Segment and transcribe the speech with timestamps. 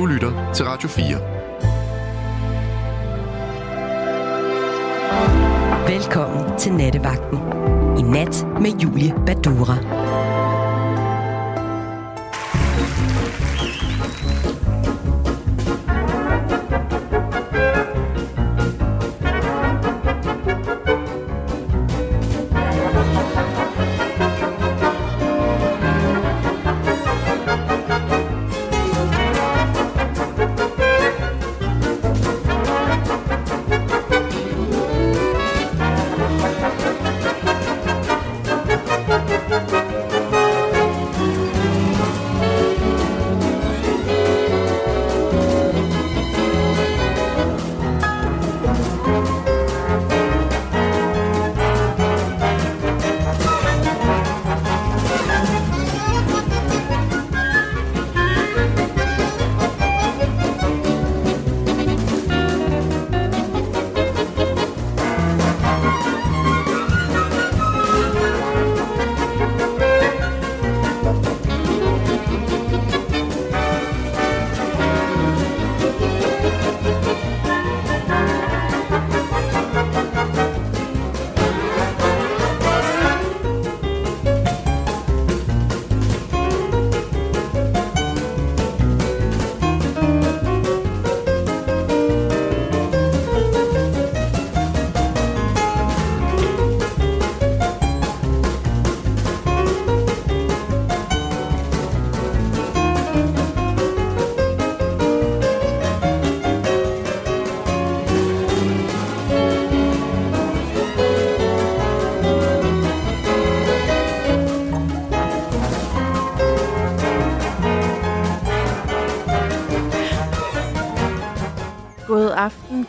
[0.00, 1.04] Du lytter til Radio 4.
[5.88, 7.38] Velkommen til Nattevagten.
[7.98, 9.99] I nat med Julie Badura.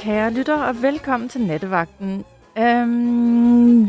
[0.02, 2.26] Kære lytter, og velkommen til Nattevagten.
[2.58, 3.88] Øhm,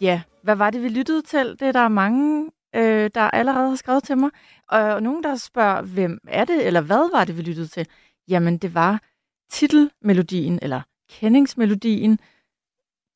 [0.00, 1.56] ja, hvad var det, vi lyttede til?
[1.60, 4.30] Det er der mange, øh, der allerede har skrevet til mig.
[4.68, 7.86] Og nogen, der spørger, hvem er det, eller hvad var det, vi lyttede til?
[8.28, 9.02] Jamen, det var
[9.50, 10.80] titelmelodien, eller
[11.10, 12.18] kendingsmelodien,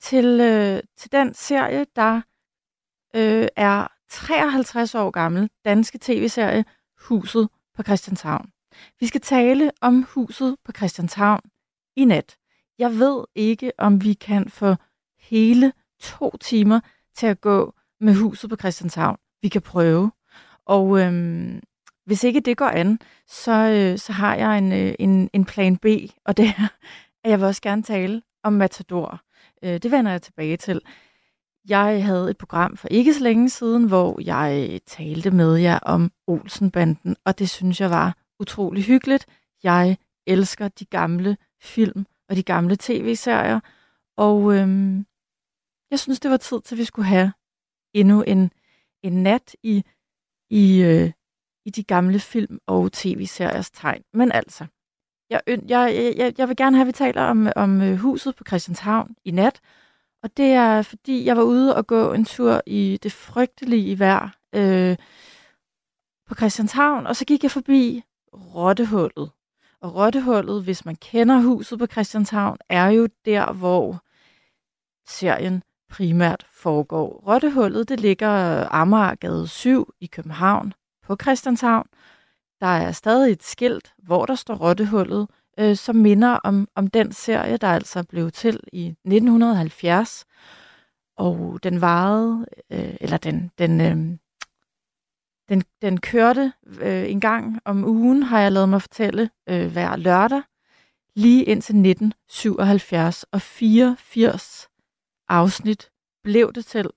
[0.01, 2.21] til, øh, til den serie, der
[3.17, 6.65] øh, er 53 år gammel, danske tv-serie
[7.01, 8.51] Huset på Christianshavn.
[9.01, 11.41] Vi skal tale om Huset på Christianshavn,
[11.97, 12.37] i nat.
[12.79, 14.75] Jeg ved ikke, om vi kan få
[15.21, 16.81] hele to timer
[17.15, 19.19] til at gå med huset på Christianshavn.
[19.43, 20.13] Vi kan prøve.
[20.67, 21.63] Og øhm,
[22.07, 25.77] hvis ikke det går an, så, øh, så har jeg en, øh, en, en plan
[25.77, 25.87] B,
[26.25, 26.69] og det er,
[27.25, 29.21] at jeg vil også gerne tale om Matador.
[29.65, 30.81] Øh, det vender jeg tilbage til.
[31.69, 35.79] Jeg havde et program for ikke så længe siden, hvor jeg øh, talte med jer
[35.79, 39.27] om Olsenbanden, og det synes jeg var utrolig hyggeligt.
[39.63, 43.61] Jeg elsker de gamle film og de gamle tv-serier.
[44.17, 45.07] Og øhm,
[45.91, 47.33] jeg synes, det var tid til, at vi skulle have
[47.95, 48.51] endnu en,
[49.03, 49.85] en nat i,
[50.51, 51.13] i, øh,
[51.65, 54.03] i de gamle film- og tv-seriers tegn.
[54.13, 54.67] Men altså,
[55.31, 58.45] jeg, jeg, jeg, jeg vil gerne have, at vi taler om, om øh, huset på
[58.47, 59.61] Christianshavn i nat.
[60.23, 64.37] Og det er, fordi jeg var ude og gå en tur i det frygtelige vejr
[64.55, 64.97] øh,
[66.27, 68.03] på Christianshavn, og så gik jeg forbi
[68.33, 69.31] Rottehullet.
[69.83, 74.03] Og Rottehullet, hvis man kender huset på Christianshavn, er jo der, hvor
[75.09, 77.25] serien primært foregår.
[77.27, 78.29] Rottehullet, det ligger
[78.71, 80.73] Amagergade 7 i København
[81.03, 81.87] på Christianshavn.
[82.61, 85.29] Der er stadig et skilt, hvor der står Rottehullet,
[85.59, 90.25] øh, som minder om, om den serie, der altså blev til i 1970.
[91.17, 94.19] Og den varede, øh, eller den, den, øh,
[95.49, 99.97] den, den kørte øh, en gang om ugen, har jeg lavet mig fortælle, øh, hver
[99.97, 100.43] lørdag,
[101.17, 104.69] lige indtil 1977, og 84
[105.29, 105.91] afsnit
[106.23, 106.91] blev det til.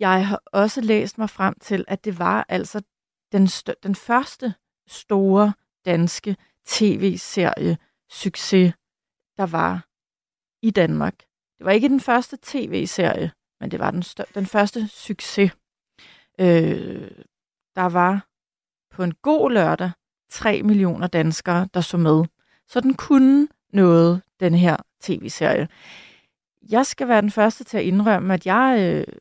[0.00, 2.82] Jeg har også læst mig frem til, at det var altså
[3.32, 3.46] den,
[3.82, 4.54] den første
[4.88, 5.52] store
[5.84, 7.78] danske tv-serie
[8.10, 8.74] succes,
[9.36, 9.86] der var
[10.62, 11.18] i Danmark.
[11.58, 14.02] Det var ikke den første tv-serie, men det var den,
[14.34, 15.52] den første succes.
[16.40, 17.10] Øh,
[17.76, 18.26] der var
[18.90, 19.90] på en god lørdag
[20.30, 22.24] 3 millioner danskere, der så med.
[22.68, 25.68] Så den kunne noget, den her tv-serie.
[26.70, 29.14] Jeg skal være den første til at indrømme, at jeg, øh,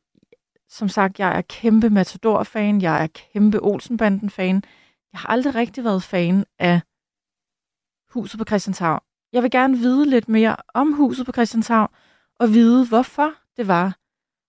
[0.70, 4.64] som sagt, jeg er kæmpe Matador-fan, jeg er kæmpe Olsenbanden-fan.
[5.14, 6.82] Jeg har aldrig rigtig været fan af
[8.10, 9.00] Huset på Christianshavn.
[9.34, 11.90] Jeg vil gerne vide lidt mere om Huset på Christianshavn,
[12.40, 13.98] og vide, hvorfor det var,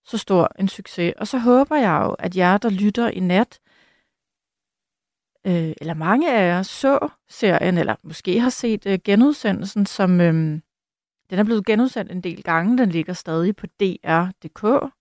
[0.05, 1.15] så stor en succes.
[1.19, 3.61] Og så håber jeg jo, at jer, der lytter i nat,
[5.47, 10.61] øh, eller mange af jer så serien, eller måske har set øh, genudsendelsen, som øh,
[11.31, 12.79] den er blevet genudsendt en del gange.
[12.79, 14.93] Den ligger stadig på dr.dk.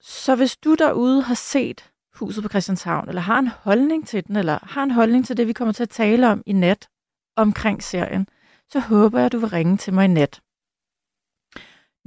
[0.00, 4.36] Så hvis du derude har set Huset på Christianshavn, eller har en holdning til den,
[4.36, 6.88] eller har en holdning til det, vi kommer til at tale om i nat
[7.36, 8.28] omkring serien,
[8.68, 10.40] så håber jeg, at du vil ringe til mig i nat.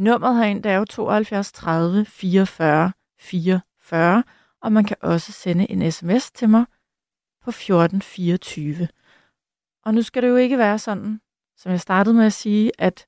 [0.01, 4.23] Nummeret herind er jo 72 30 44 44,
[4.61, 6.65] og man kan også sende en sms til mig
[7.43, 8.87] på 1424.
[9.85, 11.21] Og nu skal det jo ikke være sådan,
[11.57, 13.05] som jeg startede med at sige, at,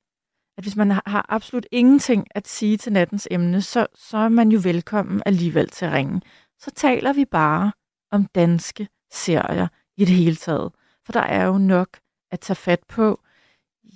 [0.58, 4.52] at hvis man har absolut ingenting at sige til nattens emne, så, så er man
[4.52, 6.22] jo velkommen alligevel til at ringe.
[6.60, 7.72] Så taler vi bare
[8.12, 9.68] om danske serier
[9.98, 10.72] i det hele taget.
[11.06, 12.00] For der er jo nok
[12.32, 13.20] at tage fat på.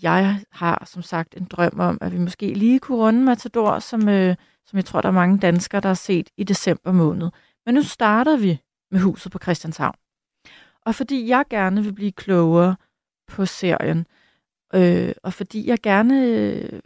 [0.01, 4.09] Jeg har som sagt en drøm om, at vi måske lige kunne runde Matador, som,
[4.09, 4.35] øh,
[4.65, 7.29] som jeg tror, der er mange danskere, der har set i december måned.
[7.65, 8.59] Men nu starter vi
[8.91, 9.95] med huset på Christianshavn.
[10.85, 12.75] Og fordi jeg gerne vil blive klogere
[13.27, 14.07] på serien,
[14.73, 16.79] øh, og fordi jeg gerne øh,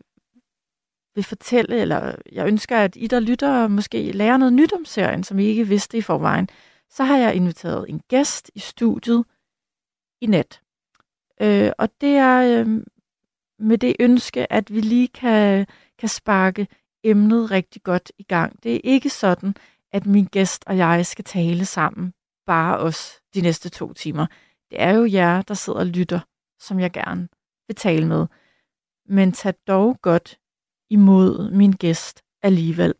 [1.15, 5.23] vil fortælle, eller jeg ønsker, at I, der lytter, måske lærer noget nyt om serien,
[5.23, 6.49] som I ikke vidste i forvejen,
[6.89, 9.25] så har jeg inviteret en gæst i studiet
[10.21, 10.61] i nat.
[11.41, 12.83] Øh, og det er øh,
[13.61, 15.67] med det ønske, at vi lige kan,
[15.99, 16.67] kan sparke
[17.03, 18.63] emnet rigtig godt i gang.
[18.63, 19.55] Det er ikke sådan,
[19.91, 22.13] at min gæst og jeg skal tale sammen,
[22.45, 24.25] bare os, de næste to timer.
[24.71, 26.19] Det er jo jer, der sidder og lytter,
[26.59, 27.27] som jeg gerne
[27.67, 28.27] vil tale med.
[29.09, 30.39] Men tag dog godt
[30.89, 32.93] imod min gæst alligevel.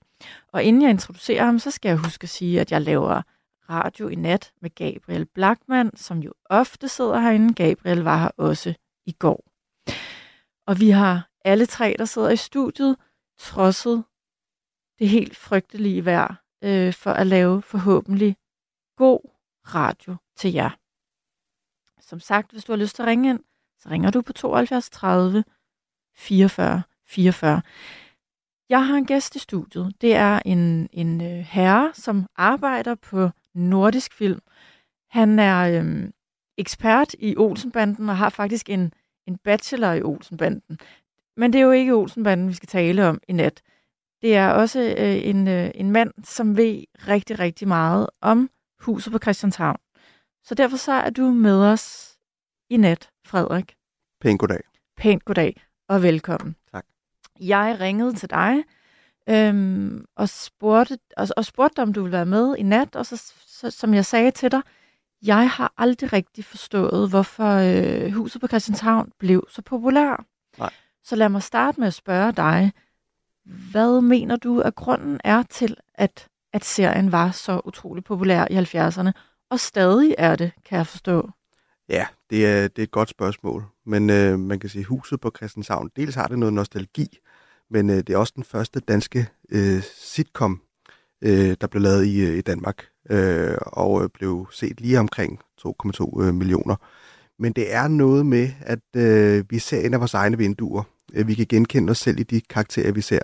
[0.53, 3.21] Og inden jeg introducerer ham, så skal jeg huske at sige, at jeg laver
[3.69, 7.53] radio i nat med Gabriel Blackman, som jo ofte sidder herinde.
[7.53, 8.73] Gabriel var her også
[9.05, 9.50] i går.
[10.67, 12.97] Og vi har alle tre, der sidder i studiet,
[13.37, 14.03] trodset
[14.99, 18.35] det helt frygtelige vejr øh, for at lave forhåbentlig
[18.97, 19.19] god
[19.63, 20.69] radio til jer.
[22.01, 23.39] Som sagt, hvis du har lyst til at ringe ind,
[23.79, 25.43] så ringer du på 72 30
[26.15, 27.61] 44 44.
[28.69, 30.01] Jeg har en gæst i studiet.
[30.01, 34.41] Det er en, en øh, herre, som arbejder på nordisk film.
[35.09, 36.09] Han er øh,
[36.57, 38.93] ekspert i Olsenbanden og har faktisk en,
[39.31, 40.79] en bachelor i Olsenbanden.
[41.37, 43.61] Men det er jo ikke Olsenbanden, vi skal tale om i nat.
[44.21, 48.49] Det er også øh, en, øh, en mand, som ved rigtig, rigtig meget om
[48.79, 49.77] huset på Christianshavn.
[50.43, 52.17] Så derfor så er du med os
[52.69, 53.75] i nat, Frederik.
[54.21, 54.61] Pænt goddag.
[54.97, 56.55] Pænt goddag, og velkommen.
[56.71, 56.85] Tak.
[57.39, 58.63] Jeg ringede til dig
[59.29, 63.33] øhm, og, spurgte, og, og spurgte om du ville være med i nat, og så,
[63.47, 64.61] så, som jeg sagde til dig,
[65.25, 70.25] jeg har aldrig rigtig forstået, hvorfor øh, huset på Christianshavn blev så populær.
[70.57, 70.73] Nej.
[71.03, 72.71] Så lad mig starte med at spørge dig,
[73.71, 78.57] hvad mener du, at grunden er til, at, at serien var så utrolig populær i
[78.57, 79.11] 70'erne,
[79.49, 81.29] og stadig er det, kan jeg forstå?
[81.89, 83.65] Ja, det er, det er et godt spørgsmål.
[83.85, 87.07] Men øh, man kan sige, huset på Christianshavn, dels har det noget nostalgi,
[87.69, 90.61] men øh, det er også den første danske øh, sitcom,
[91.21, 95.39] øh, der blev lavet i, øh, i Danmark, øh, og øh, blev set lige omkring
[95.67, 96.75] 2,2 øh, millioner.
[97.39, 100.83] Men det er noget med, at øh, vi ser ind af vores egne vinduer.
[101.25, 103.19] Vi kan genkende os selv i de karakterer, vi ser.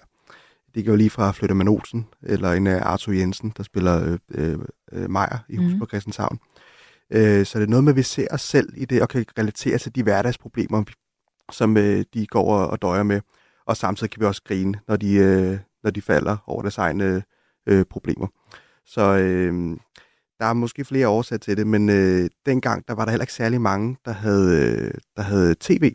[0.76, 4.58] Det går lige fra Flytterman Olsen, eller en af Arthur Jensen, der spiller øh,
[4.92, 5.80] øh, Meyer i Hus mm.
[5.80, 6.40] på Christianshavn.
[7.12, 9.26] Øh, så det er noget med, at vi ser os selv i det, og kan
[9.40, 10.84] relatere til de hverdagsproblemer,
[11.52, 13.22] som øh, de går og døjer med.
[13.66, 17.24] Og samtidig kan vi også grine, når de, øh, når de falder over deres egne
[17.68, 18.28] øh, problemer.
[18.86, 19.78] Så øh,
[20.40, 23.34] der er måske flere årsager til det, men øh, dengang der var der heller ikke
[23.34, 25.94] særlig mange, der havde, øh, der havde tv.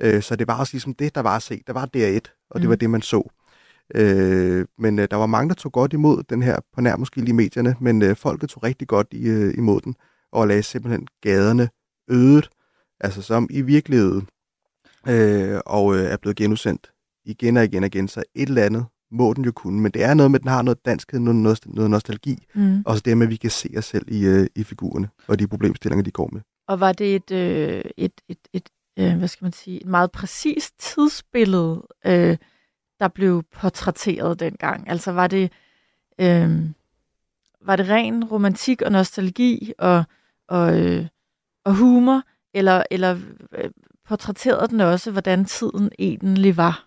[0.00, 1.62] Øh, så det var også ligesom det, der var at se.
[1.66, 2.70] Der var DR1, og det mm.
[2.70, 3.30] var det, man så.
[3.94, 7.20] Øh, men øh, der var mange, der tog godt imod den her, på nær måske
[7.20, 9.94] lige medierne, men øh, folket tog rigtig godt i, øh, imod den,
[10.32, 11.68] og lagde simpelthen gaderne
[12.10, 12.48] ødet,
[13.00, 14.28] altså som i virkeligheden,
[15.08, 16.90] øh, og øh, er blevet genudsendt
[17.24, 20.02] igen og igen og igen, så et eller andet må den jo kunne, men det
[20.04, 22.82] er noget med, at den har noget danskhed, noget, noget nostalgi, mm.
[22.86, 25.38] og så det med, at vi kan se os selv i, øh, i figurerne, og
[25.38, 26.40] de problemstillinger, de går med.
[26.68, 30.12] Og var det et, øh, et, et, et øh, hvad skal man sige, et meget
[30.12, 32.36] præcist tidsbillede, øh,
[33.00, 34.88] der blev portrætteret dengang?
[34.88, 35.52] Altså var det,
[36.20, 36.60] øh,
[37.64, 40.04] var det ren romantik og nostalgi og,
[40.48, 41.06] og, øh,
[41.64, 42.22] og humor,
[42.54, 43.18] eller, eller
[43.52, 43.70] øh,
[44.08, 46.86] portrætterede den også, hvordan tiden egentlig var?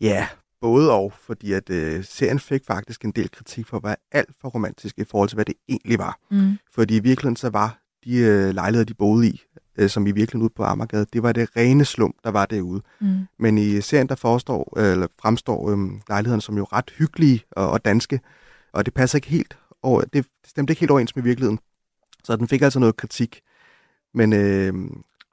[0.00, 0.28] Ja,
[0.60, 4.30] både og, fordi at øh, serien fik faktisk en del kritik for at være alt
[4.40, 6.18] for romantisk i forhold til, hvad det egentlig var.
[6.30, 6.58] Mm.
[6.74, 9.42] Fordi i virkeligheden så var de øh, lejligheder, de boede i,
[9.78, 12.82] øh, som i virkeligheden ude på Amagergade, det var det rene slum, der var derude.
[13.00, 13.18] Mm.
[13.38, 17.70] Men i serien, der forestår, øh, eller fremstår øh, lejlighederne som jo ret hyggelige og,
[17.70, 18.20] og danske,
[18.72, 21.58] og det passer ikke helt over, det stemte ikke helt overens med virkeligheden.
[22.24, 23.40] Så den fik altså noget kritik.
[24.14, 24.74] Men øh,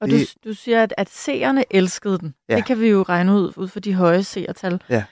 [0.02, 2.34] Og Det- du, du siger, at, at seerne elskede den.
[2.50, 2.56] Ja.
[2.56, 4.82] Det kan vi jo regne ud, ud fra de høje seertal.
[4.90, 5.04] Ja.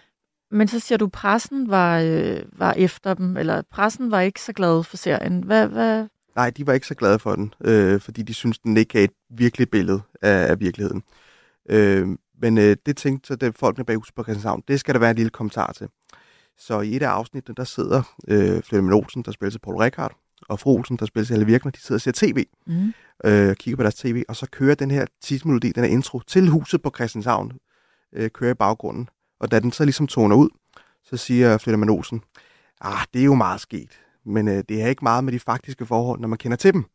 [0.52, 4.54] Men så siger du, pressen var, øh, var efter dem, eller pressen var ikke så
[4.54, 5.44] glad for serien.
[5.44, 6.08] Hvad, hvad?
[6.36, 9.04] nej, de var ikke så glade for den, øh, fordi de synes den ikke er
[9.04, 11.04] et virkeligt billede af, af virkeligheden.
[11.70, 12.08] Øh,
[12.42, 15.10] men øh, det tænkte så det folkene bag huset på Christianshavn, det skal der være
[15.10, 15.88] en lille kommentar til.
[16.58, 20.16] Så i et af afsnittene, der sidder øh, Flemming Olsen, der spiller til Paul Rickard,
[20.50, 22.46] og fru Olsen, der spiller til Alle Virkner, de sidder og ser tv.
[22.68, 22.94] Mm.
[23.26, 26.48] øh, kigger på deres tv, og så kører den her tidsmelodi, den her intro til
[26.48, 27.52] huset på Christianshavn,
[28.14, 29.10] øh, kører i baggrunden.
[29.40, 30.50] Og da den så ligesom toner ud,
[31.04, 32.22] så siger Flemming Olsen,
[32.82, 35.86] ah, det er jo meget sket, men øh, det er ikke meget med de faktiske
[35.86, 36.86] forhold, når man kender til dem.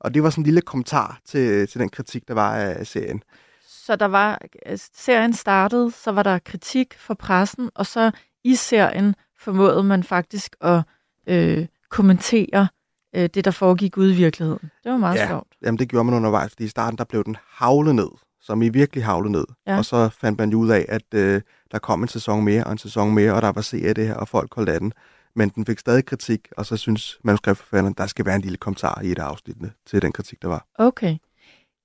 [0.00, 3.22] Og det var sådan en lille kommentar til, til den kritik, der var af serien.
[3.68, 8.10] Så der var, øh, serien startede, så var der kritik fra pressen, og så
[8.44, 10.82] i serien formåede man faktisk at
[11.26, 12.68] øh, kommentere
[13.16, 14.70] øh, det, der foregik ude i virkeligheden.
[14.84, 15.26] Det var meget Ja.
[15.28, 15.48] sjovt.
[15.62, 18.08] Jamen det gjorde man undervejs, fordi i starten der blev den havlet ned,
[18.46, 19.44] som i virkelig havlet ned.
[19.66, 19.78] Ja.
[19.78, 21.40] Og så fandt man jo ud af, at øh,
[21.72, 24.14] der kom en sæson mere og en sæson mere, og der var af det her,
[24.14, 24.92] og folk holdt af den.
[25.34, 29.00] Men den fik stadig kritik, og så synes manuskriptforfatteren, der skal være en lille kommentar
[29.04, 30.66] i et af afsnittene til den kritik, der var.
[30.78, 31.16] Okay.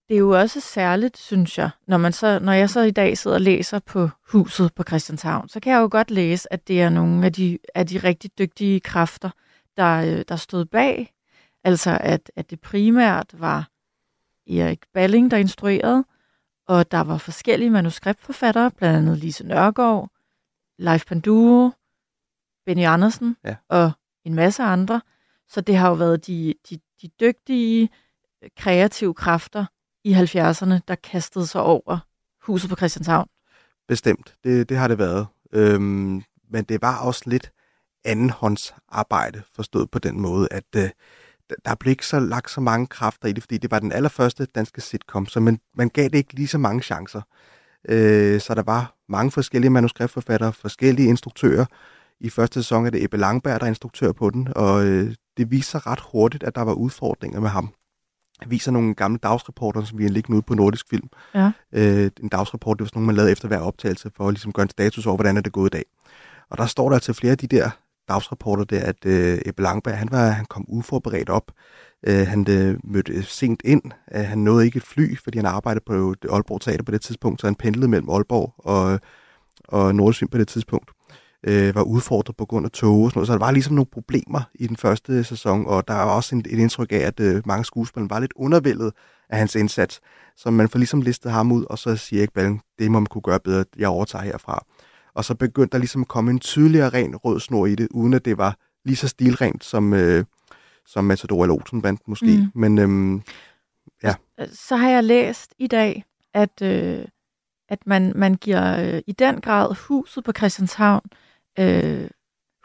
[0.09, 3.17] Det er jo også særligt, synes jeg, når, man så, når jeg så i dag
[3.17, 6.81] sidder og læser på huset på Christianshavn, så kan jeg jo godt læse, at det
[6.81, 9.29] er nogle af de, af de rigtig dygtige kræfter,
[9.77, 11.13] der, øh, der stod bag.
[11.63, 13.69] Altså, at, at det primært var
[14.47, 16.03] Erik Balling, der instruerede,
[16.71, 20.09] og der var forskellige manuskriptforfattere, blandt andet Lise Nørgaard,
[20.77, 21.69] Leif Panduro,
[22.65, 23.55] Benny Andersen Ja.
[23.69, 23.91] og
[24.25, 25.01] en masse andre.
[25.49, 27.89] Så det har jo været de, de, de dygtige,
[28.57, 29.65] kreative kræfter
[30.03, 31.99] i 70'erne, der kastede sig over
[32.41, 33.27] huset på Christianshavn.
[33.87, 35.27] Bestemt, det, det har det været.
[35.53, 37.51] Øhm, men det var også lidt
[38.05, 40.89] andenhåndsarbejde, forstået på den måde, at øh,
[41.65, 44.45] der- blev ikke så lagt så mange kræfter i det, fordi det var den allerførste
[44.45, 47.21] danske sitcom, så man, man gav det ikke lige så mange chancer.
[47.89, 51.65] Øh, så der var mange forskellige manuskriptforfattere, forskellige instruktører.
[52.19, 55.51] I første sæson er det Ebbe Langberg, der er instruktør på den, og øh, det
[55.51, 57.73] viser ret hurtigt, at der var udfordringer med ham.
[58.39, 61.07] Det viser nogle gamle dagsrapporter, som vi har liggende ude på Nordisk Film.
[61.35, 61.51] Ja.
[61.71, 64.51] Øh, en dagsrapport, det var sådan nogle, man lavede efter hver optagelse, for at ligesom
[64.51, 65.83] gøre en status over, hvordan er det gået i dag.
[66.49, 67.69] Og der står der til flere af de der
[68.09, 71.51] dagsrapporter der, at øh, Ebbe Langberg, han, var, han kom uforberedt op.
[72.07, 73.81] Øh, han øh, mødte sent ind.
[74.15, 77.01] Øh, han nåede ikke et fly, fordi han arbejdede på det Aalborg Teater på det
[77.01, 78.99] tidspunkt, så han pendlede mellem Aalborg og,
[79.67, 80.91] og Nordsyn på det tidspunkt.
[81.47, 83.27] Øh, var udfordret på grund af tog og sådan noget.
[83.27, 86.39] Så der var ligesom nogle problemer i den første sæson, og der var også en,
[86.49, 88.91] et indtryk af, at øh, mange skuespillere var lidt undervældet
[89.29, 90.01] af hans indsats.
[90.37, 93.05] Så man får ligesom listet ham ud, og så siger ikke Ballen, det må man
[93.05, 94.65] kunne gøre bedre, jeg overtager herfra.
[95.13, 98.13] Og så begyndte der ligesom at komme en tydeligere ren rød snor i det, uden
[98.13, 100.25] at det var lige så stilrent som, øh,
[100.85, 102.37] som Matador eller Olsenbanden måske.
[102.37, 102.61] Mm.
[102.61, 103.21] Men øhm,
[104.53, 107.05] Så har jeg læst i dag, at, øh,
[107.69, 111.01] at man, man giver øh, i den grad huset på Christianshavn,
[111.59, 112.09] øh,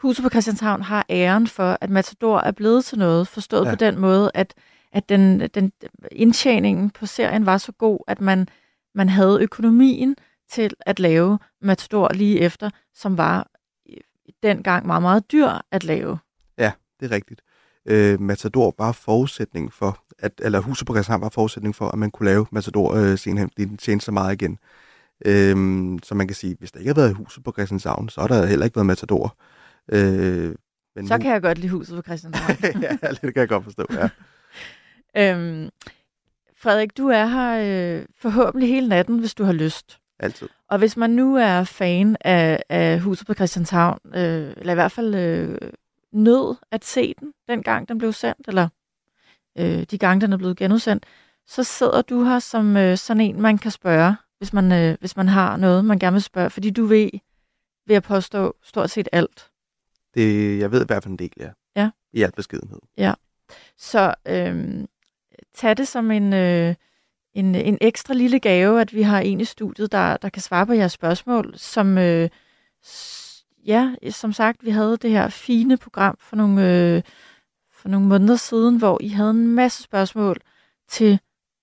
[0.01, 3.69] huset på Christianshavn har æren for, at Matador er blevet til noget, forstået ja.
[3.69, 3.75] Ja.
[3.75, 4.53] på den måde, at,
[4.91, 5.71] at den, den
[6.11, 8.47] indtjeningen på serien var så god, at man,
[8.95, 10.15] man havde økonomien
[10.49, 13.47] til at lave Matador lige efter, som var
[13.89, 13.97] øh,
[14.43, 16.17] dengang meget, meget dyr at lave.
[16.99, 17.41] det er rigtigt.
[17.85, 22.11] Øh, Matador var forudsætning for, at, eller Huset på Christianshavn var forudsætning for, at man
[22.11, 24.57] kunne lave Matador øh, senere, fordi den tjente så meget igen.
[25.25, 28.27] Øhm, så man kan sige, hvis der ikke havde været Huset på Christianshavn, så har
[28.27, 29.37] der heller ikke været Matador.
[29.91, 30.55] Øh,
[30.95, 32.57] men Så nu- kan jeg godt lide huset på Christianshavn.
[32.83, 34.09] ja, det kan jeg godt forstå, ja.
[35.35, 35.69] Øhm,
[36.57, 37.51] Frederik, du er her
[37.99, 39.99] øh, forhåbentlig hele natten, hvis du har lyst.
[40.19, 40.49] Altid.
[40.69, 44.91] Og hvis man nu er fan af, af Huset på Christianshavn, øh, eller i hvert
[44.91, 45.57] fald øh,
[46.11, 48.67] nød at se den, dengang den blev sendt, eller
[49.57, 51.05] øh, de gange, den er blevet genudsendt,
[51.47, 55.17] så sidder du her som øh, sådan en, man kan spørge, hvis man, øh, hvis
[55.17, 57.09] man har noget, man gerne vil spørge, fordi du ved,
[57.87, 59.49] ved at påstå stort set alt.
[60.13, 61.49] Det, jeg ved i hvert fald en del, ja.
[61.75, 61.89] Ja.
[62.13, 62.79] I al beskedenhed.
[63.77, 64.85] Så øh,
[65.53, 66.75] tag det som en, øh,
[67.33, 70.65] en, en ekstra lille gave, at vi har en i studiet, der, der kan svare
[70.65, 72.29] på jeres spørgsmål, som, øh,
[73.65, 77.01] ja, som sagt, vi havde det her fine program for nogle, øh,
[77.71, 80.37] for nogle måneder siden, hvor I havde en masse spørgsmål
[80.89, 81.19] til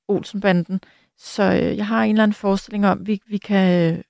[0.09, 0.81] Olsenbanden.
[1.17, 4.03] Så øh, jeg har en eller anden forestilling om, at vi, vi, kan,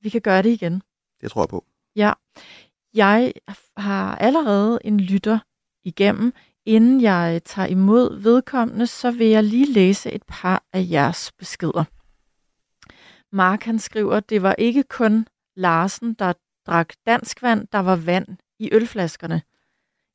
[0.00, 0.82] vi kan gøre det igen.
[1.20, 1.64] Det tror jeg på.
[2.94, 3.32] Jeg
[3.76, 5.38] har allerede en lytter
[5.84, 6.32] igennem.
[6.66, 11.32] Inden jeg øh, tager imod vedkommende, så vil jeg lige læse et par af jeres
[11.32, 11.84] beskeder.
[13.32, 15.26] Mark han skriver, det var ikke kun
[15.56, 16.32] Larsen, der
[16.66, 18.26] drak dansk vand, der var vand
[18.58, 19.42] i ølflaskerne.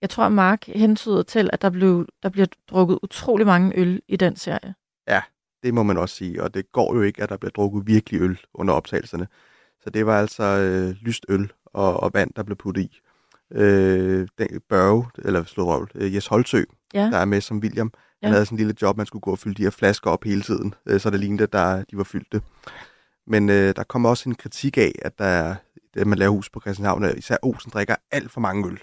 [0.02, 4.16] Jeg tror, Mark hentyder til, at der, blev, der bliver drukket utrolig mange øl i
[4.16, 4.76] den serie.
[5.08, 5.22] Ja,
[5.64, 8.22] Det må man også sige, og det går jo ikke, at der bliver drukket virkelig
[8.22, 9.28] øl under optagelserne.
[9.84, 13.00] Så det var altså øh, lyst øl og, og vand, der blev puttet i.
[13.52, 16.64] Øh, den Børge, eller slået røvl, øh, Jes Holtsø,
[16.94, 17.02] Ja.
[17.02, 17.92] der er med som William,
[18.24, 18.34] han Ja.
[18.34, 20.42] havde sådan en lille job, man skulle gå og fylde de her flasker op hele
[20.42, 22.42] tiden, øh, så det lignede, at der, de var fyldte.
[23.28, 25.56] Men øh, der kom også en kritik af, at der,
[25.96, 28.80] at man laver hus på Christianshavn, at især Olsen drikker alt for mange øl.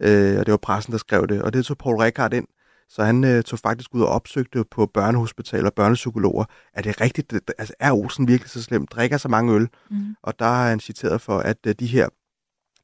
[0.00, 1.42] Øh, og det var pressen, der skrev det.
[1.42, 2.46] Og det tog Paul Rickard ind,
[2.88, 6.44] så han øh, tog faktisk ud og opsøgte på børnehospitaler og børnepsykologer.
[6.74, 7.32] Er det rigtigt?
[7.58, 8.86] Altså, er Olsen virkelig så slem?
[8.86, 9.68] Drikker så mange øl?
[9.90, 10.16] Mm.
[10.22, 12.08] Og der har han citeret for, at øh, de her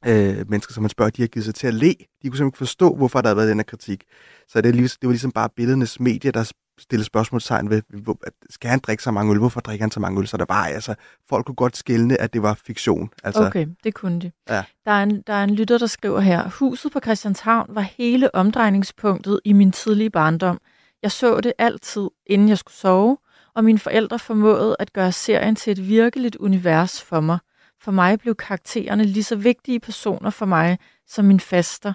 [0.07, 1.88] øh, mennesker, som man spørger, de har givet sig til at le.
[1.88, 4.05] De kunne simpelthen ikke forstå, hvorfor der har været den her kritik.
[4.49, 8.19] Så det, det var ligesom bare billedenes medie, der stillede spørgsmålstegn ved, hvor,
[8.50, 9.38] skal han drikke så mange øl?
[9.38, 10.26] Hvorfor drikker han så mange øl?
[10.26, 10.95] Så der var altså,
[11.28, 13.11] folk kunne godt skælne, at det var fiktion.
[13.25, 14.31] Altså, Okay, det kunne de.
[14.49, 14.64] Ja.
[14.85, 18.35] Der, er en, der er en lytter, der skriver her, Huset på Christianshavn var hele
[18.35, 20.61] omdrejningspunktet i min tidlige barndom.
[21.02, 23.19] Jeg så det altid, inden jeg skulle sove,
[23.55, 27.38] og mine forældre formåede at gøre serien til et virkeligt univers for mig.
[27.81, 31.93] For mig blev karaktererne lige så vigtige personer for mig, som min faster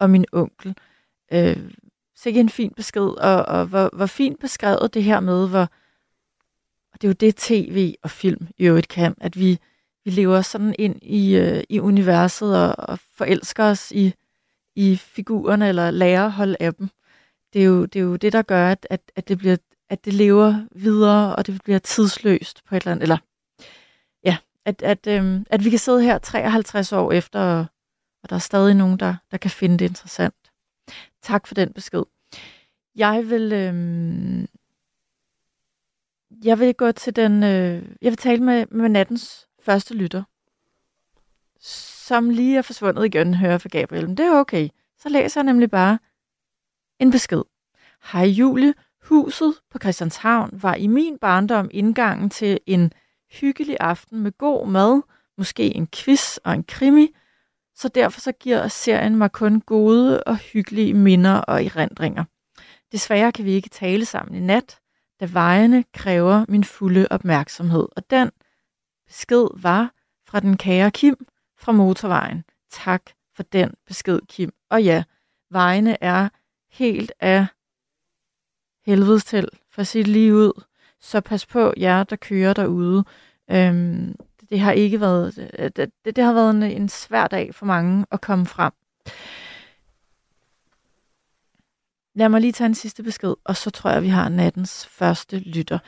[0.00, 0.74] og min onkel.
[1.32, 1.70] Øh,
[2.16, 5.68] sikke en fin besked, og, og hvor, hvor fint beskrevet det her med, hvor,
[6.92, 9.58] og det er jo det tv og film i øvrigt kan, at vi,
[10.04, 14.14] vi lever sådan ind i, øh, i universet og, og forelsker os i,
[14.76, 16.88] i figurerne, eller lærer at holde af dem.
[17.52, 19.56] Det er jo det, er jo det der gør, at, at, at, det bliver,
[19.88, 23.18] at det lever videre, og det bliver tidsløst på et eller andet, eller
[24.64, 27.40] at, at, øhm, at vi kan sidde her 53 år efter,
[28.22, 30.34] og, der er stadig nogen, der, der kan finde det interessant.
[31.22, 32.02] Tak for den besked.
[32.96, 34.46] Jeg vil, øhm,
[36.44, 40.22] jeg vil gå til den, øh, jeg vil tale med, med nattens første lytter,
[41.60, 44.06] som lige er forsvundet igen, hører fra Gabriel.
[44.06, 44.68] Men det er okay.
[44.98, 45.98] Så læser jeg nemlig bare
[46.98, 47.42] en besked.
[48.12, 52.92] Hej Julie, huset på Christianshavn var i min barndom indgangen til en
[53.32, 55.02] hyggelig aften med god mad,
[55.38, 57.08] måske en quiz og en krimi,
[57.74, 62.24] så derfor så giver serien mig kun gode og hyggelige minder og erindringer.
[62.92, 64.80] Desværre kan vi ikke tale sammen i nat,
[65.20, 67.88] da vejene kræver min fulde opmærksomhed.
[67.96, 68.30] Og den
[69.06, 69.94] besked var
[70.26, 71.26] fra den kære Kim
[71.58, 72.44] fra motorvejen.
[72.70, 73.02] Tak
[73.36, 74.52] for den besked, Kim.
[74.70, 75.04] Og ja,
[75.50, 76.28] vejene er
[76.70, 77.46] helt af
[78.86, 80.64] helvedes til, for at sige det lige ud.
[81.00, 83.04] Så pas på jer, der kører derude.
[83.50, 84.16] Øhm,
[84.50, 87.66] det har ikke været, øh, det, det, det har været en, en svær dag for
[87.66, 88.72] mange at komme frem.
[92.14, 95.38] Lad mig lige tage en sidste besked, og så tror jeg, vi har nattens første
[95.38, 95.78] lytter.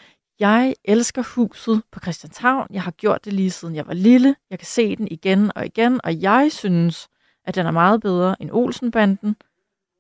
[0.41, 2.67] Jeg elsker huset på Christianshavn.
[2.71, 4.37] Jeg har gjort det lige siden jeg var lille.
[4.51, 7.09] Jeg kan se den igen og igen, og jeg synes,
[7.45, 9.37] at den er meget bedre end Olsenbanden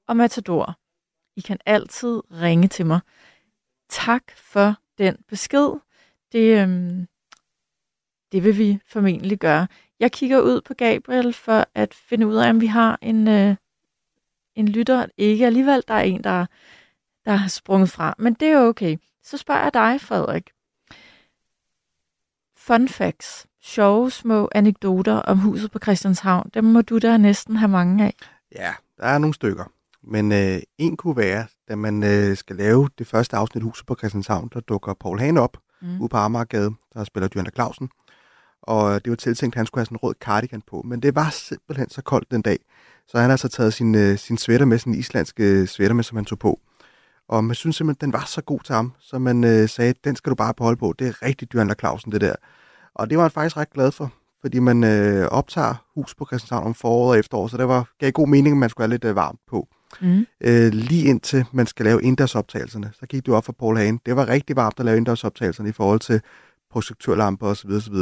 [0.09, 0.79] og Matador.
[1.37, 3.01] I kan altid ringe til mig.
[3.89, 5.71] Tak for den besked.
[6.33, 7.07] Det, øhm,
[8.33, 9.67] det vil vi formentlig gøre.
[10.01, 13.57] Jeg kigger ud på Gabriel for at finde ud af, om vi har en, øh,
[14.55, 15.07] en lytter.
[15.17, 16.47] Ikke alligevel, der er en, der,
[17.25, 18.15] der har sprunget fra.
[18.19, 18.97] Men det er okay.
[19.23, 20.51] Så spørger jeg dig, Frederik.
[22.57, 23.47] Fun facts.
[23.61, 26.51] Sjove små anekdoter om huset på Christianshavn.
[26.55, 28.15] Dem må du da næsten have mange af.
[28.55, 29.65] Ja, der er nogle stykker.
[30.05, 33.95] Men øh, en kunne være, da man øh, skal lave det første afsnit Huset på
[33.95, 36.01] Christianshavn, der dukker Paul Hane op Mm.
[36.01, 37.89] ude på Amagergade, der spiller Dyrne Clausen.
[38.63, 40.83] Og øh, det var tiltænkt, at han skulle have sådan en rød cardigan på.
[40.85, 42.59] Men det var simpelthen så koldt den dag.
[43.09, 46.17] Så han har altså taget sin, øh, sin sweater med, sin islandske sweater med, som
[46.17, 46.61] han tog på.
[47.29, 50.17] Og man synes simpelthen, den var så god til ham, så man øh, sagde, den
[50.17, 50.95] skal du bare beholde på.
[50.99, 52.35] Det er rigtig Dyrne Clausen, det der.
[52.95, 56.67] Og det var han faktisk ret glad for, fordi man øh, optager hus på Christianshavn
[56.67, 59.05] om foråret og efterår, så det var, gav god mening, at man skulle have lidt
[59.05, 59.69] øh, varmt på.
[60.01, 60.27] Mm.
[60.41, 63.99] Øh, lige indtil man skal lave indendørsoptagelserne, så gik du op for Paul Hane.
[64.07, 66.21] Det var rigtig varmt at lave indendørsoptagelserne i forhold til
[66.71, 67.71] projektørlamper osv.
[67.71, 67.95] osv.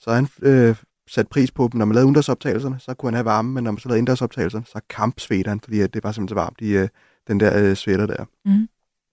[0.00, 0.76] Så han øh,
[1.08, 1.78] satte pris på dem.
[1.78, 4.64] Når man lavede udendørsoptagelserne, så kunne han have varme, men når man så lavede indendørsoptagelserne,
[4.66, 6.88] så kampsvedte han, fordi det var simpelthen så varmt i øh,
[7.28, 8.24] den der øh, sweater der.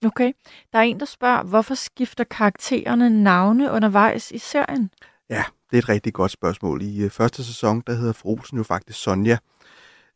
[0.05, 0.31] Okay.
[0.73, 4.89] Der er en, der spørger, hvorfor skifter karaktererne navne undervejs i serien?
[5.29, 6.81] Ja, det er et rigtig godt spørgsmål.
[6.81, 9.37] I øh, første sæson, der hedder Frosen jo faktisk Sonja,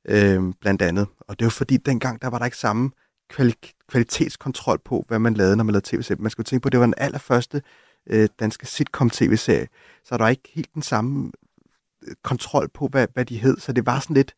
[0.06, 1.08] øh, blandt andet.
[1.20, 2.92] Og det er jo fordi, dengang, der var der ikke samme
[3.34, 6.22] kvali- kvalitetskontrol på, hvad man lavede, når man lavede tv-serie.
[6.22, 7.62] Man skulle tænke på, at det var den allerførste
[8.10, 9.68] øh, danske sitcom-tv-serie,
[10.06, 11.32] så der var ikke helt den samme
[12.08, 13.58] øh, kontrol på, hvad, hvad de hed.
[13.60, 14.34] Så det var sådan lidt,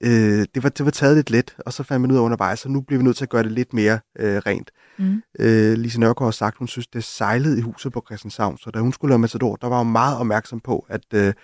[0.00, 2.58] øh, det, var, det var taget lidt let, og så fandt man ud af undervejs,
[2.58, 4.70] så nu bliver vi nødt til at gøre det lidt mere øh, rent.
[4.98, 5.22] Mm.
[5.38, 8.78] Øh, Lise Nørgaard har sagt, hun synes, det sejlede i huset på Christianshavn, så da
[8.78, 11.34] hun skulle lave Matador, der var hun meget opmærksom på, at, øh,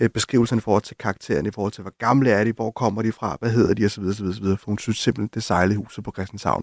[0.00, 3.02] øh, beskrivelserne i forhold til karaktererne, i forhold til, hvor gamle er de, hvor kommer
[3.02, 4.44] de fra, hvad hedder de, osv., osv., osv.
[4.44, 6.62] For hun synes simpelthen, det sejlede huset på Christianshavn.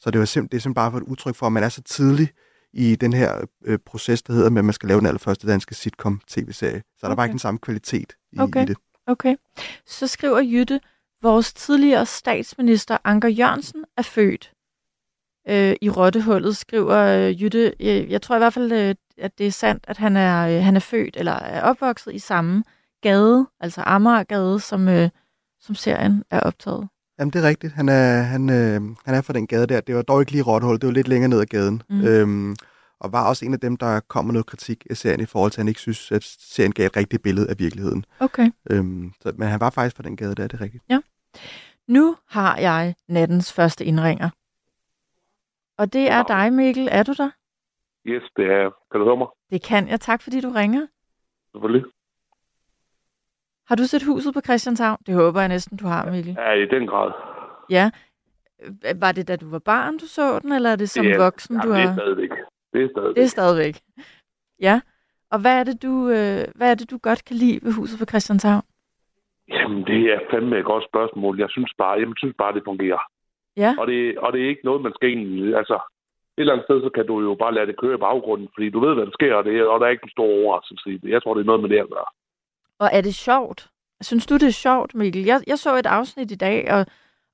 [0.00, 1.68] Så det, var simpelthen, det er simpelthen bare for et udtryk for, at man er
[1.68, 2.28] så tidlig
[2.72, 5.74] i den her øh, proces, der hedder med, at man skal lave den allerførste danske
[5.74, 6.82] sitcom-tv-serie.
[6.98, 7.10] Så okay.
[7.10, 8.62] der var ikke den samme kvalitet i, Okay.
[8.62, 8.76] i det.
[9.06, 9.36] Okay.
[9.86, 10.80] Så skriver Jytte,
[11.22, 14.53] vores tidligere statsminister Anker Jørgensen er født.
[15.48, 19.46] Øh, I Rottehullet skriver øh, Jytte, jeg, jeg tror i hvert fald, øh, at det
[19.46, 22.64] er sandt, at han er, øh, han er født eller er opvokset i samme
[23.02, 25.08] gade, altså Amagergade, som, øh,
[25.60, 26.88] som serien er optaget.
[27.18, 27.72] Jamen, det er rigtigt.
[27.72, 29.80] Han er, han, øh, han er fra den gade der.
[29.80, 31.82] Det var dog ikke lige Rottehul, det var lidt længere ned ad gaden.
[31.90, 32.04] Mm.
[32.04, 32.56] Øhm,
[33.00, 35.50] og var også en af dem, der kom med noget kritik af serien i forhold
[35.50, 38.04] til, at han ikke synes, at serien gav et rigtigt billede af virkeligheden.
[38.20, 38.50] Okay.
[38.70, 40.84] Øhm, så, men han var faktisk fra den gade der, det er rigtigt.
[41.88, 44.30] Nu har jeg nattens første indringer.
[45.78, 46.88] Og det er dig, Mikkel.
[46.90, 47.30] Er du der?
[48.06, 48.70] Yes, det er jeg.
[48.90, 49.26] Kan du høre mig?
[49.50, 50.00] Det kan jeg.
[50.00, 50.86] Tak, fordi du ringer.
[51.52, 51.84] Selvfølgelig.
[53.68, 54.98] Har du set huset på Christianshavn?
[55.06, 56.34] Det håber jeg næsten, du har, Mikkel.
[56.38, 57.12] Ja, i den grad.
[57.70, 57.90] Ja.
[59.00, 61.18] Var det, da du var barn, du så den, eller er det som det er,
[61.18, 61.94] voksen, du jamen, det er har...
[61.94, 62.30] stadigvæk.
[62.72, 63.16] Det er stadigvæk.
[63.16, 63.74] Det er stadigvæk.
[64.60, 64.80] Ja.
[65.30, 67.98] Og hvad er, det, du, øh, hvad er det, du godt kan lide ved huset
[67.98, 68.62] på Christianshavn?
[69.48, 71.40] Jamen, det er fandme et godt spørgsmål.
[71.40, 73.02] Jeg synes bare, jeg synes bare det fungerer.
[73.56, 73.74] Ja.
[73.78, 75.56] Og det, og det er ikke noget, man skal egentlig...
[75.56, 75.74] Altså,
[76.36, 78.70] et eller andet sted, så kan du jo bare lade det køre i baggrunden, fordi
[78.70, 80.98] du ved, hvad der sker, og, det, og der er ikke en stor overraskelse i
[80.98, 81.10] det.
[81.10, 82.10] Jeg tror, det er noget med det at gøre.
[82.78, 83.60] Og er det sjovt?
[84.00, 85.22] Synes du, det er sjovt, Mikkel?
[85.24, 86.86] Jeg, jeg så et afsnit i dag, og,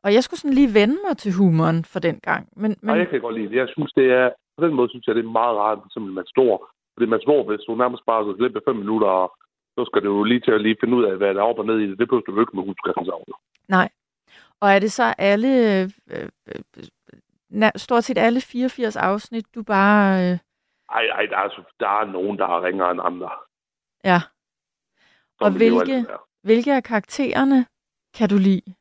[0.04, 2.48] og jeg skulle sådan lige vende mig til humoren for den gang.
[2.56, 2.90] Men, Men...
[2.90, 3.56] Og jeg kan godt lide det.
[3.56, 4.30] Jeg synes, det er...
[4.56, 6.70] På den måde synes jeg, det er meget rart, som man står.
[6.94, 9.28] Fordi man står, hvis du nærmest bare så af fem minutter, og
[9.76, 11.58] så skal du jo lige til at lige finde ud af, hvad der er op
[11.58, 11.98] og ned i det.
[11.98, 13.24] Det behøver du ikke med huskræftensavn.
[13.68, 13.88] nej.
[14.60, 16.28] Og er det så alle, øh, øh,
[17.62, 20.32] øh, stort set alle 84 afsnit, du bare...
[20.32, 20.38] Øh,
[20.92, 23.30] Ej, ej, der er, altså- der er nogen, der har ringere end andre.
[24.04, 24.20] ja.
[25.38, 26.06] Sådan Og hvilke-.
[26.42, 27.66] Hvilke af karaktererne
[28.18, 28.74] kan du lide?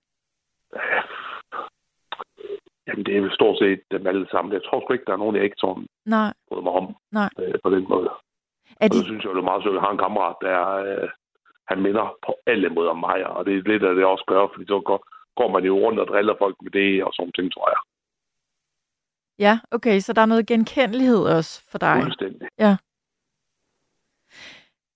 [2.87, 4.53] Jamen, det er vel stort set dem alle sammen.
[4.53, 6.33] Jeg tror sgu ikke, der er nogen, jeg ikke sådan Nej.
[6.47, 7.29] bryder mig om Nej.
[7.39, 8.09] øh, på den måde.
[8.81, 9.73] Er Og så de, synes jeg, det er meget sødt.
[9.73, 11.09] Jeg har en kammerat, der øh,
[11.67, 14.27] han minder på alle måder om mig, og det er lidt af det, jeg også
[14.27, 14.99] gør, fordi så går,
[15.39, 17.81] går man jo rundt og driller folk med det og sådan ting, tror jeg.
[19.45, 21.99] ja, okay, så der er noget genkendelighed også for dig.
[22.03, 22.47] Fuldstændig.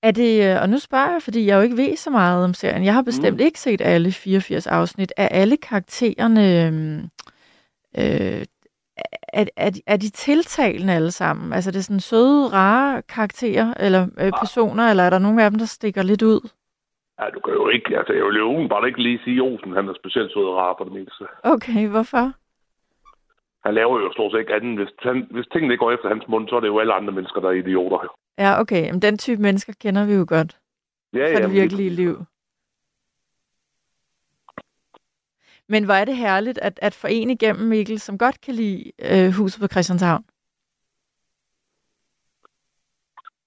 [0.04, 2.54] Er det, øh, og nu spørger jeg, fordi jeg jo ikke ved så meget om
[2.54, 2.84] serien.
[2.84, 3.46] Jeg har bestemt mm.
[3.46, 5.14] ikke set alle 84 afsnit.
[5.18, 7.00] Er alle karaktererne, øhm,
[7.98, 8.46] øh,
[9.34, 11.54] er, er, de, er de tiltalende alle sammen?
[11.54, 15.52] Altså det er sådan søde, rare karakterer, eller øh, personer, eller er der nogle af
[15.52, 16.50] dem, der stikker lidt ud?
[17.24, 19.74] Ja, du kan jo ikke, altså jeg vil jo umiddelbart ikke lige sige, at Olsen
[19.74, 21.24] han er specielt sød og rar på det mindste.
[21.44, 22.34] Okay, hvorfor?
[23.66, 24.78] Han laver jo stort set ikke andet.
[24.80, 27.14] Hvis, han, hvis tingene ikke går efter hans mund, så er det jo alle andre
[27.14, 28.16] mennesker, der er idioter.
[28.38, 30.58] Ja, okay, men den type mennesker kender vi jo godt
[31.14, 32.26] Ja, fra det virkelige liv.
[35.68, 39.32] Men hvor er det herligt at, at forene igennem Mikkel, som godt kan lide øh,
[39.34, 40.26] huset på Christianshavn.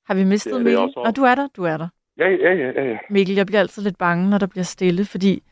[0.07, 0.79] Har vi mistet Det det Mikkel?
[0.79, 1.01] også.
[1.07, 1.89] Og du er der, du er der.
[2.19, 2.85] Ja, ja, ja, ja.
[2.93, 2.99] ja.
[3.11, 5.43] Mikkel, jeg bliver altid lidt bange, når der bliver stille, fordi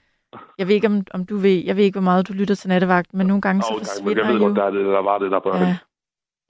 [0.59, 2.69] jeg ved ikke, om, om du ved, jeg ved ikke, hvor meget du lytter til
[2.69, 4.47] nattevagt, men nogle gange så men forsvinder jeg ved jo.
[4.47, 5.77] godt, der, er det, der var det, der bør Ja,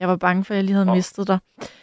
[0.01, 1.39] jeg var bange for, at jeg lige havde Og- mistet dig.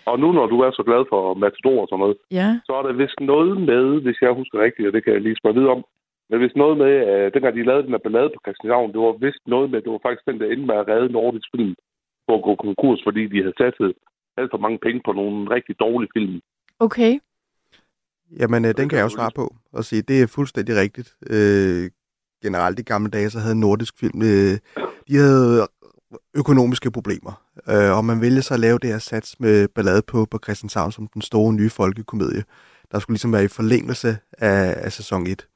[0.06, 2.84] Og nu, når du er så glad for Matador og sådan noget, Ja, så er
[2.88, 5.76] der vist noget med, hvis jeg husker rigtigt, og det kan jeg lige spørge videre
[5.78, 5.84] om,
[6.30, 9.14] men hvis noget med, at dengang de lavede den her ballade på Christianshavn, det var
[9.26, 11.74] vist noget med, det var faktisk den, der endte med at redde Nordisk Film
[12.28, 13.92] på at gå konkurs, fordi de havde satset
[14.40, 16.36] alt for mange penge på nogle rigtig dårlige film.
[16.88, 17.14] okay.
[18.40, 21.16] Jamen, øh, den kan jeg jo du svare på og sige, det er fuldstændig rigtigt.
[21.30, 21.90] Øh,
[22.44, 24.58] generelt i gamle dage, så havde Nordisk Film, øh,
[25.08, 25.68] de havde
[26.38, 27.34] økonomiske problemer.
[27.70, 30.92] Øh, og man vælger så at lave det her sats med ballade på, på Christianshavn
[30.92, 32.44] som den store nye folkekomedie,
[32.92, 35.48] der skulle ligesom være i forlængelse af, af sæson 1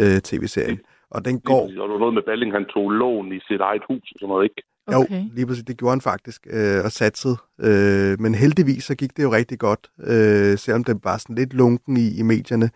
[0.00, 0.80] øh, tv-serien.
[1.10, 1.62] Og den går...
[1.62, 4.28] Og der var noget med Balling, han tog lån i sit eget hus og sådan
[4.28, 4.62] noget, ikke?
[4.96, 5.20] Okay.
[5.22, 5.64] Jo, lige præcis.
[5.64, 7.36] Det gjorde han faktisk, øh, og satsede.
[7.60, 11.54] Øh, men heldigvis så gik det jo rigtig godt, øh, selvom det var sådan lidt
[11.54, 12.70] lunken i, i medierne.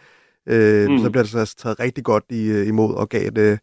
[0.46, 0.98] Øh, Mm.
[0.98, 3.58] Så blev det så altså taget rigtig godt i, øh, imod og gav et øh,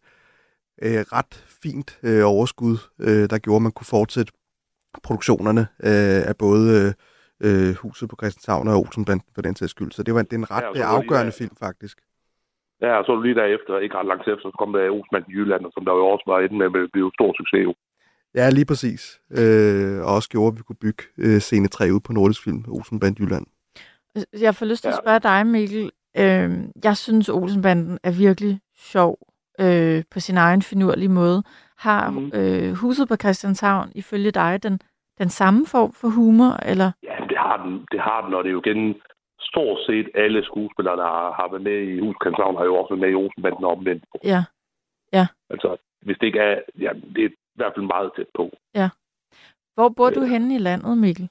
[0.85, 1.33] øh, ret
[1.63, 4.31] fint øh, overskud, øh, der gjorde, at man kunne fortsætte
[5.03, 6.93] produktionerne øh, af både
[7.45, 9.91] øh, Huset på Christianshavn og Olsenbanden for den sags skyld.
[9.91, 11.97] Så det var det er en ret Ja, afgørende der- film, faktisk.
[12.85, 15.63] Ja, og så lige derefter, ikke ret langt efter, så kom der Osman i Jylland,
[15.75, 17.63] som der jo også var inde med at blive en stor succes.
[17.67, 17.73] Jo.
[18.35, 19.19] Ja, lige præcis.
[19.39, 22.65] Øh, og også gjorde, at vi kunne bygge øh, scene 3 ud på Nordisk Film,
[22.67, 23.45] Olsenband Jylland.
[24.39, 25.01] Jeg får lyst til at Ja.
[25.03, 25.91] spørge dig, Mikkel.
[26.17, 26.49] Øh,
[26.83, 29.17] jeg synes, Olsenbanden er virkelig sjov
[29.59, 31.43] øh, på sin egen finurlige måde.
[31.77, 32.31] Har Mhm.
[32.33, 34.79] øh, huset på Christianshavn ifølge dig den,
[35.17, 36.51] den samme form for humor?
[36.71, 36.91] Eller?
[37.03, 38.95] Ja, det har den, det har den, og det er jo igen,
[39.41, 43.01] stort set alle skuespillere, der har, har været med i Huskantavn, har jo også været
[43.05, 44.03] med i Olsenbanden og omvendt.
[44.23, 44.43] Ja.
[45.49, 45.69] Altså,
[46.05, 46.55] hvis det ikke er...
[46.79, 48.45] Ja, det hvert fald meget tæt på.
[49.75, 50.27] Hvor bor du Ja.
[50.27, 51.29] henne i landet, Mikkel?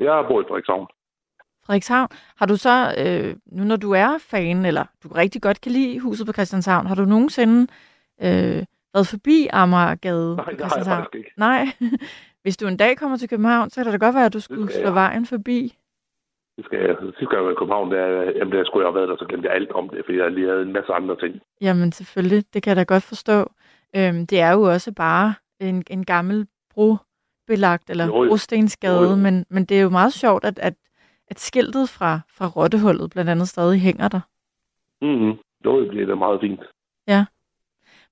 [0.00, 0.86] Jeg bor i Frederikshavn.
[1.66, 2.08] Frederikshavn.
[2.36, 6.00] Har du så, øh, nu når du er fan, eller du rigtig godt kan lide
[6.00, 7.60] huset på Christianshavn, har du nogensinde
[8.22, 8.62] øh,
[8.94, 11.06] været forbi Amagergade Nej, på Christianshavn?
[11.14, 11.30] ikke.
[11.36, 11.64] Nej.
[12.42, 14.40] Hvis du en dag kommer til København, så kan det da godt være, at du
[14.40, 14.94] skulle slå jeg.
[14.94, 15.74] vejen forbi.
[16.56, 18.06] Det skal jeg, sidste gang jeg var i København, der,
[18.38, 20.30] jamen, der skulle jeg have været der, så glemte jeg alt om det, fordi jeg
[20.30, 21.40] lige havde en masse andre ting.
[21.60, 23.52] Jamen selvfølgelig, det kan jeg da godt forstå.
[23.96, 29.16] Øhm, det er jo også bare en, en gammel brobelagt, eller Jo, brostensgade, Jo.
[29.16, 30.74] Men, men det er jo meget sjovt, at, at,
[31.28, 34.20] at skiltet fra, fra Rottehullet blandt andet stadig hænger der.
[35.02, 35.38] Mm-hmm.
[35.64, 36.60] Jo, det er da meget fint.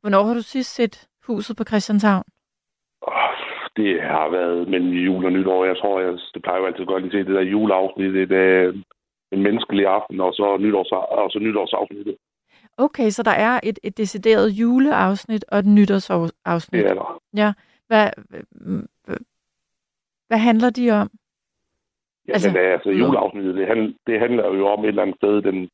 [0.02, 2.24] Hvornår har du sidst set huset på Christianshavn?
[3.76, 5.64] Det har været mellem jul og nytår.
[5.64, 8.14] Jeg tror, jeg, det plejer jo altid godt lige se det der juleafsnit.
[8.14, 8.72] Det er
[9.32, 12.16] en menneskelig aften, og så, nytårs, og så nytårsafsnittet.
[12.78, 16.84] Okay, så der er et, et decideret juleafsnit og et nytårsafsnit.
[16.84, 17.52] Er der.
[17.86, 19.16] Hvad, hvad,
[20.28, 21.10] hvad handler de om?
[22.28, 25.16] Ja, Altså- altså, men, altså juleafsnittet, det, handl, det handler jo om et eller andet
[25.16, 25.70] sted, den,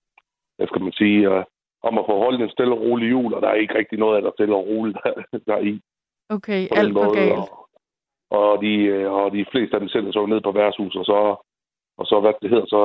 [0.57, 1.43] hvad skal man sige, uh,
[1.83, 4.17] om at få holdt en stille og rolig jul, og der er ikke rigtig noget
[4.17, 5.13] af der stille og roligt der,
[5.47, 5.81] der er i.
[6.29, 7.33] Okay, alt går måde, galt.
[7.33, 7.69] Og,
[8.31, 11.19] og, de, øh, og de fleste af dem sig jo ned på værtshus, og så,
[11.99, 12.83] og så hvad det hedder, så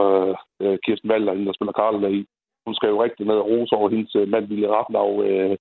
[0.61, 2.25] øh, Kirsten Valder, der spiller Karl der i,
[2.65, 5.57] hun skrev jo rigtig ned og rose over hendes øh, mand, Ville Rafnau, øh,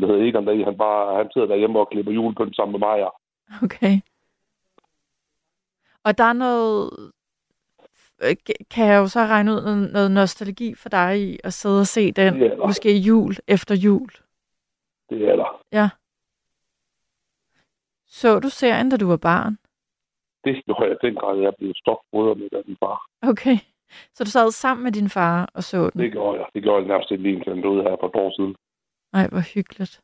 [0.00, 3.10] der hedder Egon der han, bare, han sidder derhjemme og klipper julepynt sammen med mig.
[3.62, 4.00] Okay.
[6.04, 6.90] Og der er noget,
[8.22, 8.36] øh,
[8.70, 11.86] kan jeg jo så regne ud, noget, noget nostalgi for dig i at sidde og
[11.86, 14.10] se den, Det måske jul efter jul.
[15.10, 15.88] det er der.
[18.06, 19.58] Så du serien, da du var barn?
[20.44, 23.06] Det gjorde jeg dengang, jeg blev stopbrødret med den far.
[23.22, 23.56] Okay.
[24.14, 26.00] Så du sad sammen med din far og så den?
[26.02, 26.46] Det gjorde jeg.
[26.54, 28.54] Det gjorde jeg nærmest lige indtil han døde her for et år siden.
[29.12, 30.00] Nej, hvor hyggeligt.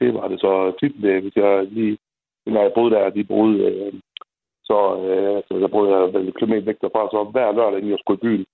[0.00, 1.98] det var det så tit, øh, hvis jeg lige,
[2.46, 3.92] når jeg boede der, de boede, øh,
[4.68, 4.78] så,
[5.08, 7.98] øh, så jeg boede jeg vel et kilometer væk derfra, så hver lørdag, inden jeg
[8.02, 8.44] skulle i byen,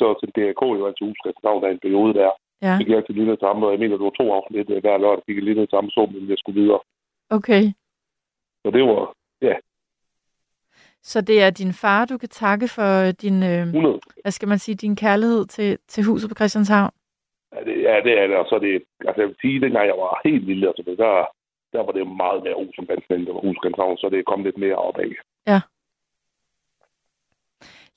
[0.00, 2.30] så til DRK jo altid huske, at der en periode der,
[2.62, 4.80] Ja, fik jeg altid lyttet til ham, og jeg mener, det var to afsnit øh,
[4.80, 6.80] hver lørdag, fik jeg lyttet til ham, så men jeg skulle videre.
[7.30, 7.62] okay.
[8.62, 9.14] Så det var
[11.12, 14.00] Så det er din far, du kan takke for din, øh, 100.
[14.22, 16.90] hvad skal man sige, din kærlighed til, til huset på Christianshavn?
[17.54, 19.98] Ja, det, ja, det er det, og så det, altså jeg vil sige, dengang jeg
[20.04, 21.12] var helt lille, altså, der,
[21.72, 24.58] der var det meget mere Olsenbanden, end det var Huskantavn, så det er kommet lidt
[24.58, 25.10] mere opad.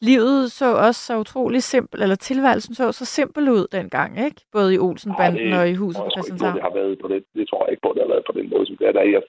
[0.02, 4.42] Livet så også så utrolig simpelt, eller tilværelsen så så simpel ud dengang, ikke?
[4.52, 6.56] Både i Olsenbanden Ja, det og i huset på, Christianshavn.
[6.56, 7.24] det har været på det.
[7.36, 9.02] Det tror jeg ikke på, det har været på den måde, som det er der.
[9.02, 9.22] Jeg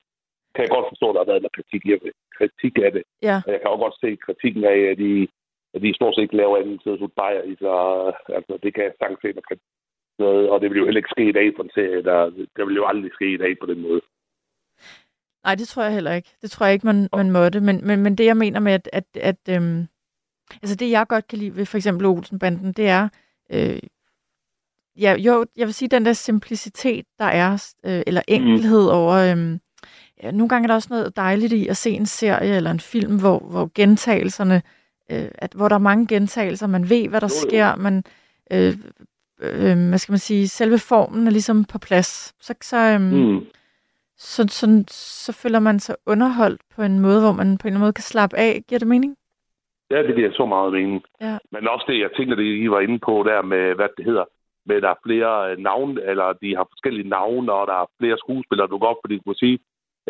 [0.58, 1.82] kan jeg godt forstå, at der har været noget kritik,
[2.38, 3.02] kritik af det.
[3.28, 3.36] Ja.
[3.46, 5.28] Og jeg kan også godt se kritikken af, at de,
[5.74, 7.54] at de stort set ikke laver andet til at bajer i.
[7.64, 7.72] Så
[8.38, 9.58] altså, det kan jeg sagtens se,
[10.18, 12.02] noget, og det vil jo heller ikke ske i dag på en serie.
[12.02, 12.18] Der,
[12.56, 14.00] det vil jo aldrig ske i dag på den måde.
[15.44, 16.30] Nej, det tror jeg heller ikke.
[16.42, 17.60] Det tror jeg ikke, man, man måtte.
[17.60, 19.86] Men, men, men det, jeg mener med, at, at, at øhm,
[20.62, 23.08] altså det, jeg godt kan lide ved for eksempel Olsenbanden, det er,
[23.52, 23.80] øh,
[25.04, 28.96] ja, jo, jeg vil sige, den der simplicitet, der er, øh, eller enkelhed mm.
[28.98, 29.60] over, øhm,
[30.22, 32.80] ja, nogle gange er der også noget dejligt i at se en serie eller en
[32.80, 34.62] film, hvor, hvor gentagelserne,
[35.10, 38.04] øh, at, hvor der er mange gentagelser, man ved, hvad der Jo, sker, man,
[38.52, 38.74] øh,
[39.40, 42.34] øh, hvad skal man sige, selve formen er ligesom på plads.
[42.40, 43.46] Så, så, øhm, Mm.
[44.16, 44.84] så, så,
[45.24, 47.92] så føler man sig underholdt på en måde, hvor man på en eller anden måde
[47.92, 48.62] kan slappe af.
[48.68, 49.16] Giver det mening?
[49.90, 51.02] Ja, det giver så meget mening.
[51.20, 51.38] Ja.
[51.52, 54.24] Men også det, jeg tænker, det I var inde på der med, hvad det hedder,
[54.66, 58.18] med der er flere øh, navne, eller de har forskellige navne, og der er flere
[58.18, 59.58] skuespillere, du op, fordi du må sige,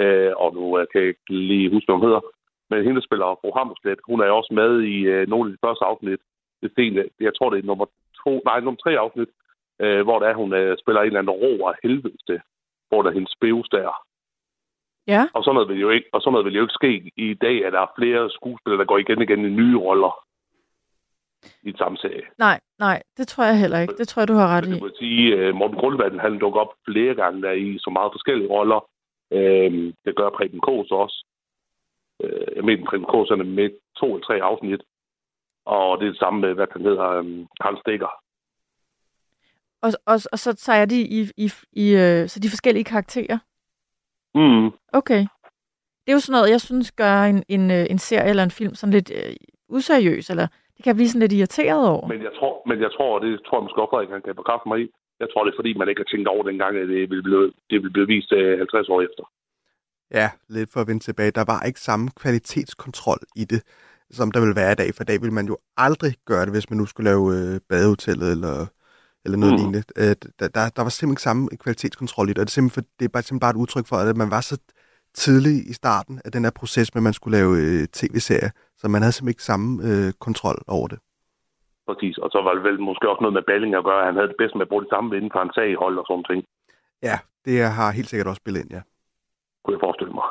[0.02, 2.22] øh, og nu øh, kan jeg ikke lige huske, hvad hun hedder,
[2.70, 5.52] men hende der spiller fru Hammerslet, hun er jo også med i øh, nogle af
[5.52, 6.20] de første afsnit.
[6.62, 7.87] Det er, en, jeg tror, det er nummer
[8.24, 9.30] to, nej, nummer tre afsnit,
[9.82, 12.40] øh, hvor der er, hun øh, spiller en eller anden ro af helvede,
[12.88, 13.90] hvor der er hendes spøves der.
[15.14, 15.22] Ja.
[15.34, 17.66] Og sådan noget vil jo ikke, og sådan noget vil jo ikke ske i dag,
[17.66, 20.24] at der er flere skuespillere, der går igen og igen i nye roller
[21.62, 22.26] i den samme serie.
[22.38, 23.94] Nej, nej, det tror jeg heller ikke.
[23.98, 24.72] Det tror jeg, du har ret i.
[24.72, 28.12] det må sige, at Morten Grundvand, han dukker op flere gange der i så meget
[28.12, 28.80] forskellige roller.
[29.31, 31.25] Øhm, det gør Preben Kås også.
[32.23, 34.83] Øh, jeg mener, Preben Kås er med to eller tre afsnit.
[35.64, 38.12] Og det er det samme med, hvad han hedder, um, Hans Stikker.
[39.83, 43.38] Og, og, og så, så er de i, i, i øh, så de forskellige karakterer.
[44.35, 44.67] Mm.
[44.93, 45.23] Okay.
[46.03, 48.51] Det er jo sådan noget, jeg synes gør en, en, øh, en serie eller en
[48.51, 49.37] film sådan lidt øh,
[49.69, 52.09] useriøs, eller det kan jeg blive sådan lidt irriteret over.
[52.09, 54.37] Men jeg tror, men jeg tror, og det tror jeg måske også, at han kan
[54.37, 54.88] bekræfte mig i.
[55.20, 57.52] Jeg tror, det er fordi, man ikke har tænkt over dengang, at det vil blive,
[57.70, 59.24] det vil blive vist øh, 50 år efter.
[60.11, 61.31] Ja, lidt for at vende tilbage.
[61.31, 63.62] Der var ikke samme kvalitetskontrol i det.
[64.11, 64.94] som der vil være i dag.
[64.94, 67.61] For i dag vil man jo aldrig gøre det, hvis man nu skulle lave øh,
[67.68, 68.66] badehotellet eller,
[69.24, 69.59] eller noget mm.
[69.59, 69.83] lignende.
[69.96, 72.85] Øh, der, der, der var simpelthen ikke samme kvalitetskontrol i det, og det er, simpelthen,
[72.98, 74.59] det er bare, simpelthen bare et udtryk for, at man var så
[75.14, 78.88] tidlig i starten af den her proces med, at man skulle lave øh, tv-serier, så
[78.88, 80.98] man havde simpelthen ikke samme øh, kontrol over det.
[81.88, 84.07] Præcis, og så var det vel måske også noget med Balling at gøre.
[84.07, 86.24] Han havde det bedst med at bruge det samme inden for en saghold og sådan
[86.24, 86.44] ting.
[87.03, 88.81] Ja, det har helt sikkert også spillet ind, ja.
[89.62, 90.27] Kunne jeg forestille mig.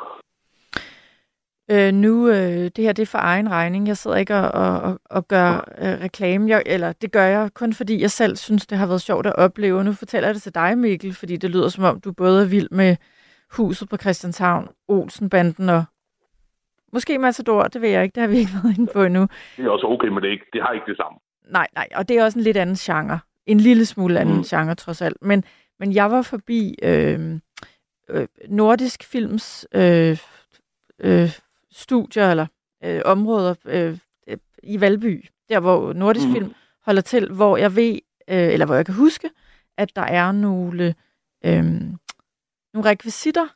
[1.70, 3.88] Øh, nu, øh, det her det er for egen regning.
[3.88, 4.50] Jeg sidder ikke og,
[4.82, 5.50] og, og gør
[5.82, 9.00] øh, reklame, jeg, eller det gør jeg kun fordi jeg selv synes, det har været
[9.00, 9.84] sjovt at opleve.
[9.84, 12.48] Nu fortæller jeg det til dig, Mikkel, fordi det lyder som om, du både er
[12.48, 12.96] vild med
[13.56, 15.84] huset på Christianshavn, Olsenbanden og
[16.92, 19.26] måske Matador, det ved jeg ikke, det har vi ikke været inde på endnu.
[19.56, 21.18] Det er også okay, men det, ikke, det har ikke det samme.
[21.48, 23.20] Nej, nej, og det er også en lidt anden genre.
[23.46, 24.44] En lille smule anden mm.
[24.44, 25.16] genre, trods alt.
[25.22, 25.44] Men,
[25.78, 27.40] men jeg var forbi øh,
[28.08, 30.18] øh, Nordisk Films øh,
[30.98, 31.30] øh,
[31.70, 32.46] studier eller
[32.84, 33.98] øh, områder øh,
[34.62, 36.32] i Valby, der hvor Nordisk mm.
[36.32, 39.30] Film holder til, hvor jeg ved, øh, eller hvor jeg kan huske,
[39.76, 40.94] at der er nogle,
[41.44, 41.64] øh,
[42.74, 43.46] nogle rekvisitter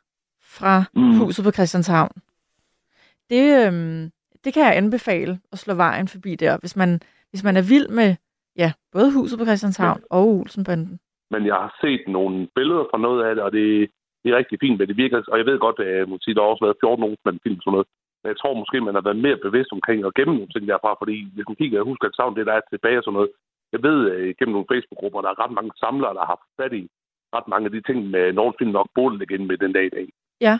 [0.41, 1.17] fra mm.
[1.17, 2.11] huset på Christianshavn.
[3.29, 4.09] Det, øh,
[4.43, 7.01] det kan jeg anbefale at slå vejen forbi der, hvis man,
[7.33, 8.09] hvis man er vild med
[8.63, 10.15] ja, både huset på Christianshavn ja.
[10.15, 10.99] og Olsenbanden.
[11.33, 13.65] Men jeg har set nogle billeder fra noget af det, og det,
[14.21, 16.65] det er rigtig fint, men det virker, og jeg ved godt, at der har også
[16.65, 17.87] været 14 Olsenbanden-film sådan noget,
[18.21, 20.91] men jeg tror måske, man har været mere bevidst omkring at gemme nogle ting derfra,
[21.01, 23.31] fordi hvis man kigger, jeg husker et savn, det der er tilbage og sådan noget.
[23.73, 26.73] Jeg ved øh, gennem nogle Facebook-grupper, der er ret mange samlere, der har haft fat
[26.81, 26.83] i
[27.35, 30.07] ret mange af de ting, med Nordfilm nok lægge ind med den dag i dag.
[30.47, 30.55] Ja.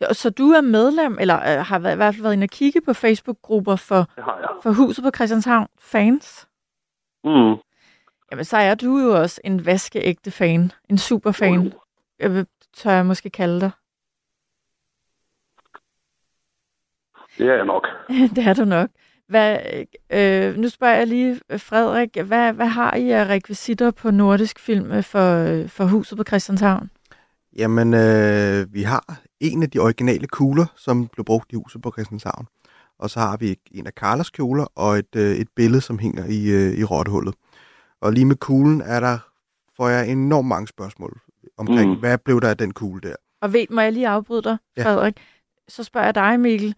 [0.00, 2.80] Ja så du er medlem, eller øh, har i hvert fald været inde og kigge
[2.80, 4.06] på Facebook-grupper for,
[4.62, 6.48] for Huset på Christianshavn fans?
[7.24, 7.56] Mm.
[8.30, 10.72] Jamen, så er du jo også en vaskeægte fan.
[10.90, 11.58] En superfan.
[11.58, 11.72] Mm.
[12.18, 13.70] Jeg vil, tør jeg måske kalde dig.
[17.38, 17.86] Det er jeg nok.
[18.36, 18.88] det er du nok.
[19.28, 19.58] Hvad,
[20.10, 24.92] øh, nu spørger jeg lige, Frederik, hvad, hvad har I af rekvisitter på nordisk film
[24.92, 26.90] øh, for, øh, for huset på Christianshavn?
[27.56, 31.90] Jamen, øh, vi har en af de originale kugler, som blev brugt i huset på
[31.90, 32.46] Christianshavn.
[32.98, 36.24] Og så har vi en af Carlas kjoler og et, øh, et billede, som hænger
[36.24, 37.34] i, øh, i rottehullet.
[38.00, 39.18] Og lige med kuglen er der,
[39.76, 41.20] får jeg enormt mange spørgsmål
[41.58, 42.00] omkring, mm.
[42.00, 43.14] hvad blev der af den kugle der?
[43.42, 45.16] Og ved, må jeg lige afbryde dig, Frederik?
[45.16, 45.22] Ja.
[45.68, 46.74] Så spørger jeg dig, Mikkel,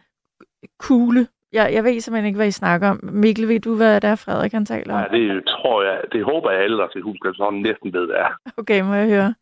[0.78, 1.26] kugle.
[1.52, 3.00] Jeg, jeg ved simpelthen ikke, hvad I snakker om.
[3.02, 5.00] Mikkel, ved du, hvad det er, Frederik han taler om?
[5.00, 6.00] Ja, det tror jeg.
[6.12, 8.30] Det håber jeg alle, der til huske, sådan næsten ved, det er.
[8.56, 9.34] Okay, må jeg høre?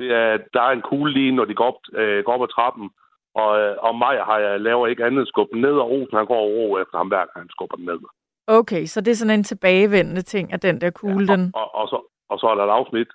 [0.00, 2.48] Det er, der er en kugle lige, når de går op, øh, går op ad
[2.48, 2.90] trappen.
[3.34, 6.42] Og, øh, og mig har jeg laver ikke andet skub ned, og Olsen han går
[6.56, 7.98] ro efter ham hver gang, han skubber den ned.
[8.46, 11.52] Okay, så det er sådan en tilbagevendende ting, at den der kugle, ja, og, den...
[11.54, 13.08] Og, og, så, og så er der et afsnit,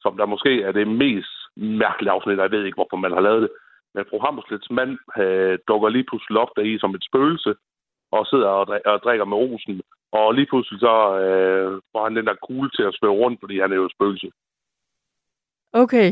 [0.00, 3.42] som der måske er det mest mærkelige afsnit, jeg ved ikke, hvorfor man har lavet
[3.42, 3.50] det.
[3.94, 7.54] Men fru Hammerslets mand øh, dukker lige pludselig op der i som et spøgelse,
[8.12, 9.82] og sidder og, drik- og drikker med rosen.
[10.12, 13.60] Og lige pludselig så øh, får han den der kugle til at svæve rundt, fordi
[13.60, 14.30] han er jo et spøgelse.
[15.72, 16.08] Okay.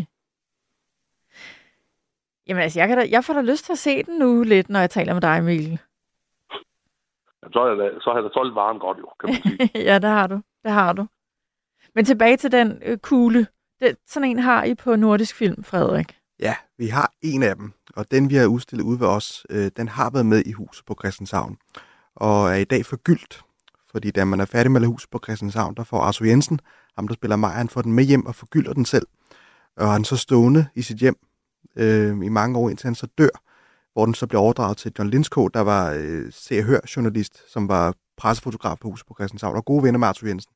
[2.53, 4.69] Jamen altså, jeg, kan da, jeg får da lyst til at se den nu lidt,
[4.69, 5.79] når jeg taler med dig, Emil.
[7.43, 9.71] Jamen, så, er der, så har der solgt varen godt jo, kan man sige.
[9.91, 10.41] ja, det har du.
[10.65, 11.07] Det har du.
[11.95, 13.47] Men tilbage til den øh, kugle.
[13.81, 16.19] Det, sådan en har I på Nordisk Film, Frederik.
[16.41, 19.71] Ja, vi har en af dem, og den vi har udstillet ude ved os, øh,
[19.77, 21.59] den har været med i huset på Christianshavn,
[22.17, 23.45] og er i dag forgyldt.
[23.91, 26.61] Fordi da man er færdig med huset på Christianshavn, der får Arthur Jensen,
[26.97, 29.07] ham der spiller mig, han får den med hjem og forgylder den selv.
[29.77, 31.17] Og han så stående i sit hjem
[31.77, 33.43] øh, i mange år, indtil han så dør,
[33.93, 37.69] hvor den så bliver overdraget til John Lindskog, der var øh, se hør journalist, som
[37.69, 40.53] var pressefotograf på huset på Christianshavn, og gode venner med Arthur Jensen.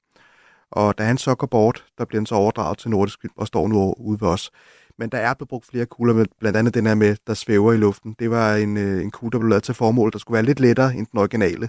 [0.70, 3.46] Og da han så går bort, der bliver han så overdraget til Nordisk Film og
[3.46, 4.50] står nu ude ved os.
[4.98, 7.72] Men der er blevet brugt flere kugler, med, blandt andet den her med, der svæver
[7.72, 8.16] i luften.
[8.18, 10.60] Det var en, øh, en kugle, der blev lavet til formål, der skulle være lidt
[10.60, 11.68] lettere end den originale.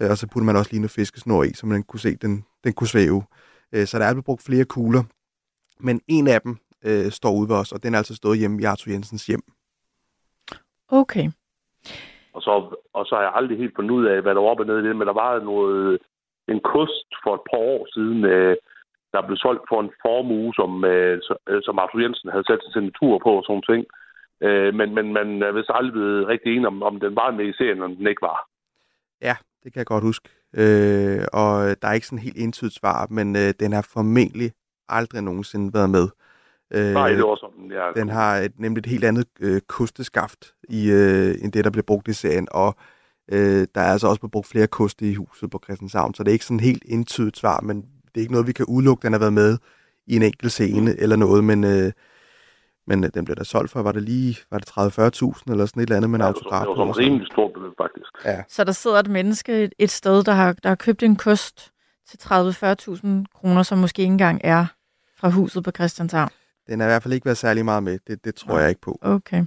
[0.00, 2.44] Øh, og så puttede man også lige noget fiskesnor i, så man kunne se, den,
[2.64, 3.22] den kunne svæve.
[3.72, 5.02] Øh, så der er blevet brugt flere kugler.
[5.80, 8.60] Men en af dem øh, står ude ved os, og den er altså stået hjemme
[8.60, 9.42] i Arthur Jensens hjem.
[10.88, 11.26] Okay.
[12.34, 12.52] Og så,
[12.92, 14.78] og så har jeg aldrig helt fundet ud af, hvad der var op og ned
[14.78, 15.98] i det, men der var noget,
[16.48, 18.56] en kost for et par år siden, øh,
[19.12, 21.20] der blev solgt for en formue, som, øh,
[21.66, 23.84] som Arthur Jensen havde sat sin signatur på og sådan ting.
[24.46, 27.46] Øh, men, men man er vist aldrig blevet rigtig enig om, om den var med
[27.48, 28.38] i serien, eller den ikke var.
[29.22, 30.28] Ja, det kan jeg godt huske.
[30.60, 34.50] Øh, og der er ikke sådan helt entydigt svar, men øh, den har formentlig
[34.88, 36.06] aldrig nogensinde været med.
[36.74, 38.00] Øh, Nej, det var sådan, ja.
[38.00, 41.82] Den har et, nemlig et helt andet øh, kosteskaft i, øh, end det, der bliver
[41.86, 42.74] brugt i serien, og
[43.32, 46.28] øh, der er altså også blevet brugt flere koste i huset på Christianshavn, så det
[46.28, 49.12] er ikke sådan helt entydigt svar, men det er ikke noget, vi kan udelukke, den
[49.12, 49.58] har været med
[50.06, 51.92] i en enkelt scene eller noget, men, øh,
[52.86, 55.82] Men øh, den blev da solgt for, var det lige var det 30-40.000 eller sådan
[55.82, 56.60] et eller andet med en Ja, autograf.
[56.60, 58.10] Det var sådan rimelig stort beløb, faktisk.
[58.24, 61.16] Ja, Så der sidder et menneske et, et sted, der har, der har købt en
[61.16, 61.72] kost
[62.08, 64.66] til 30-40.000 kroner, som måske ikke engang er
[65.16, 66.30] fra huset på Christianshavn.
[66.66, 67.98] Den har i hvert fald ikke været særlig meget med.
[68.06, 68.98] Det, det tror jeg ikke på.
[69.02, 69.44] Okay.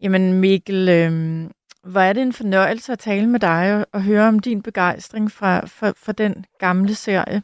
[0.00, 1.44] Jamen Mikkel, øh,
[1.82, 5.32] hvor er det en fornøjelse at tale med dig og, og høre om din begejstring
[5.32, 7.42] fra, for, for den gamle serie.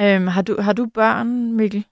[0.00, 1.86] Øh, har, du, har du børn, Mikkel?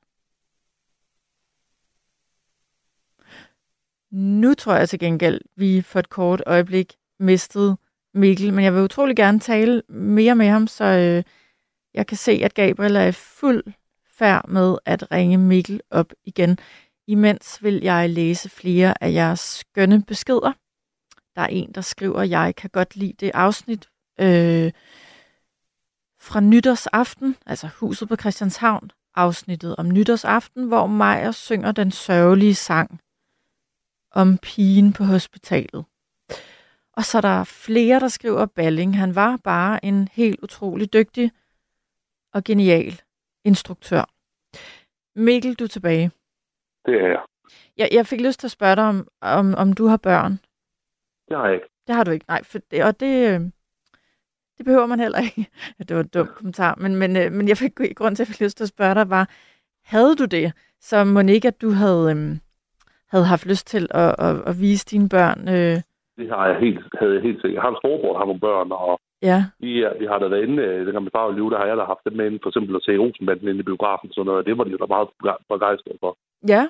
[4.10, 7.76] Nu tror jeg til gengæld, vi for et kort øjeblik mistede
[8.14, 11.22] Mikkel, men jeg vil utrolig gerne tale mere med ham, så øh,
[11.94, 13.64] jeg kan se, at Gabriel er i fuld
[14.18, 16.58] færd med at ringe Mikkel op igen.
[17.06, 20.52] Imens vil jeg læse flere af jeres skønne beskeder.
[21.36, 23.88] Der er en, der skriver, at jeg kan godt lide det afsnit
[24.20, 24.72] øh,
[26.20, 33.00] fra nytårsaften, altså huset på Christianshavn, afsnittet om nytårsaften, hvor Maja synger den sørgelige sang
[34.10, 35.84] om pigen på hospitalet.
[36.92, 38.98] Og så er der flere, der skriver Balling.
[38.98, 41.30] Han var bare en helt utrolig dygtig
[42.32, 43.00] og genial
[43.44, 44.04] instruktør.
[45.16, 46.10] Mikkel, du er tilbage.
[46.86, 47.22] Det er jeg.
[47.76, 50.32] Jeg, jeg fik lyst til at spørge dig, om, om, om du har børn.
[51.28, 51.66] Det har jeg ikke.
[51.86, 52.44] Det har du ikke, nej.
[52.44, 53.40] For det, og det, øh,
[54.58, 55.46] det behøver man heller ikke.
[55.78, 58.28] Ja, det var en dum kommentar, men, men, øh, men jeg fik grund til, at
[58.28, 59.28] jeg fik lyst til at spørge dig, var,
[59.84, 62.40] havde du det, så må ikke, at du havde, øhm,
[63.08, 65.48] havde haft lyst til at, at, at vise dine børn?
[65.48, 65.76] Øh,
[66.16, 67.54] Det har jeg helt, havde jeg helt sikkert.
[67.54, 69.00] Jeg har en storbror, der har nogle børn, og
[69.30, 71.50] ja, vi, er, vi har da været inde, øh, dengang min far var i live,
[71.50, 73.70] der har jeg da haft dem med inde, for eksempel at se Olsenbanden inde i
[73.70, 75.08] biografen, sådan noget, og det var de jo da meget
[75.52, 76.12] begejstrede for.
[76.54, 76.64] ja.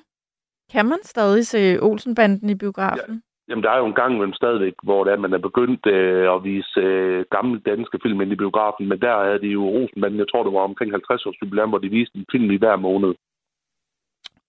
[0.72, 3.22] Kan man stadig se Olsenbanden i biografen?
[3.48, 6.34] Jamen, der er jo en gang imellem stadigvæk, hvor det er, man er begyndt øh,
[6.34, 10.18] at vise øh, gamle danske film ind i biografen, men der er de jo Rosenbanden,
[10.18, 12.76] jeg tror, det var omkring 50 års jubilæum, hvor de viste en film i hver
[12.76, 13.14] måned.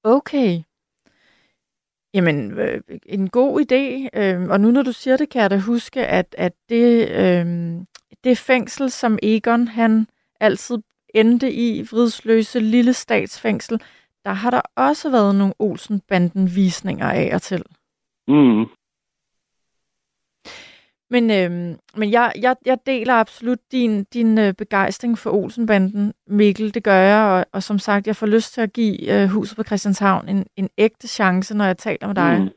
[0.03, 0.51] Okay.
[2.15, 4.09] Jamen, øh, en god idé.
[4.19, 7.45] Øh, og nu når du siger det, kan jeg da huske, at, at det, øh,
[8.23, 10.07] det fængsel, som Egon han
[10.39, 10.77] altid
[11.13, 13.81] endte i, Vridsløse Lille Statsfængsel,
[14.25, 17.63] der har der også været nogle Olsen-banden-visninger af og til.
[18.27, 18.65] Mm.
[21.09, 21.51] Men, øh,
[21.99, 26.73] men jeg, jeg, jeg deler absolut din, din øh, begejstring for Olsenbanden, Mikkel.
[26.73, 29.57] Det gør jeg, og, og som sagt, jeg får lyst til at give øh, huset
[29.57, 32.33] på Christianshavn en, en ægte chance, når jeg taler med dig.
[32.41, 32.49] Mm.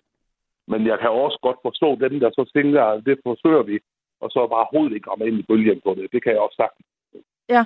[0.72, 3.78] Men jeg kan også godt forstå dem, der så tænker, at det forsøger vi,
[4.20, 6.12] og så bare overhovedet ikke komme ind i bølgen på det.
[6.12, 6.86] Det kan jeg også sagtens.
[7.48, 7.64] Ja.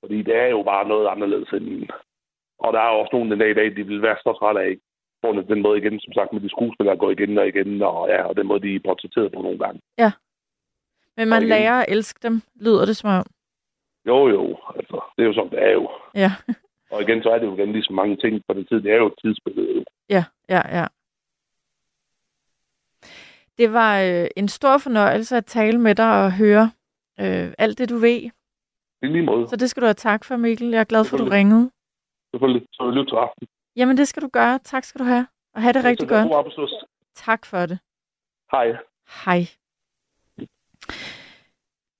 [0.00, 1.88] Fordi det er jo bare noget anderledes end...
[2.58, 4.76] Og der er også nogen den dag i dag, de vil være så trætte af,
[5.24, 8.22] på den måde igen, som sagt, med de skuespillere går igen og igen, og, ja,
[8.28, 9.80] og den måde, de er portrætteret på nogle gange.
[11.16, 13.26] Men man lærer at elske dem, lyder det som om.
[14.06, 15.90] Jo, jo, altså, det er jo som det er jo.
[16.14, 16.32] Ja,
[16.94, 18.82] Og igen, så er det jo igen ligesom mange ting på den tid.
[18.82, 19.74] Det er jo et tidsbillede.
[19.76, 19.84] jo.
[20.08, 20.86] ja, ja, ja.
[23.58, 26.70] Det var øh, en stor fornøjelse at tale med dig og høre
[27.20, 28.20] øh, alt det, du ved.
[29.00, 29.48] Det er lige måde.
[29.48, 30.70] Så det skal du have tak for, Mikkel.
[30.70, 31.70] Jeg er glad for, at du ringede.
[32.30, 32.66] Selvfølgelig.
[32.72, 33.46] Så vi lytte til aften.
[33.76, 34.58] Jamen, det skal du gøre.
[34.64, 35.26] Tak skal du have.
[35.54, 36.28] Og have det rigtig Så godt.
[36.28, 36.86] God.
[37.14, 37.78] Tak for det.
[38.50, 38.76] Hej.
[39.24, 39.46] Hej.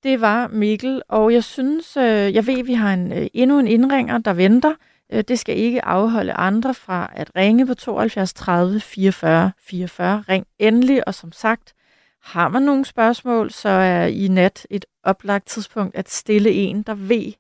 [0.03, 3.59] Det var Mikkel, og jeg synes, øh, jeg ved, at vi har en, øh, endnu
[3.59, 4.75] en indringer, der venter.
[5.13, 10.25] Øh, det skal ikke afholde andre fra at ringe på 72 30 44 44.
[10.29, 11.75] Ring endelig, og som sagt,
[12.23, 16.95] har man nogle spørgsmål, så er i nat et oplagt tidspunkt at stille en, der
[16.95, 17.33] ved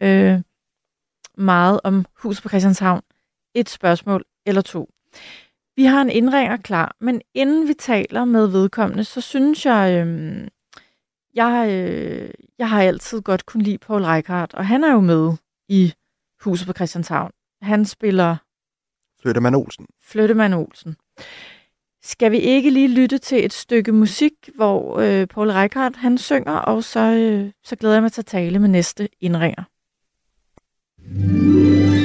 [0.00, 0.40] øh,
[1.36, 3.02] meget om huset på Christianshavn.
[3.54, 4.90] Et spørgsmål eller to.
[5.76, 10.48] Vi har en indringer klar, men inden vi taler med vedkommende, så synes jeg, øh,
[11.34, 15.32] jeg, øh, jeg har altid godt kunne lide Paul Reichardt, og han er jo med
[15.68, 15.92] i
[16.40, 17.30] Huset på Christianshavn.
[17.62, 18.36] Han spiller
[19.22, 19.86] Flyttemann Olsen.
[20.02, 20.96] Flyttemand Olsen.
[22.02, 26.52] Skal vi ikke lige lytte til et stykke musik, hvor øh, Paul Reichardt han synger,
[26.52, 29.64] og så, øh, så glæder jeg mig til at tale med næste indringer.
[30.98, 32.03] Er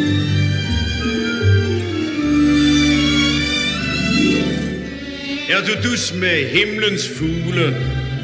[5.69, 7.75] du dus med himlens fugle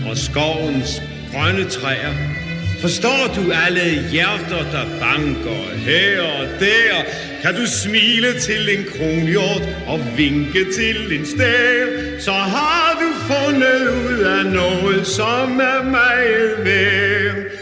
[0.10, 1.02] og skovens
[1.34, 2.14] grønne træer?
[2.82, 7.04] Forstår du alle hjerter, der banker her og der?
[7.42, 11.86] Kan du smile til en kronhjort og vinke til en stær?
[12.20, 17.05] Så har du fundet ud af noget, som er meget værd.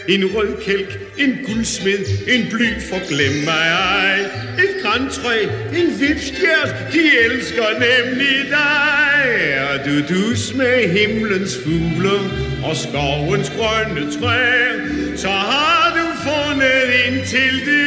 [0.07, 4.19] En rød kælk, en guldsmed, en bly for glem mig ej.
[4.63, 5.43] Et grantræ,
[5.79, 9.23] en vipstjert, de elsker nemlig dig.
[9.39, 12.17] Er du dus med himlens fugle
[12.63, 14.73] og skovens grønne træer,
[15.15, 17.83] så har du fundet ind til det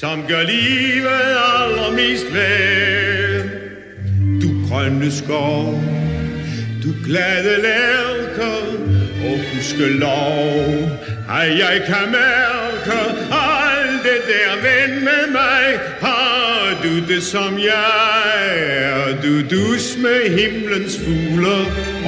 [0.00, 1.08] som gør livet
[1.58, 3.44] allermest værd.
[4.42, 5.80] Du grønne skov,
[6.82, 8.75] du glade lærker,
[9.72, 10.98] og lov,
[11.28, 12.98] Ej, jeg kan mærke
[13.32, 19.22] alt det der ven med mig, har du det som jeg er.
[19.22, 21.56] Du dus med himlens fugle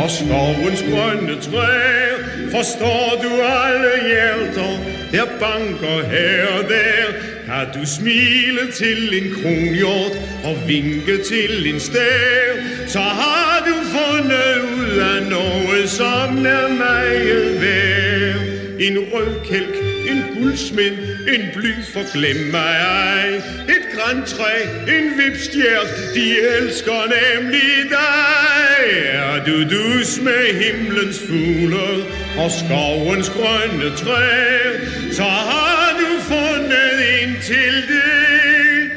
[0.03, 2.17] og skovens grønne træer,
[2.51, 4.73] forstår du alle hjerter,
[5.13, 7.13] der banker her og der,
[7.47, 10.13] kan du smile til en kronhjort
[10.45, 12.69] og vinke til en stær?
[12.89, 18.41] så har du fundet ud af noget, som er meget værd.
[18.81, 19.77] En rød kælk,
[20.11, 20.97] en guldsmind,
[21.35, 23.29] en bly for glem mig ej.
[23.75, 24.55] Et græntræ,
[24.97, 28.69] en vipstjert, de elsker nemlig dig.
[29.13, 32.05] Er du dus med himlens fugle
[32.39, 34.73] og skovens grønne træer,
[35.13, 38.91] så har du fundet en til det,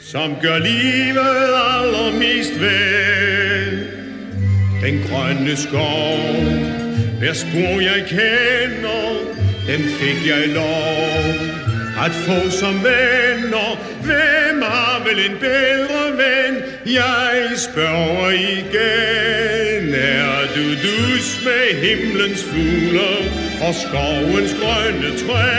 [0.00, 1.48] som gør livet
[1.78, 3.41] allermest værd.
[4.82, 6.18] Den grønne skov,
[7.18, 9.10] hver spor jeg kender,
[9.66, 11.52] den fik jeg lov
[12.04, 13.70] at få som venner.
[14.02, 16.54] Hvem har vel en bedre ven?
[16.86, 19.94] Jeg spørger igen.
[19.94, 23.12] Er du dus med himlens fugle
[23.66, 25.50] og skovens grønne træ?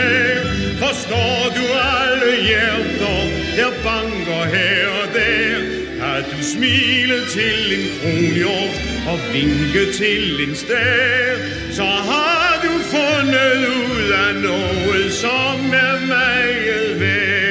[0.84, 1.64] Forstår du
[2.00, 3.20] alle hjerter,
[3.56, 5.56] der banker her og der?
[6.00, 11.36] Har du smilet til en kronhjort og vinke til en stær,
[11.72, 17.44] så har du fundet ud af noget, som er meget værd.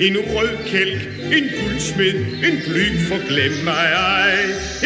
[0.00, 1.02] En rød kælk,
[1.36, 2.14] en guldsmed,
[2.46, 4.34] en blyg for glem mig ej.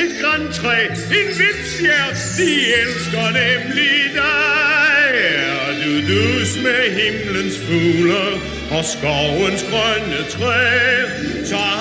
[0.03, 0.79] Et græntræ,
[1.19, 2.51] en vipshjert, de
[2.83, 5.03] elsker nemlig dig.
[5.15, 8.31] Er du dus med himlens fugler
[8.71, 10.65] og skovens grønne træ,
[11.45, 11.72] så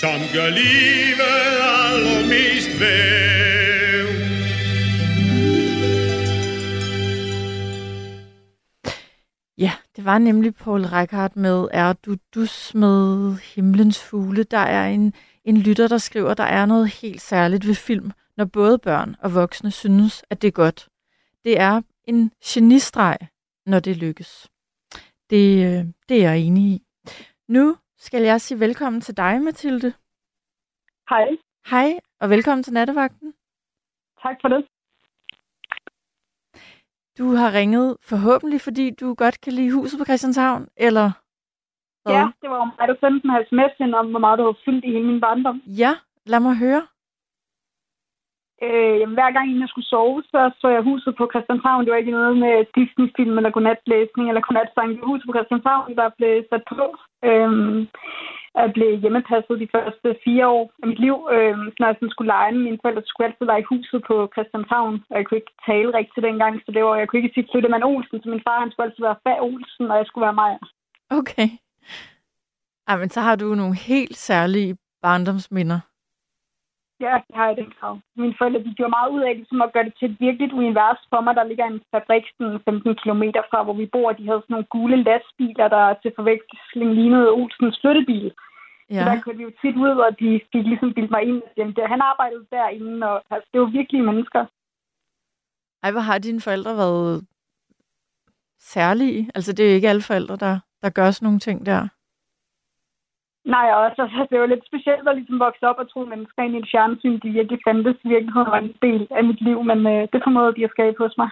[0.00, 1.30] som gør livet
[1.84, 3.28] allermest værd.
[9.58, 14.42] Ja, det var nemlig Paul Reichardt med Er du dus med himlens fugle.
[14.42, 18.44] Der er en, en lytter, der skriver, der er noget helt særligt ved film, når
[18.44, 20.88] både børn og voksne synes, at det er godt.
[21.44, 23.16] Det er en genistreg,
[23.66, 24.48] når det lykkes.
[25.30, 26.82] Det, øh, det er jeg enig i.
[27.48, 29.92] Nu skal jeg sige velkommen til dig, Mathilde.
[31.08, 31.28] Hej.
[31.70, 33.34] Hej, og velkommen til Nattevagten.
[34.22, 34.66] Tak for det.
[37.18, 41.10] Du har ringet forhåbentlig, fordi du godt kan lide huset på Christianshavn, eller?
[42.06, 44.88] Ja, det var mig, der sendte en sms om, hvor meget du har fyldt i
[44.88, 45.62] hele min barndom.
[45.66, 45.92] Ja,
[46.26, 46.86] lad mig høre.
[48.66, 51.84] Øh, jamen, hver gang jeg skulle sove, så så jeg huset på Christianshavn.
[51.84, 54.88] Det var ikke noget med Disney-film eller godnatlæsning eller godnatsang.
[54.90, 56.84] Det var huset på Christianshavn, der blev sat på.
[57.28, 57.50] Øh,
[58.58, 61.16] jeg blev hjemmepasset de første fire år af mit liv.
[61.34, 63.70] Øh, når jeg sådan skulle lege med mine forældre, så skulle jeg altid lege i
[63.72, 64.94] huset på Christianshavn.
[65.10, 67.84] Og jeg kunne ikke tale rigtigt dengang, så det var, jeg kunne ikke sige Flyttemand
[67.90, 68.18] Olsen.
[68.22, 70.52] Så min far han skulle altid være Fag Olsen, og jeg skulle være mig.
[71.20, 71.48] Okay.
[72.88, 75.80] Ej, men så har du nogle helt særlige barndomsminder.
[77.00, 77.94] Ja, det har jeg den krav.
[78.16, 81.00] Mine forældre de gjorde meget ud af ligesom at gøre det til et virkeligt univers
[81.10, 81.34] for mig.
[81.36, 84.12] Der ligger en fabrik sådan 15 km fra, hvor vi bor.
[84.12, 88.28] De havde sådan nogle gule lastbiler, der til forveksling lignede Olsens flyttebil.
[88.90, 88.98] Ja.
[88.98, 91.42] Så der kørte vi jo tit ud, og de fik ligesom bildt mig ind.
[91.56, 94.42] Jamen, det, han arbejdede derinde, og altså, det var virkelig mennesker.
[95.82, 97.26] Ej, hvor har dine forældre været
[98.60, 99.30] særlige?
[99.34, 101.88] Altså, det er jo ikke alle forældre, der, der gør sådan nogle ting der.
[103.54, 106.42] Nej, og så, så det var lidt specielt at ligesom vokse op og tro mennesker
[106.42, 109.86] ind i et fjernsyn, de virkelig fandtes virkeligheden var en del af mit liv, men
[109.86, 111.30] øh, det formåede de at skabe hos mig.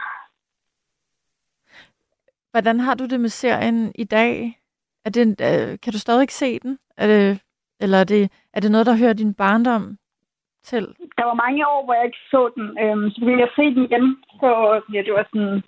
[2.51, 4.59] Hvordan har du det med serien i dag?
[5.05, 6.79] Er det, øh, kan du stadig se den?
[6.97, 7.43] Er det,
[7.81, 9.99] eller er det, er det noget, der hører din barndom
[10.63, 10.85] til?
[11.19, 12.67] Der var mange år, hvor jeg ikke så den.
[12.83, 14.17] Øhm, så ville jeg se den igen.
[14.41, 14.51] Så
[14.93, 15.63] ja, det var sådan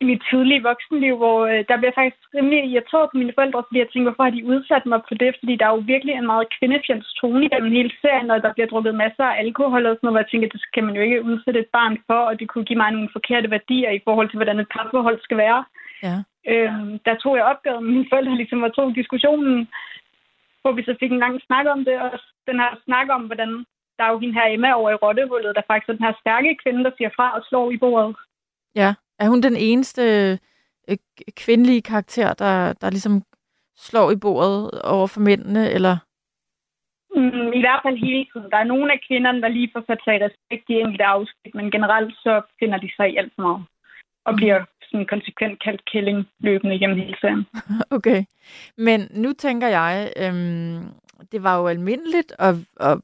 [0.00, 3.78] i mit tidlige voksenliv, hvor øh, der bliver faktisk rimelig irriteret på mine forældre, fordi
[3.80, 5.30] jeg tænker, hvorfor har de udsat mig for det?
[5.40, 8.52] Fordi der er jo virkelig en meget kvindefjends tone i den hele serien, og der
[8.52, 11.02] bliver drukket masser af alkohol og sådan noget, hvor jeg tænker, det kan man jo
[11.02, 14.28] ikke udsætte et barn for, og det kunne give mig nogle forkerte værdier i forhold
[14.28, 15.60] til, hvordan et parforhold skal være.
[16.06, 16.16] Ja.
[16.52, 19.68] Øhm, der tog jeg opgaven mine forældre, ligesom og tog diskussionen,
[20.62, 22.10] hvor vi så fik en lang snak om det, og
[22.48, 23.50] den her snak om, hvordan
[23.96, 26.56] der er jo hende her Emma over i Rottehullet, der faktisk er den her stærke
[26.62, 28.16] kvinde, der siger fra og slår i bordet.
[28.74, 28.90] Ja.
[29.18, 30.02] Er hun den eneste
[30.88, 30.96] øh,
[31.36, 33.22] kvindelige karakter, der, der ligesom
[33.76, 35.96] slår i bordet over for mændene, eller?
[37.16, 38.50] Mm, I hvert fald hele tiden.
[38.50, 41.54] Der er nogle af kvinderne, der lige får sat sig i respekt i enkelte afsnit,
[41.54, 43.64] men generelt så finder de sig i alt for meget
[44.28, 47.46] og bliver sådan konsekvent kaldt kælling løbende gennem hele serien.
[47.96, 48.24] Okay.
[48.76, 50.78] Men nu tænker jeg, øhm,
[51.32, 53.02] det var jo almindeligt, og, og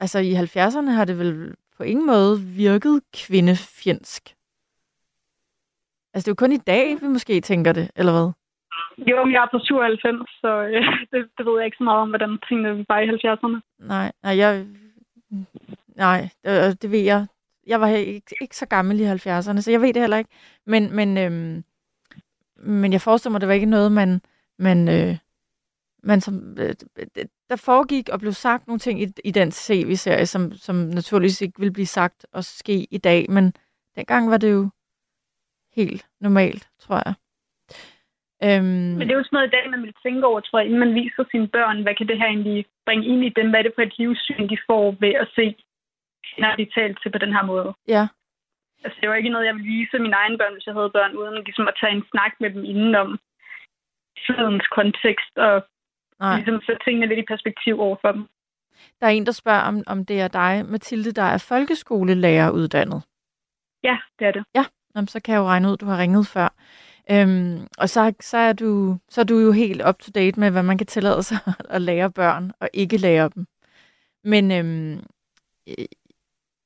[0.00, 4.35] altså i 70'erne har det vel på ingen måde virket kvindefjendsk.
[6.16, 8.32] Altså det er jo kun i dag, vi måske tænker det, eller hvad?
[9.10, 12.00] Jo, men jeg er på 97, så øh, det, det ved jeg ikke så meget
[12.00, 13.60] om, hvordan tingene var i 70'erne.
[13.78, 14.66] Nej, nej, jeg,
[15.96, 17.26] nej det, det ved jeg.
[17.66, 20.30] Jeg var ikke, ikke så gammel i 70'erne, så jeg ved det heller ikke.
[20.66, 21.64] Men, men, øhm,
[22.56, 24.20] men jeg forestiller mig, det var ikke noget, man,
[24.58, 25.16] man, øh,
[26.02, 26.74] man som, øh,
[27.50, 31.60] der foregik og blev sagt nogle ting i, i den CV-serie, som, som naturligvis ikke
[31.60, 33.52] vil blive sagt og ske i dag, men
[33.96, 34.70] dengang var det jo
[35.76, 37.14] helt normalt, tror jeg.
[38.46, 38.94] Øhm...
[38.98, 40.84] Men det er jo sådan noget i dag, man vil tænke over, tror jeg, inden
[40.84, 43.50] man viser sine børn, hvad kan det her egentlig bringe ind i dem?
[43.50, 45.46] Hvad er det for et livssyn, de får ved at se,
[46.38, 47.74] når de talt til på den her måde?
[47.88, 48.04] Ja.
[48.84, 51.16] Altså, det var ikke noget, jeg ville vise mine egne børn, hvis jeg havde børn,
[51.20, 53.18] uden ligesom at tage en snak med dem indenom
[54.26, 55.54] tidens kontekst og
[56.20, 56.36] Nej.
[56.36, 58.28] ligesom sætte tingene lidt i perspektiv over for dem.
[59.00, 63.00] Der er en, der spørger, om, om det er dig, Mathilde, der er folkeskolelærer uddannet.
[63.82, 64.44] Ja, det er det.
[64.54, 64.64] Ja,
[64.96, 66.54] Jamen, så kan jeg jo regne ud, at du har ringet før.
[67.10, 70.50] Øhm, og så, så, er du, så er du jo helt up to date med,
[70.50, 71.38] hvad man kan tillade sig
[71.70, 73.46] at lære børn, og ikke lære dem.
[74.24, 75.04] Men øhm,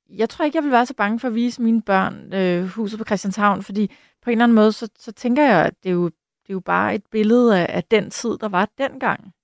[0.08, 2.98] jeg tror ikke, jeg vil være så bange for at vise mine børn øh, huset
[2.98, 3.90] på Christianshavn, fordi
[4.22, 6.54] på en eller anden måde, så, så tænker jeg, at det er, jo, det er
[6.54, 9.34] jo bare et billede af, af den tid, der var dengang.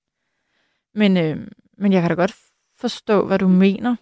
[0.95, 2.37] Men, øh, men jeg kan da godt
[2.77, 3.97] forstå, hvad du mener.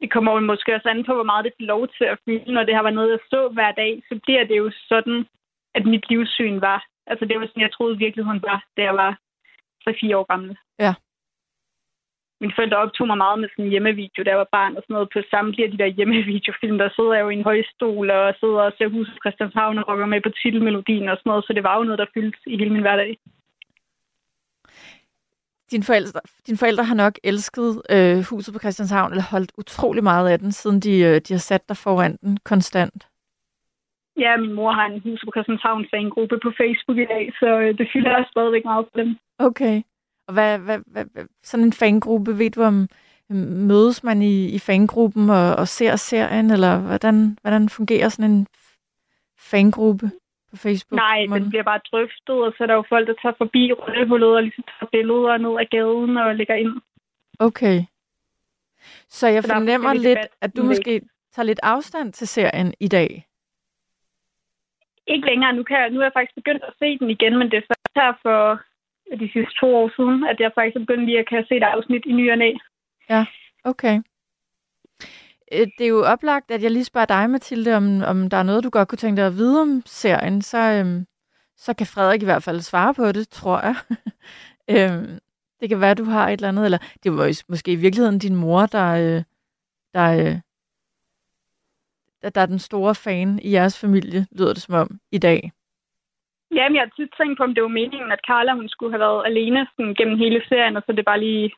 [0.00, 2.52] Det kommer jo måske også an på, hvor meget det får lov til at fylde.
[2.52, 5.26] Når det har været noget, jeg så hver dag, så bliver det jo sådan,
[5.74, 6.86] at mit livssyn var.
[7.06, 9.18] Altså det var sådan, jeg troede virkeligheden var, da jeg var
[9.88, 10.56] 3-4 år gammel.
[10.78, 10.94] Ja.
[12.40, 14.94] Mine forældre optog mig meget med sådan en hjemmevideo, da jeg var barn og sådan
[14.94, 15.08] noget.
[15.12, 18.62] På samtlige af de der hjemmevideofilm, der sidder jeg jo i en højstol og sidder
[18.68, 21.44] og ser huset Christianshavn og rocker med på titelmelodien og sådan noget.
[21.44, 23.16] Så det var jo noget, der fyldte i hele min hverdag.
[25.70, 30.30] Dine forældre, dine forældre har nok elsket øh, huset på Christianshavn, eller holdt utrolig meget
[30.30, 33.08] af den, siden de, øh, de har sat dig foran den konstant.
[34.18, 37.78] Ja, min mor har en hus på Christianshavn fangruppe på Facebook i dag, så øh,
[37.78, 39.16] det fylder også stadigvæk meget på dem.
[39.38, 39.82] Okay.
[40.26, 42.88] Og hvad, hvad, hvad, hvad, sådan en fangruppe, ved du om,
[43.68, 48.46] mødes man i, i fangruppen og, og ser serien, eller hvordan, hvordan fungerer sådan en
[49.38, 50.10] fangruppe
[50.50, 50.96] på Facebook?
[50.96, 54.36] Nej, den bliver bare drøftet, og så er der jo folk, der tager forbi rullehullet
[54.36, 56.80] og ligesom tager billeder ned ad gaden og lægger ind.
[57.38, 57.82] Okay.
[59.08, 63.26] Så jeg så fornemmer lidt, at du måske tager lidt afstand til serien i dag.
[65.06, 65.52] Ikke længere.
[65.52, 67.68] Nu, kan jeg, nu er jeg faktisk begyndt at se den igen, men det er
[67.68, 68.60] først her for
[69.16, 71.62] de sidste to år siden, at jeg faktisk er begyndt lige at kan se et
[71.62, 72.52] afsnit i ny og næ.
[73.10, 73.26] Ja,
[73.64, 74.00] okay.
[75.52, 78.42] Øh, det er jo oplagt, at jeg lige spørger dig, Mathilde, om, om der er
[78.42, 80.42] noget, du godt kunne tænke dig at vide om serien.
[80.42, 81.06] Så, øhm,
[81.56, 83.76] så kan Frederik i hvert fald svare på det, tror jeg.
[84.74, 85.18] øhm,
[85.60, 88.34] det kan være, du har et eller andet, eller det var måske i virkeligheden din
[88.34, 89.22] mor, der, øh,
[89.94, 90.36] der, øh,
[92.22, 95.52] der, der er den store fan i jeres familie, lyder det som om, i dag.
[96.54, 99.04] Jamen, jeg har tit tænkt på, om det var meningen, at Carla hun skulle have
[99.06, 101.52] været alene sådan, gennem hele serien, og så det bare lige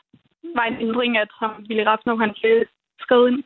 [0.57, 2.64] var en ændring, at ham Ville Raffner, han blev
[3.01, 3.43] skrevet ind.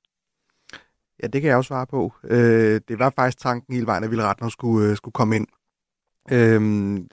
[1.22, 2.12] Ja, det kan jeg også svare på.
[2.24, 5.46] Øh, det var faktisk tanken hele vejen, at Ville Ratner skulle, øh, skulle komme ind.
[6.32, 6.60] Øh,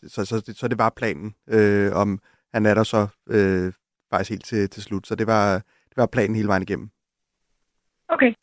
[0.07, 2.19] så, så, det, så det var planen, øh, om
[2.53, 3.73] han er der så øh,
[4.09, 5.07] faktisk helt til, til slut.
[5.07, 5.53] Så det var,
[5.89, 6.89] det var planen hele vejen igennem.
[8.07, 8.33] Okay.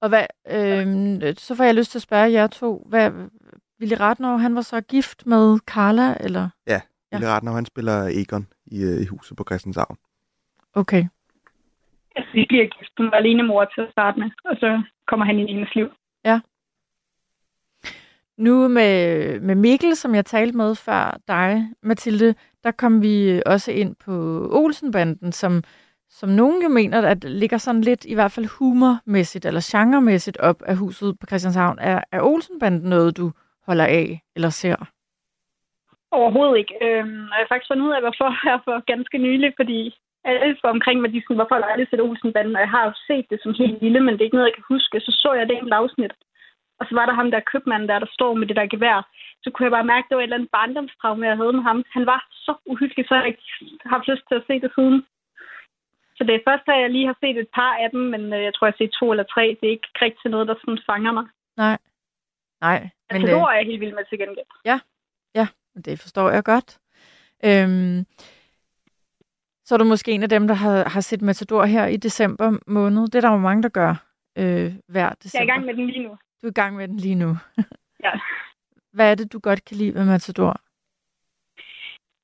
[0.00, 3.10] Og hvad, øh, så får jeg lyst til at spørge jer to, hvad,
[3.82, 6.48] Willy Ratnov, han var så gift med Carla, eller?
[6.66, 6.80] Ja,
[7.12, 7.30] Willy ja.
[7.30, 9.96] Ratnov, han spiller Egon i, øh, i huset på Christianshavn.
[10.74, 11.04] Okay.
[12.16, 12.92] Altså, vi bliver gift.
[12.98, 15.74] Hun var alene mor til at starte med, og så kommer han ind i hendes
[15.74, 15.88] liv.
[16.24, 16.40] Ja.
[18.36, 22.34] Nu med, med Mikkel, som jeg talte med før dig, Mathilde,
[22.64, 24.12] der kom vi også ind på
[24.52, 25.62] Olsenbanden, som,
[26.08, 30.62] som nogen jo mener, at ligger sådan lidt, i hvert fald humormæssigt eller genremæssigt op
[30.62, 31.78] af huset på Christianshavn.
[31.80, 33.32] Er, er Olsenbanden noget, du
[33.66, 34.76] holder af eller ser?
[36.10, 36.74] Overhovedet ikke.
[36.82, 39.94] Øhm, jeg har faktisk fundet ud af, hvorfor her for ganske nylig, fordi
[40.24, 42.92] alle for omkring mig, de sådan, hvorfor har aldrig set Olsenbanden, og jeg har jo
[43.08, 45.00] set det som helt lille, men det er ikke noget, jeg kan huske.
[45.00, 46.14] Så så jeg det en afsnit,
[46.78, 48.98] og så var der ham der købmanden der, der står med det der gevær.
[49.42, 51.62] Så kunne jeg bare mærke, at det var et eller andet barndomstraume, jeg havde med
[51.68, 51.84] ham.
[51.96, 53.44] Han var så uhyggelig, så jeg ikke
[53.94, 54.98] haft lyst til at se det siden.
[56.16, 58.42] Så det er først, at jeg lige har set et par af dem, men øh,
[58.46, 59.44] jeg tror, jeg har set to eller tre.
[59.58, 61.26] Det er ikke rigtig noget, der sådan fanger mig.
[61.56, 61.78] Nej.
[62.60, 62.78] Nej.
[63.12, 64.50] Men det er jeg helt vild med til gengæld.
[64.64, 64.78] Ja,
[65.34, 65.46] ja,
[65.84, 66.78] det forstår jeg godt.
[67.48, 67.98] Øhm,
[69.72, 72.58] så er du måske en af dem, der har, har set Matador her i december
[72.66, 73.02] måned.
[73.02, 73.92] Det er der jo mange, der gør
[74.40, 75.38] øh, hver december.
[75.38, 76.12] Jeg er i gang med den lige nu.
[76.40, 77.30] Du er i gang med den lige nu.
[78.06, 78.12] Ja.
[78.96, 80.54] Hvad er det, du godt kan lide ved Matador?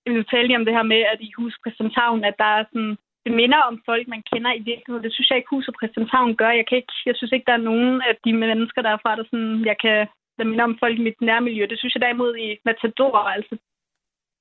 [0.06, 2.64] Jeg vil tale lige om det her med, at i Hus Christianshavn, at der er
[2.70, 2.94] sådan,
[3.24, 5.04] det minder om folk, man kender i virkeligheden.
[5.06, 6.50] Det synes jeg ikke, Huset Christianshavn gør.
[6.60, 9.64] Jeg, kan ikke, jeg synes ikke, der er nogen af de mennesker derfra, der, sådan,
[9.70, 9.98] jeg kan,
[10.38, 11.62] der minder om folk i mit nærmiljø.
[11.70, 13.54] Det synes jeg derimod i Matador, altså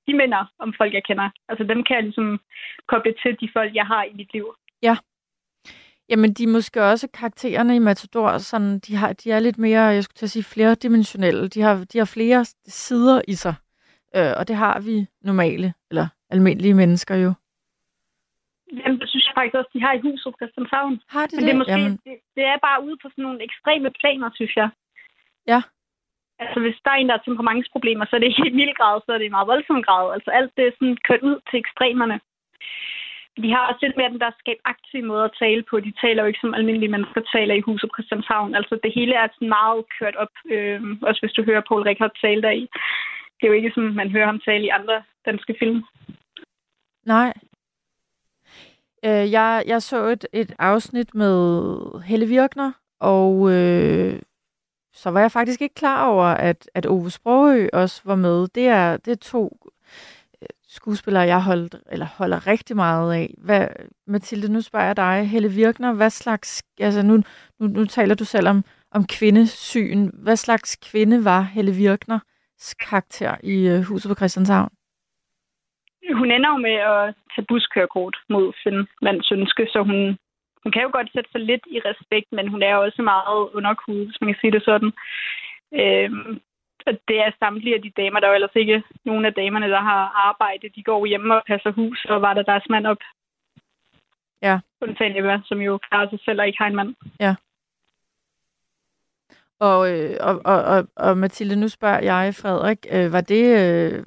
[0.08, 1.30] de minder om folk, jeg kender.
[1.50, 2.40] Altså dem kan jeg ligesom
[2.88, 4.46] koble til de folk, jeg har i mit liv.
[6.10, 9.82] Jamen, de er måske også karaktererne i Matador, sådan, de, har, de er lidt mere,
[9.82, 11.48] jeg skulle til at sige, flerdimensionelle.
[11.48, 13.56] De har, de har flere sider i sig.
[14.16, 17.34] Øh, og det har vi normale, eller almindelige mennesker jo.
[18.80, 21.02] Jamen, det synes jeg faktisk også, de har i huset Christianshavn.
[21.10, 23.44] Har de Men det er, måske, Jamen, det, det er bare ude på sådan nogle
[23.44, 24.70] ekstreme planer, synes jeg.
[25.48, 25.62] Ja.
[26.40, 29.02] Altså, hvis der er en, der har temperamentsproblemer, så er det ikke i mild grad,
[29.06, 30.14] så er det i meget voldsom grad.
[30.16, 32.18] Altså, alt det er sådan kørt ud til ekstremerne.
[33.44, 35.80] De har også lidt mere den der skabaktive måde at tale på.
[35.80, 38.56] De taler jo ikke som almindelige mennesker taler i huset Christianshavn.
[38.56, 40.34] Altså, det hele er sådan meget kørt op.
[40.54, 42.64] Øh, også hvis du hører Paul Rickard tale der i.
[43.36, 45.84] Det er jo ikke som man hører ham tale i andre danske film.
[47.06, 47.34] nej.
[49.06, 51.36] Øh, jeg, jeg så et, et afsnit med
[52.02, 54.20] Helle Virkner, og øh,
[55.02, 58.48] så var jeg faktisk ikke klar over, at, at Ove Sprogø også var med.
[58.48, 59.58] Det er, det er to
[60.42, 63.34] øh, skuespillere, jeg holdt, eller holder rigtig meget af.
[63.38, 63.68] Hvad,
[64.08, 65.28] Mathilde, nu spørger jeg dig.
[65.28, 66.64] Helle Virkner, hvad slags...
[66.80, 67.14] Altså nu,
[67.60, 70.10] nu, nu taler du selv om, om kvindesyn.
[70.14, 74.70] Hvad slags kvinde var Helle Virkners karakter i øh, Huset på Christianshavn?
[76.14, 80.18] Hun ender jo med at tage buskørekort mod sin mands ønske, så hun,
[80.68, 84.06] hun kan jo godt sætte sig lidt i respekt, men hun er også meget underkudet,
[84.08, 84.92] hvis man kan sige det sådan.
[85.82, 86.32] Øhm,
[86.88, 89.70] og det er samtlige af de damer, der er jo ellers ikke nogen af damerne,
[89.76, 90.76] der har arbejde.
[90.76, 93.02] De går hjemme og passer hus og var der deres mand op.
[94.42, 94.60] Ja.
[94.82, 96.96] Undtagen Eva, som jo klarer sig selv og ikke har en mand.
[99.60, 103.44] Og, øh, og, og, og, og Mathilde, nu spørger jeg Frederik, øh, var det...
[103.62, 104.04] Øh,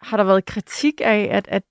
[0.00, 1.62] har der været kritik af, at, at,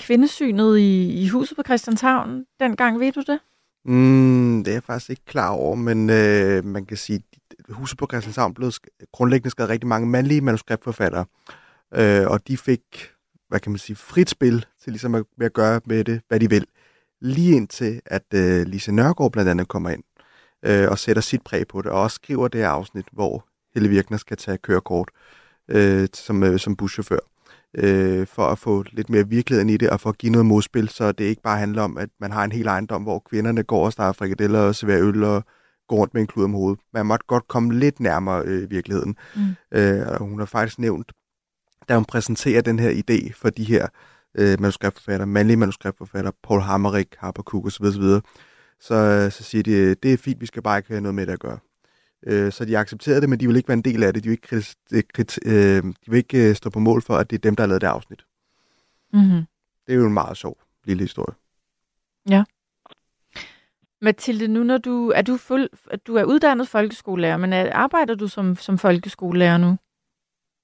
[0.00, 3.38] kvindesynet i, i huset på Christianshavn dengang, ved du det?
[3.84, 7.98] Mm, det er jeg faktisk ikke klar over, men øh, man kan sige, at Huset
[7.98, 11.24] på Christianshavn blev sk- grundlæggende skrevet rigtig mange mandlige manuskriptforfattere,
[11.94, 12.80] øh, og de fik,
[13.48, 16.50] hvad kan man sige, frit spil til ligesom at, at gøre med det, hvad de
[16.50, 16.66] vil.
[17.20, 20.02] Lige indtil, at øh, Lise Nørgaard blandt andet kommer ind
[20.62, 23.44] øh, og sætter sit præg på det, og også skriver det her afsnit, hvor
[23.74, 25.08] Helle Virkner skal tage kørekort
[25.68, 27.18] øh, som, øh, som buschauffør
[27.74, 30.88] øh, for at få lidt mere virkeligheden i det, og for at give noget modspil,
[30.88, 33.84] så det ikke bare handler om, at man har en hel ejendom, hvor kvinderne går
[33.84, 35.44] og starter frikadeller og serverer øl og
[35.88, 36.80] går rundt med en klud om hovedet.
[36.92, 39.16] Man måtte godt komme lidt nærmere øh, virkeligheden.
[39.36, 39.78] Mm.
[39.78, 41.12] Øh, og hun har faktisk nævnt,
[41.88, 43.86] da hun præsenterer den her idé for de her
[44.38, 48.20] øh, manuskriptforfattere, mandlige manuskriptforfattere, Paul Hammerich, Harper Cook osv., osv.,
[48.80, 51.26] så, øh, så siger de, det er fint, vi skal bare ikke have noget med
[51.26, 51.58] det at gøre.
[52.26, 54.24] Øh, så de accepterede det, men de vil ikke være en del af det.
[54.24, 57.30] De vil ikke, kritis- krit- øh, de vil ikke øh, stå på mål for, at
[57.30, 58.24] det er dem, der har lavet det afsnit.
[59.12, 59.42] Mm-hmm.
[59.86, 61.34] Det er jo en meget sjov lille historie.
[64.00, 68.14] Mathilde, nu når du er du fuld, at du er uddannet folkeskolelærer, men er, arbejder
[68.14, 69.76] du som, som folkeskolelærer nu?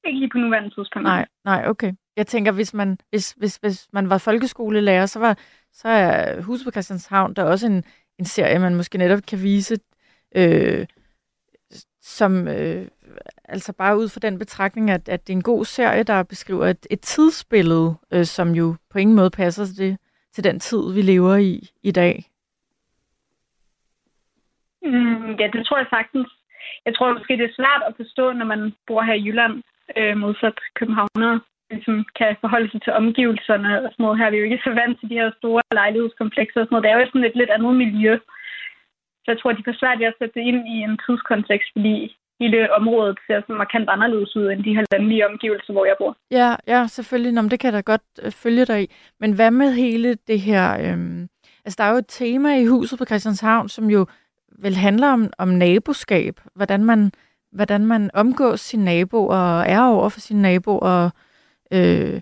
[0.06, 1.04] Ikke lige på nuværende tidspunkt.
[1.04, 1.92] Nej, nej, okay.
[2.16, 5.38] Jeg tænker, hvis man, hvis, hvis, hvis man var folkeskolelærer, så, var,
[5.72, 7.84] så er Huset på Christianshavn der er også en,
[8.18, 9.78] en serie, man måske netop kan vise,
[10.36, 10.86] øh,
[12.16, 12.86] som øh,
[13.44, 16.66] altså bare ud fra den betragtning, at, at det er en god serie, der beskriver
[16.66, 19.98] et, et tidsbillede, øh, som jo på ingen måde passer til, det,
[20.32, 22.14] til den tid, vi lever i i dag.
[24.82, 26.28] Mm, ja, det tror jeg sagtens.
[26.86, 29.62] Jeg tror måske, det er svært at forstå, når man bor her i Jylland,
[29.96, 31.38] øh, modsat københavner,
[31.70, 34.30] ligesom kan forholde sig til omgivelserne og sådan noget her.
[34.30, 36.84] Vi er jo ikke så vant til de her store lejlighedskomplekser og sådan noget.
[36.84, 38.18] Det er jo sådan et lidt andet miljø.
[39.28, 42.16] Så jeg tror, de får svært ved at sætte det ind i en tidskontekst, fordi
[42.40, 46.16] hele området ser så markant anderledes ud end de her landlige omgivelser, hvor jeg bor.
[46.30, 47.32] Ja, ja, selvfølgelig.
[47.32, 48.86] Nå, men det kan jeg da godt øh, følge dig i.
[49.20, 50.64] Men hvad med hele det her...
[50.84, 51.28] Øhm,
[51.64, 54.06] altså, der er jo et tema i huset på Christianshavn, som jo
[54.58, 56.34] vel handler om, om naboskab.
[56.54, 57.12] Hvordan man,
[57.52, 60.78] hvordan man omgås sin nabo og er over for sin nabo.
[60.78, 61.10] Og,
[61.72, 62.20] øh,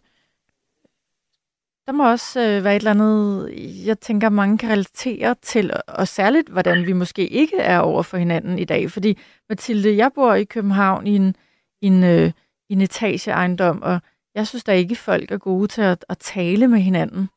[1.86, 3.52] der må også øh, være et eller andet,
[3.86, 8.16] jeg tænker, mange kan relatere til, og særligt, hvordan vi måske ikke er over for
[8.16, 8.90] hinanden i dag.
[8.90, 9.18] Fordi,
[9.48, 11.36] Mathilde, jeg bor i København i en,
[11.82, 12.32] i en, øh,
[12.68, 14.00] i en etageejendom, og
[14.34, 17.28] jeg synes da ikke, folk er gode til at, at tale med hinanden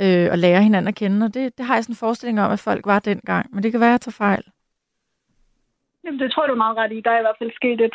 [0.00, 1.26] øh, og lære hinanden at kende.
[1.26, 3.54] Og det, det har jeg sådan en forestilling om, at folk var dengang.
[3.54, 4.44] Men det kan være, at jeg tager fejl.
[6.04, 7.00] Jamen, det tror jeg, du er meget ret i.
[7.00, 7.94] Der er i hvert fald sket et,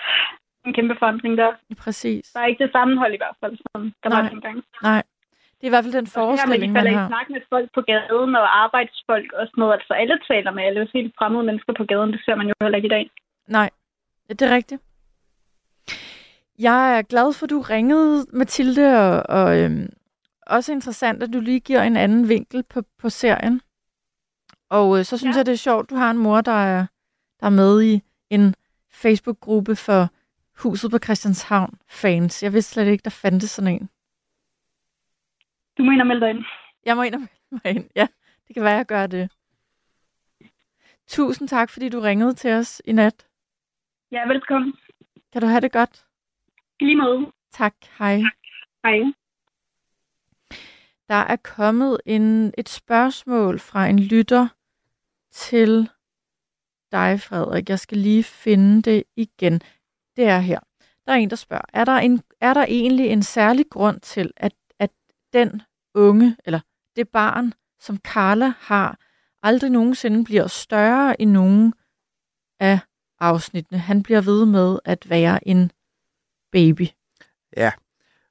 [0.66, 1.51] en kæmpe forandring der.
[1.78, 2.32] Præcis.
[2.34, 4.22] Der er ikke det sammenhold i hvert fald, som der Nej.
[4.22, 4.64] var dengang.
[4.84, 5.03] Nej.
[5.62, 7.07] Det er i hvert fald den forestilling, de falder man i har.
[7.07, 9.74] snak med folk på gaden og arbejdsfolk og sådan noget.
[9.74, 12.12] Altså alle taler med alle helt fremmede mennesker på gaden.
[12.14, 13.12] Det ser man jo heller ikke i dag.
[13.47, 13.70] Nej,
[14.30, 14.82] det er rigtigt.
[16.59, 19.89] Jeg er glad for, at du ringede, Mathilde, og, og øhm,
[20.47, 23.62] også interessant, at du lige giver en anden vinkel på, på serien.
[24.70, 25.36] Og øh, så synes.
[25.36, 25.38] Ja.
[25.38, 26.86] jeg, det er sjovt, du har en mor, der er,
[27.39, 28.55] der er med i en
[28.93, 30.09] Facebook-gruppe for
[30.57, 32.43] Huset på Christianshavn fans.
[32.43, 33.89] Jeg vidste slet ikke, der fandtes sådan en.
[35.78, 36.46] Du må ind og melde dig ind.
[36.86, 37.90] Jeg må ind og melde mig ind.
[37.96, 38.08] Ja,
[38.48, 39.30] det kan være, jeg gør det.
[41.08, 43.28] Tusind tak, fordi du ringede til os i nat.
[44.12, 44.74] Ja, velkommen.
[45.32, 46.06] Kan du have det godt?
[46.80, 47.32] I lige måde.
[47.52, 47.76] Tak.
[48.00, 48.22] Hej.
[48.84, 49.00] Hej.
[51.10, 54.48] Der er kommet en, et spørgsmål fra en lytter
[55.32, 55.90] til
[56.92, 57.70] dig, Frederik.
[57.70, 59.62] Jeg skal lige finde det igen.
[60.16, 60.60] Det er her.
[61.06, 64.34] Der er en, der spørger, er der, en, er der egentlig en særlig grund til,
[64.38, 64.54] at
[65.34, 65.62] den
[65.96, 66.60] unge, eller
[66.96, 69.00] det barn, som Carla har,
[69.44, 71.74] aldrig nogensinde bliver større i nogen
[72.60, 72.80] af
[73.20, 73.80] afsnittene?
[73.80, 75.72] Han bliver ved med at være en
[76.52, 76.88] baby.
[77.58, 77.72] Ja,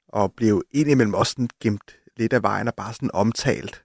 [0.07, 3.83] og blev indimellem også sådan gemt lidt af vejen og bare sådan omtalt.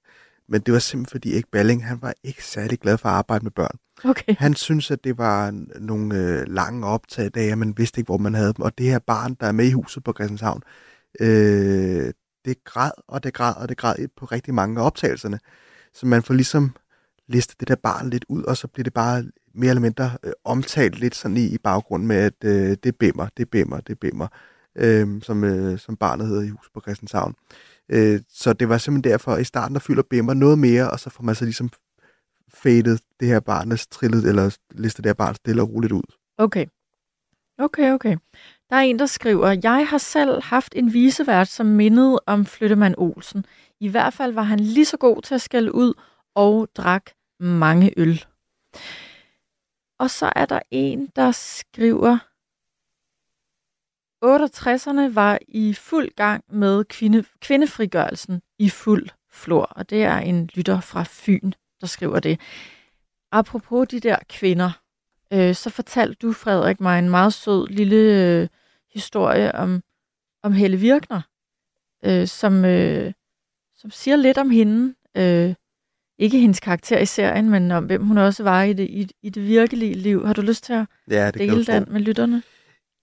[0.49, 3.45] Men det var simpelthen fordi Erik Balling, han var ikke særlig glad for at arbejde
[3.45, 3.79] med børn.
[4.05, 4.37] Okay.
[4.39, 5.51] Han synes, at det var
[5.81, 8.65] nogle øh, lange optagedage, og man vidste ikke, hvor man havde dem.
[8.65, 10.63] Og det her barn, der er med i huset på Christianshavn,
[11.21, 12.13] øh,
[12.47, 15.39] det græd, og det græd, og det græd på rigtig mange af optagelserne.
[15.95, 16.75] Så man får ligesom
[17.29, 19.25] listet det der barn lidt ud, og så bliver det bare
[19.55, 23.29] mere eller mindre øh, omtalt lidt sådan i, i baggrunden med, at øh, det bimmer,
[23.37, 24.29] det bimmer, det bimmer,
[24.77, 27.35] øh, som, øh, som barnet hedder i hus på Christianshavn.
[27.89, 31.01] Øh, så det var simpelthen derfor, at i starten der fylder bimmer noget mere, og
[31.01, 31.71] så får man så ligesom
[32.55, 36.03] fadet det her barnes trillet, eller listet det her barn stille og roligt ud.
[36.39, 36.67] Okay.
[37.59, 38.17] Okay, okay.
[38.71, 42.95] Der er en, der skriver, jeg har selv haft en visevært, som mindede om Flyttemand
[42.99, 43.47] Olsen.
[43.81, 45.95] I hvert fald var han lige så god til at skælde ud
[46.35, 47.11] og drak
[47.41, 48.25] mange øl.
[49.99, 52.19] Og så er der en, der skriver,
[54.25, 59.63] 68'erne var i fuld gang med kvinde, kvindefrigørelsen i fuld flor.
[59.63, 62.41] Og det er en lytter fra Fyn, der skriver det.
[63.33, 64.71] Apropos de der kvinder,
[65.33, 68.49] øh, så fortalte du, Frederik, mig en meget sød lille øh,
[68.95, 69.83] historie om,
[70.43, 71.21] om Helle Virkner,
[72.05, 73.13] øh, som, øh,
[73.77, 74.95] som siger lidt om hende.
[75.17, 75.55] Øh,
[76.19, 79.31] ikke hendes karakter i serien, men om hvem hun også var i det, i, i
[79.31, 80.27] det virkelige liv.
[80.27, 82.43] Har du lyst til at Ja, det dele den med lytterne?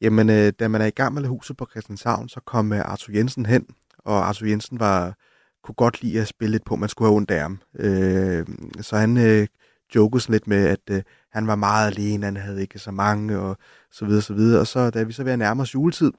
[0.01, 3.13] Jamen, øh, da man er i gang med huset på Christianshavn, så kom øh, Arthur
[3.13, 3.65] Jensen hen,
[3.97, 5.17] og Arthur Jensen var,
[5.63, 7.59] kunne godt lide at spille lidt på, man skulle have ondt af ham.
[7.79, 8.45] Øh,
[8.81, 9.47] så han øh,
[9.95, 13.39] jokede sådan lidt med, at øh, han var meget alene, han havde ikke så mange,
[13.39, 13.57] og
[13.91, 14.59] så videre, så videre.
[14.59, 16.11] Og så da vi så ved at nærme os juletid,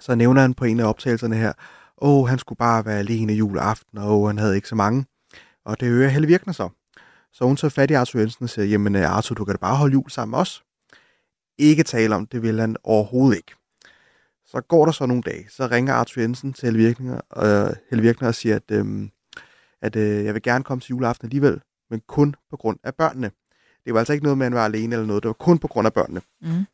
[0.00, 1.52] så nævner han på en af optagelserne her,
[1.98, 5.06] åh, han skulle bare være alene juleaften, og oh, han havde ikke så mange.
[5.64, 6.68] Og det hører Helle Virkner så.
[7.32, 9.58] Så hun tager fat i Arthur Jensen og siger, jamen øh, Arthur, du kan da
[9.58, 10.64] bare holde jul sammen med os
[11.58, 13.52] ikke tale om, det vil han overhovedet ikke.
[14.46, 18.02] Så går der så nogle dage, så ringer Arthur Jensen til Helle Virkner, øh, Helle
[18.02, 19.08] Virkner og siger, at, øh,
[19.82, 21.60] at øh, jeg vil gerne komme til juleaften alligevel,
[21.94, 23.30] men kun på grund af børnene.
[23.84, 25.58] Det var altså ikke noget med, at han var alene eller noget, det var kun
[25.58, 26.20] på grund af børnene.
[26.42, 26.64] Mm.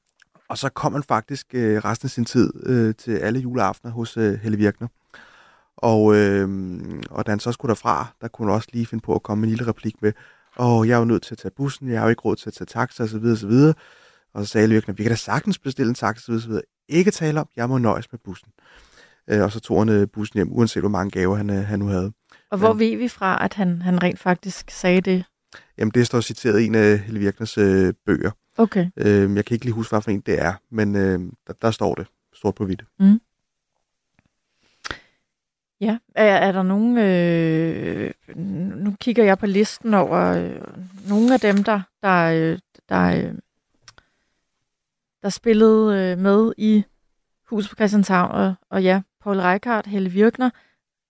[0.49, 4.17] Og så kom han faktisk øh, resten af sin tid øh, til alle juleaftener hos
[4.17, 4.89] øh, Helle Virkner.
[5.77, 6.49] Og, øh,
[7.11, 9.41] og da han så skulle derfra, der kunne han også lige finde på at komme
[9.41, 10.13] med en lille replik med,
[10.59, 12.51] åh, jeg er jo nødt til at tage bussen, jeg har jo ikke råd til
[12.51, 13.25] at tage taxa osv.
[13.25, 13.73] osv.
[14.35, 16.37] Og så sagde Helle Virkner, vi kan da sagtens bestille en taxa osv.
[16.37, 16.53] osv.
[16.89, 18.49] Ikke tale om, jeg må nøjes med bussen.
[19.29, 21.79] Øh, og så tog han øh, bussen hjem, uanset hvor mange gaver han, øh, han
[21.79, 22.13] nu havde.
[22.51, 25.25] Og hvor Men- ved vi fra, at han, han rent faktisk sagde det?
[25.79, 28.31] Jamen, det står citeret i en af Helle Virkners øh, bøger.
[28.57, 28.91] Okay.
[28.97, 31.71] Øh, jeg kan ikke lige huske, hvad for en det er, men øh, der, der
[31.71, 32.85] står det stort på hvidt.
[35.81, 38.11] Ja, er, er der nogen, øh,
[38.77, 40.61] nu kigger jeg på listen over øh,
[41.09, 43.35] nogle af dem, der, der, øh, der, øh,
[45.23, 46.85] der spillede øh, med i
[47.47, 50.51] Hus på Christianshavn, og, og ja, Paul Reichardt, Helle Virkner,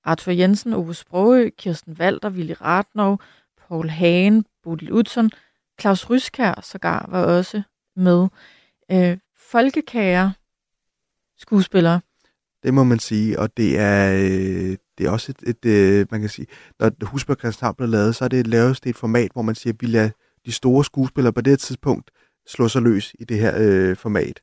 [0.05, 3.21] Arthur Jensen, Ove Sprogø, Kirsten Walter, Willy Ratnov,
[3.69, 5.31] Paul Hagen, Bodil Utzon,
[5.81, 7.63] Claus Ryskær sågar var også
[7.97, 8.29] med.
[8.93, 10.33] Øh, folkekære
[11.39, 12.01] skuespillere.
[12.63, 16.21] Det må man sige, og det er, øh, det er også et, et øh, man
[16.21, 16.47] kan sige,
[16.81, 19.73] når Husberg Christianshavn blev lavet, så er det lavet det et format, hvor man siger,
[19.73, 20.11] at vi lader
[20.47, 22.11] de store skuespillere på det her tidspunkt
[22.47, 24.41] slå sig løs i det her øh, format.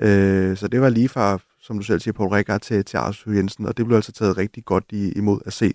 [0.00, 1.38] Øh, så det var lige fra,
[1.68, 4.36] som du selv siger, Paul Rickard til, til Arthur Jensen, og det blev altså taget
[4.38, 5.74] rigtig godt i, imod at se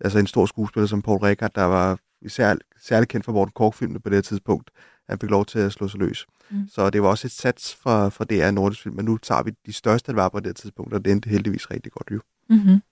[0.00, 4.00] altså en stor skuespiller som Paul Rickard, der var især, særligt kendt for Morten Kork-filmene
[4.00, 4.70] på det her tidspunkt,
[5.08, 6.26] han fik lov til at slå sig løs.
[6.50, 6.68] Mm.
[6.68, 9.52] Så det var også et sats for, for DR Nordisk Film, men nu tager vi
[9.66, 12.20] de største, der var på det her tidspunkt, og det endte heldigvis rigtig godt jo.
[12.48, 12.82] Mm-hmm.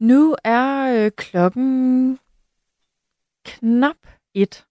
[0.00, 2.18] Nu er øh, klokken
[3.44, 3.96] knap
[4.34, 4.64] et,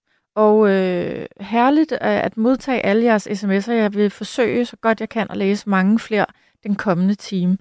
[0.44, 3.72] og øh, herligt at modtage alle jeres sms'er.
[3.72, 6.26] Jeg vil forsøge så godt jeg kan at læse mange flere
[6.62, 7.58] den kommende time.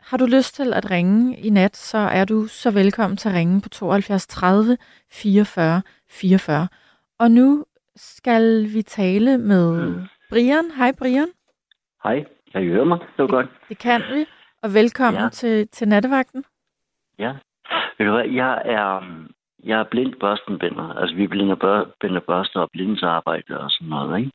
[0.00, 3.34] Har du lyst til at ringe i nat, så er du så velkommen til at
[3.34, 4.76] ringe på 72 30
[5.10, 6.68] 44 44.
[7.18, 7.64] Og nu
[7.96, 9.94] skal vi tale med
[10.30, 10.70] Brian.
[10.76, 11.28] Hej Brian.
[12.04, 12.98] Hej, kan I høre mig?
[12.98, 13.46] Det var godt.
[13.68, 14.24] Det kan vi.
[14.62, 15.28] Og velkommen ja.
[15.28, 16.44] til, til nattevagten.
[17.18, 17.32] Ja.
[17.98, 19.00] Jeg er,
[19.66, 20.94] jeg er blind børstenbinder.
[20.94, 24.30] Altså, vi blinder bør, binder børster og blindesarbejde og sådan noget, ikke?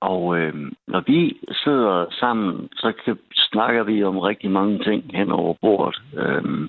[0.00, 0.54] Og øh,
[0.86, 6.02] når vi sidder sammen, så kan, snakker vi om rigtig mange ting hen over bordet.
[6.16, 6.68] Øh,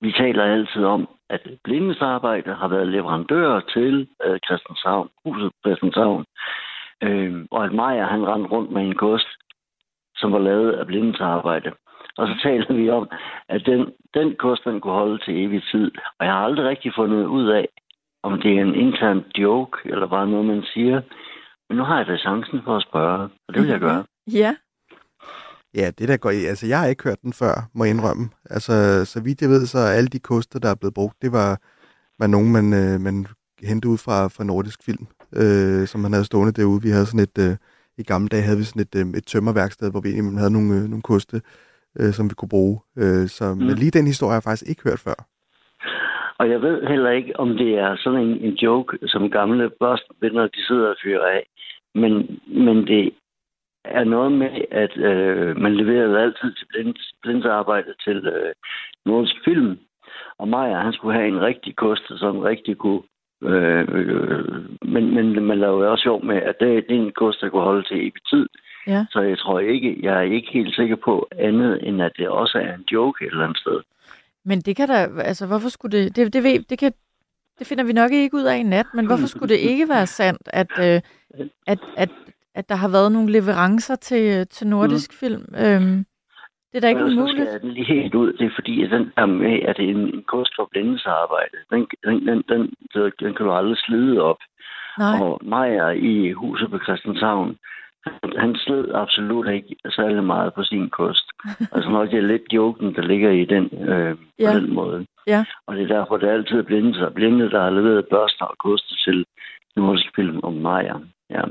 [0.00, 6.24] vi taler altid om, at blindesarbejde har været leverandør til øh, Christianshavn, huset Christianshavn.
[7.02, 9.28] Øh, og at Maja, han rendte rundt med en kost,
[10.16, 11.72] som var lavet af blindesarbejde.
[12.18, 13.08] Og så taler vi om,
[13.48, 13.80] at den,
[14.14, 15.90] den kost, den kunne holde til evig tid.
[16.18, 17.68] Og jeg har aldrig rigtig fundet ud af,
[18.22, 21.00] om det er en intern joke, eller bare noget, man siger.
[21.68, 24.04] Men nu har jeg da chancen for at spørge, og det vil jeg gøre.
[24.32, 24.56] Ja.
[25.74, 26.44] Ja, det der går i.
[26.44, 28.30] Altså, jeg har ikke hørt den før, må jeg indrømme.
[28.50, 31.60] Altså, så vidt jeg ved, så alle de koster, der er blevet brugt, det var,
[32.18, 33.26] var nogen, man, øh, man
[33.62, 35.06] hentede ud fra, fra nordisk film,
[35.36, 36.82] øh, som man havde stående derude.
[36.82, 37.56] Vi havde sådan et, øh,
[37.98, 40.74] i gamle dage havde vi sådan et, øh, et tømmerværksted, hvor vi egentlig havde nogle,
[40.74, 41.40] øh, nogle koste,
[42.00, 42.80] øh, som vi kunne bruge.
[42.98, 43.60] Øh, så, mm.
[43.60, 45.18] Lige den historie har jeg faktisk ikke hørt før.
[46.38, 50.46] Og jeg ved heller ikke, om det er sådan en, en joke, som gamle børstvenner,
[50.46, 51.46] de sidder og fyrer af.
[51.94, 53.12] Men, men det
[53.84, 58.52] er noget med, at øh, man leverede altid til blind, blindsarbejde til øh,
[59.06, 59.78] Nordisk Film.
[60.38, 63.02] Og Maja, han skulle have en rigtig kost, som rigtig kunne
[63.42, 64.44] Øh, øh,
[64.82, 67.48] men, men man laver jo også sjov med, at det, det er en kost, der
[67.48, 68.46] kunne holde til evig tid.
[68.86, 69.04] Ja.
[69.10, 72.58] Så jeg tror ikke, jeg er ikke helt sikker på andet, end at det også
[72.58, 73.80] er en joke et eller andet sted.
[74.44, 76.92] Men det kan da, altså hvorfor skulle det, det, det, ved, det, kan,
[77.58, 80.06] det finder vi nok ikke ud af i nat, men hvorfor skulle det ikke være
[80.06, 81.00] sandt, at, øh,
[81.66, 82.10] at, at,
[82.54, 85.16] at der har været nogle leverancer til, til nordisk mm.
[85.16, 85.54] film?
[85.64, 86.06] Øhm,
[86.74, 87.48] det er da ikke umuligt.
[87.48, 88.32] Så skal den lige helt ud.
[88.32, 91.56] Det er fordi, at den er med, at det er en, en kost for blændesarbejde.
[91.70, 92.60] Den, den, den, den,
[92.94, 94.40] den, den kan du aldrig slide op.
[94.98, 95.18] Nej.
[95.20, 97.58] Og Maja i huset på Christianshavn,
[98.38, 101.26] han, sled absolut ikke særlig meget på sin kost.
[101.72, 104.52] altså nok det er lidt joken, der ligger i den øh, Ja.
[104.52, 105.06] på den måde.
[105.26, 105.44] Ja.
[105.66, 108.94] Og det er derfor, det er altid blinde, blinde der har leveret børster og koster
[109.04, 109.24] til
[109.76, 110.94] nordisk film om Maja.
[111.30, 111.42] Ja.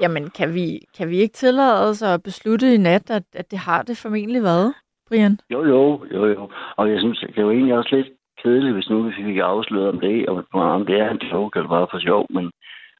[0.00, 3.58] Jamen, kan vi, kan vi ikke tillade os at beslutte i nat, at, at det
[3.58, 4.74] har det formentlig været,
[5.08, 5.38] Brian?
[5.52, 6.50] Jo, jo, jo, jo.
[6.76, 8.08] Og jeg synes, det er jo egentlig også lidt
[8.42, 11.68] kedeligt, hvis nu vi fik afsløret om det, om, om det er en joke eller
[11.68, 12.50] bare for sjov, men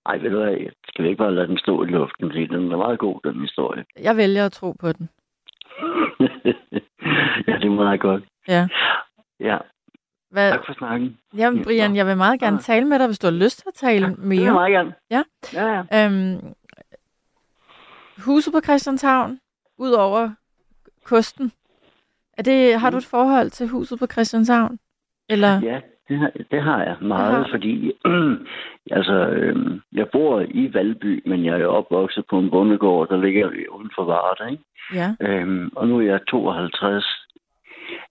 [0.07, 0.57] ej, ved du hvad,
[0.88, 3.40] skal vi ikke bare lade den stå i luften, fordi den er meget god, den
[3.40, 3.84] historie.
[4.01, 5.09] Jeg vælger at tro på den.
[7.48, 8.24] ja, det er meget godt.
[8.48, 8.68] Ja.
[9.40, 9.59] Ja,
[10.30, 11.18] Hvad, tak for snakken.
[11.36, 13.74] jamen, Brian, jeg vil meget gerne tale med dig, hvis du har lyst til at
[13.74, 14.53] tale Det vil jeg mere.
[14.53, 14.94] meget gerne.
[15.11, 15.22] Ja.
[15.55, 16.07] Ja, ja.
[16.07, 16.55] Øhm,
[18.26, 19.38] huset på Christianshavn,
[19.78, 20.30] ud over
[21.05, 21.53] kosten.
[22.38, 24.78] Er det, har du et forhold til huset på Christianshavn?
[25.28, 25.61] Eller?
[25.62, 27.51] Ja, det har, det har jeg meget, har du.
[27.51, 27.92] fordi
[28.91, 33.47] altså, øhm, jeg bor i Valby, men jeg er opvokset på en bondegård, der ligger
[33.70, 34.64] uden for Varde, ikke?
[34.95, 35.14] Ja.
[35.20, 37.05] Øhm, og nu er jeg 52.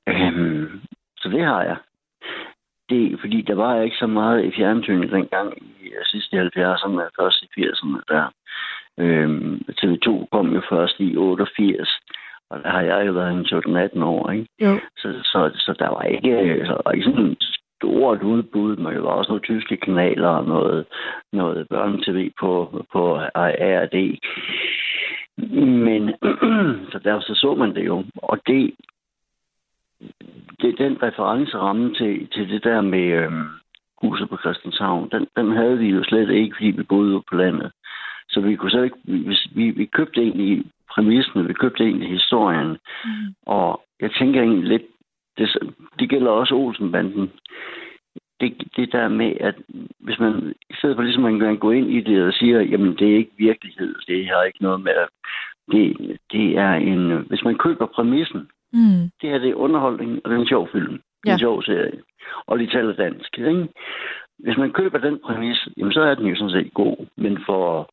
[0.07, 0.81] Øhm,
[1.17, 1.77] så det har jeg.
[2.89, 7.43] Det fordi der var ikke så meget i fjernsynet dengang i øh, sidste 70'erne, først
[7.43, 8.33] i 80'erne der.
[8.97, 11.89] Øhm, TV2 kom jo først i 88,
[12.49, 13.45] og der har jeg jo været en
[13.99, 14.47] 17-18 år, ikke?
[14.61, 14.79] Jo.
[14.97, 17.37] Så, så, så der var ikke, så var ikke sådan
[17.79, 20.85] stort udbud, men var også nogle tyske kanaler og noget,
[21.33, 23.97] noget børnetv på, på ARD.
[25.87, 26.03] Men
[26.91, 28.03] så derfor så, så man det jo.
[28.15, 28.71] Og det,
[30.61, 33.47] det den referenceramme til, til det der med øhm,
[34.01, 37.35] huset på Christianshavn, den, den havde vi jo slet ikke, fordi vi boede ude på
[37.35, 37.71] landet.
[38.29, 40.63] Så vi kunne så ikke, vi, vi, vi købte egentlig
[40.93, 42.77] præmissen, vi købte egentlig historien.
[43.05, 43.33] Mm.
[43.45, 44.85] Og jeg tænker egentlig lidt,
[45.39, 45.57] det,
[45.99, 47.31] det gælder også Olsenbanden.
[48.41, 49.55] Det, det der med, at
[49.99, 52.95] hvis man, i stedet for ligesom man kan gå ind i det og siger, jamen
[52.97, 55.09] det er ikke virkelighed, det har ikke noget med, at
[55.71, 59.09] det, det er en, hvis man køber præmissen, Mm.
[59.21, 61.01] det her det er underholdning, og det er en sjov film.
[61.25, 61.33] Ja.
[61.33, 62.01] en sjov serie.
[62.47, 63.37] Og de taler dansk.
[63.37, 63.67] Ikke?
[64.39, 67.07] Hvis man køber den præmis, jamen, så er den jo sådan set god.
[67.17, 67.89] Men for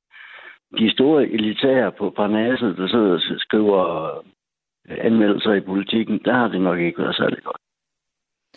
[0.78, 4.10] de store elitære på Parnasset, der sidder og skriver
[4.88, 7.60] anmeldelser i politikken, der har det nok ikke været særlig godt.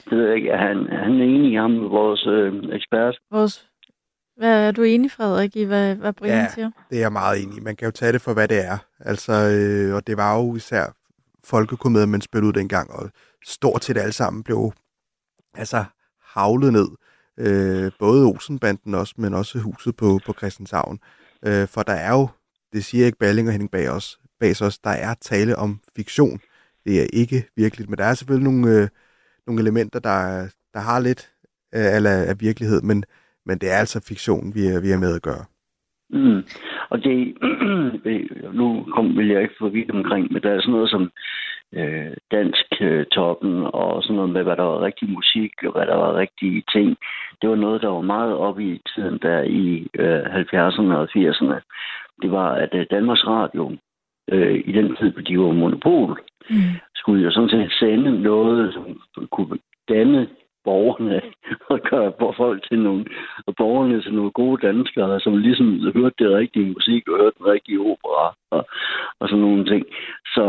[0.09, 0.49] Det ved jeg ikke.
[0.49, 3.17] Er han, er han enig i ham, vores øh, ekspert?
[3.31, 3.69] Vores,
[4.37, 6.47] hvad er du enig, Frederik, i hvad, hvad Brian Ja.
[6.49, 6.71] siger?
[6.89, 7.61] Det er jeg meget enig i.
[7.61, 8.77] Man kan jo tage det for, hvad det er.
[8.99, 10.85] Altså, øh, og det var jo især
[11.43, 13.09] folkekomedier, man spillede ud dengang, og
[13.45, 14.71] stort set alle sammen blev
[15.55, 15.83] altså
[16.33, 16.87] havlet ned.
[17.39, 20.99] Øh, både Olsenbanden også, men også huset på, på Christianshavn.
[21.45, 22.27] Øh, for der er jo,
[22.73, 26.39] det siger ikke Balling og Henning bag os, bag os, der er tale om fiktion.
[26.85, 28.87] Det er ikke virkeligt, men der er selvfølgelig nogle, øh,
[29.47, 30.19] nogle elementer, der,
[30.73, 31.21] der har lidt
[31.75, 33.03] øh, af, af virkelighed, men,
[33.45, 35.45] men det er altså fiktion, vi er, vi er med at gøre.
[36.09, 36.41] Mm.
[36.89, 37.27] Og det,
[38.53, 41.11] nu kom, vil jeg ikke få vidt omkring, men der er sådan noget som
[41.73, 45.87] øh, dansk øh, toppen og sådan noget med, hvad der var rigtig musik og hvad
[45.87, 46.97] der var rigtige ting.
[47.41, 51.59] Det var noget, der var meget op i tiden der i øh, 70'erne og 80'erne.
[52.21, 53.77] Det var, at øh, Danmarks Radio
[54.31, 56.55] øh, i den tid, de var monopol, mm.
[56.95, 59.57] skulle jo sådan set sende noget, som kunne
[59.89, 60.27] danne
[60.63, 61.21] borgerne
[61.73, 63.05] og gøre folk til nogle,
[63.47, 67.45] og borgerne til nogle gode danskere, som ligesom hørte det rigtige musik og hørte den
[67.45, 68.63] rigtige opera og,
[69.19, 69.85] og sådan nogle ting.
[70.25, 70.45] Så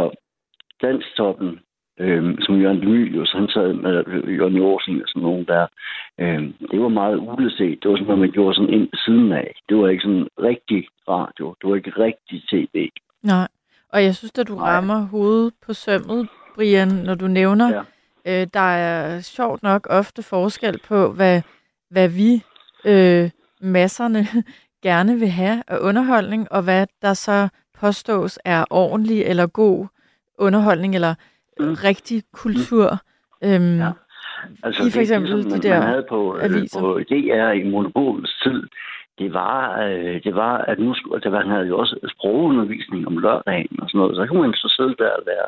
[0.83, 1.61] danstoppen,
[2.01, 3.95] øh, som Jørgen Demilius, han sad med
[4.39, 5.67] Jørgen Jorsen og sådan nogen der,
[6.21, 7.79] øh, det var meget uleset.
[7.83, 9.55] Det var sådan, at man gjorde sådan ind siden af.
[9.69, 11.55] Det var ikke sådan rigtig radio.
[11.61, 12.89] Det var ikke rigtig tv.
[13.23, 13.49] Nej,
[13.93, 14.71] og jeg synes, at du Nej.
[14.71, 17.83] rammer hovedet på sømmet, Brian, når du nævner, ja
[18.27, 21.43] Øh, der er sjovt nok ofte forskel på, hvad,
[21.91, 22.43] hvad vi
[22.85, 23.31] øh,
[23.61, 24.27] masserne
[24.89, 27.49] gerne vil have af underholdning, og hvad der så
[27.81, 29.87] påstås er ordentlig eller god
[30.39, 31.15] underholdning eller
[31.61, 31.75] mm.
[31.85, 32.99] rigtig kultur.
[33.45, 33.91] Øhm, ja.
[34.63, 36.81] Altså, I for eksempel det, de der man havde på, øh, aviser.
[36.81, 38.63] på DR i monopolets tid,
[39.21, 43.07] det var, øh, det var, at nu skulle, der var, han havde jo også sprogundervisning
[43.07, 45.47] om lørdagen og sådan noget, så kunne man så sidde der og være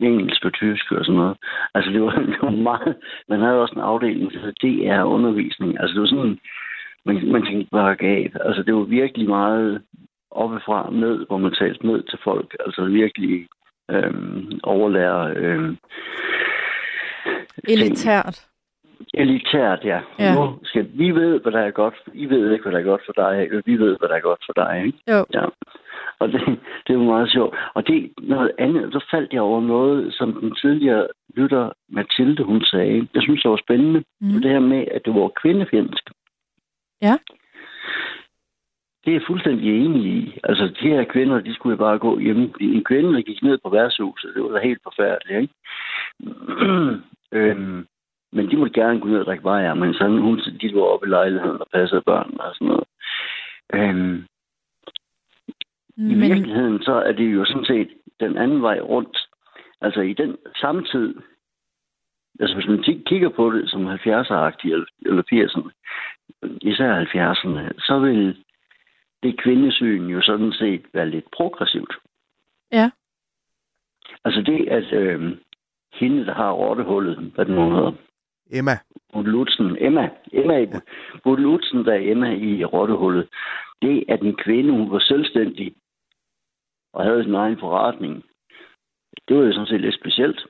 [0.00, 1.36] engelsk og tysk og sådan noget.
[1.74, 2.96] Altså, det var, det var meget...
[3.28, 5.80] Man havde også en afdeling, der det er undervisning.
[5.80, 6.38] Altså, det var sådan...
[7.06, 8.28] Man, man tænkte bare gav.
[8.40, 9.82] Altså, det var virkelig meget
[10.30, 12.56] oppefra ned, hvor man talte ned til folk.
[12.66, 13.46] Altså, virkelig
[13.90, 15.34] øhm, overlære...
[15.36, 15.76] Øhm,
[17.68, 18.53] Elitært.
[19.14, 20.00] Elitært, ja.
[20.18, 20.34] ja.
[20.34, 21.94] Nu skal vi ved, hvad der er godt.
[22.14, 23.62] I ved ikke, hvad der er godt for dig.
[23.66, 24.82] Vi ved, hvad der er godt for dig.
[24.86, 24.98] Ikke?
[25.08, 25.26] Jo.
[25.34, 25.44] Ja.
[26.18, 26.40] Og det,
[26.86, 27.56] det var meget sjovt.
[27.74, 32.64] Og det noget andet, så faldt jeg over noget, som den tidligere lytter Mathilde, hun
[32.64, 33.08] sagde.
[33.14, 34.04] Jeg synes, det var spændende.
[34.20, 34.40] Mm.
[34.42, 36.10] Det her med, at det var kvindefjendsk.
[37.02, 37.18] Ja.
[39.04, 40.38] Det er jeg fuldstændig enig i.
[40.44, 42.54] Altså, de her kvinder, de skulle bare gå hjem.
[42.60, 45.54] En kvinde, der gik ned på værtshuset, det var da helt forfærdeligt, ikke?
[47.38, 47.86] øhm,
[48.34, 51.06] men de måtte gerne gå ned og drikke bajer, men sådan, hun, de lå oppe
[51.06, 52.84] i lejligheden og passede børn og sådan noget.
[53.74, 54.24] Øhm,
[55.96, 56.10] men...
[56.10, 57.88] I virkeligheden så er det jo sådan set
[58.20, 59.18] den anden vej rundt.
[59.80, 61.14] Altså i den samme tid,
[62.40, 65.70] altså hvis man kigger på det som 70'er-agtigt eller 80'erne,
[66.62, 68.44] især 70'erne, så vil
[69.22, 71.94] det kvindesyn jo sådan set være lidt progressivt.
[72.72, 72.90] Ja.
[74.24, 75.36] Altså det, at øh,
[75.92, 77.92] hende, der har rottehullet, hvad den nu hedder.
[78.52, 78.76] Emma.
[79.14, 79.76] Lutzen.
[79.80, 80.08] Emma.
[80.32, 80.54] Emma.
[80.54, 80.80] Ja.
[81.24, 83.28] Lutzen, der er Emma i rottehullet.
[83.82, 85.74] Det, at en kvinde, hun var selvstændig,
[86.92, 88.24] og havde sin egen forretning.
[89.28, 90.46] Det var jo sådan set lidt specielt.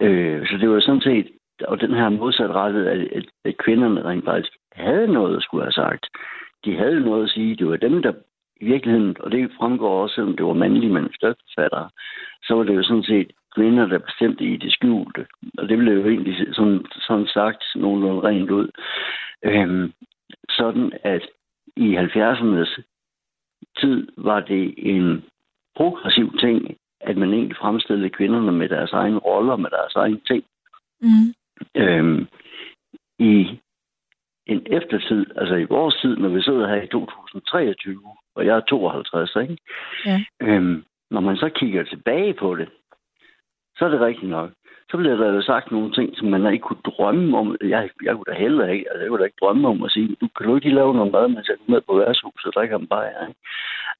[0.00, 1.28] Øh, så det var sådan set,
[1.60, 5.84] og den her modsatrettet, at, at, at kvinderne rent faktisk havde noget skulle jeg have
[5.84, 6.06] sagt.
[6.64, 7.56] De havde noget at sige.
[7.56, 8.12] Det var dem, der
[8.60, 11.88] i virkeligheden, og det fremgår også, selvom det var mandlige manuskriptforfattere,
[12.42, 15.26] så var det jo sådan set kvinder, der bestemte i det skjulte.
[15.58, 18.68] Og det blev jo egentlig sådan, sådan sagt nogenlunde rent ud.
[19.44, 19.92] Øhm,
[20.48, 21.22] sådan at
[21.76, 22.72] i 70'ernes
[23.80, 25.24] tid var det en
[25.76, 30.44] progressiv ting, at man egentlig fremstillede kvinderne med deres egne roller, med deres egne ting.
[31.00, 31.26] Mm.
[31.74, 32.26] Øhm,
[33.18, 33.60] I
[34.46, 38.00] en eftertid, altså i vores tid, når vi sidder her i 2023,
[38.34, 39.56] og jeg er 52, ikke?
[40.06, 40.24] Ja.
[40.40, 42.68] Øhm, når man så kigger tilbage på det,
[43.78, 44.50] så er det rigtigt nok
[44.90, 47.56] så bliver der jo sagt nogle ting, som man ikke kunne drømme om.
[47.60, 50.16] Jeg, jeg kunne da heller ikke, altså jeg kunne da ikke drømme om at sige,
[50.20, 52.78] du kan du ikke lave noget mad, mens jeg går med på værtshuset og drikker
[52.78, 53.26] en bajer.
[53.28, 53.40] Ikke?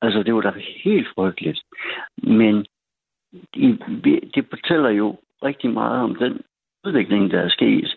[0.02, 0.52] Altså, det var da
[0.84, 1.60] helt frygteligt.
[2.16, 2.66] Men
[3.54, 3.80] det,
[4.34, 6.40] det fortæller jo rigtig meget om den
[6.84, 7.96] udvikling, der er sket.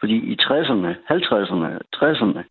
[0.00, 2.42] Fordi i 60'erne, 50'erne, 60'erne,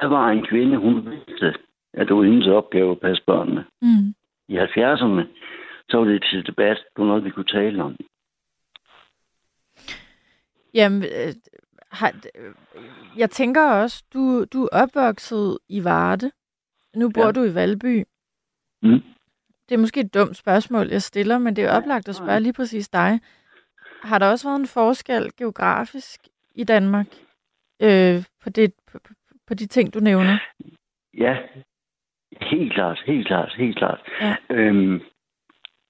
[0.00, 1.54] der var en kvinde, hun vidste,
[1.94, 3.64] at det var hendes opgave at passe børnene.
[3.82, 4.14] Mm.
[4.48, 5.22] I 70'erne,
[5.90, 7.96] så var det til debat, var noget, vi kunne tale om.
[10.74, 11.34] Jamen, øh,
[11.92, 12.54] har, øh,
[13.16, 16.30] jeg tænker også, du, du er opvokset i Varde.
[16.96, 17.32] Nu bor ja.
[17.32, 18.04] du i Valby.
[18.82, 19.02] Mm.
[19.68, 22.52] Det er måske et dumt spørgsmål, jeg stiller, men det er oplagt at spørge lige
[22.52, 23.20] præcis dig.
[24.02, 26.20] Har der også været en forskel geografisk
[26.54, 27.06] i Danmark
[27.82, 28.98] øh, på, det, på,
[29.46, 30.38] på de ting, du nævner?
[31.14, 31.36] Ja,
[32.40, 34.00] helt klart, helt klart, helt klart.
[34.20, 34.36] Ja.
[34.50, 35.00] Øhm,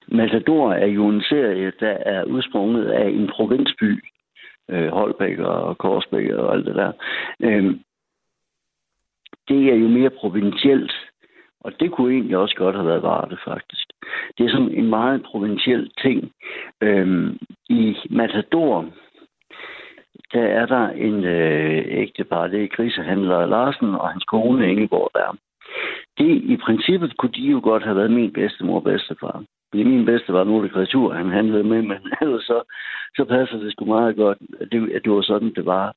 [0.08, 4.04] Matador er jo en serie, der er udsprunget af en provinsby,
[4.70, 6.92] øh, Holbæk og Korsbæk og alt det der.
[7.42, 7.74] Øh,
[9.48, 10.92] det er jo mere provincielt,
[11.60, 13.86] og det kunne egentlig også godt have været Varde, faktisk.
[14.38, 16.32] Det er sådan en meget provinciel ting.
[16.80, 18.86] Øhm, I Matador,
[20.32, 25.36] der er der en øh, ægtepar, det er krisehandler Larsen og hans kone Ingeborg der.
[26.18, 29.44] Det, I princippet kunne de jo godt have været min bedstemor og bedstefar.
[29.70, 32.62] Fordi min bedste var nogle kreatur, han handlede med, men ellers så,
[33.16, 35.94] så passer det sgu meget godt, at det, at det var sådan, det var.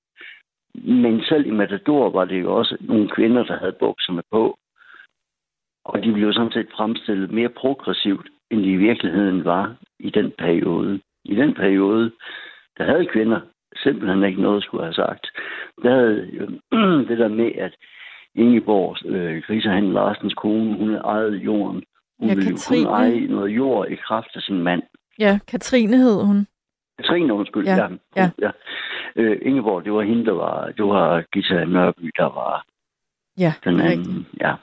[0.75, 4.57] Men selv i Matador var det jo også nogle kvinder, der havde bukserne på.
[5.85, 10.31] Og de blev sådan set fremstillet mere progressivt, end de i virkeligheden var i den
[10.37, 11.01] periode.
[11.25, 12.11] I den periode,
[12.77, 13.39] der havde kvinder
[13.75, 15.27] simpelthen ikke noget, skulle have sagt.
[15.83, 16.49] Der havde øh,
[17.09, 17.75] det der med, at
[18.35, 21.83] Ingeborg, øh, Griserhandel Larsens kone, hun ejede jorden.
[22.21, 22.85] Hun Ja, ville jo Katrine.
[22.85, 24.83] kun eje noget jord i kraft af sin mand.
[25.19, 26.47] Ja, Katrine hed hun.
[26.99, 27.65] Katrine, undskyld.
[27.65, 27.87] Ja, Ja.
[28.15, 28.29] ja.
[28.41, 28.51] ja.
[29.15, 30.65] Øh, Ingeborg, det var hende, der var...
[30.77, 32.65] Det var Gita Nørby, der var
[33.37, 33.89] Ja, den anden.
[33.99, 34.27] rigtigt.
[34.41, 34.53] Ja,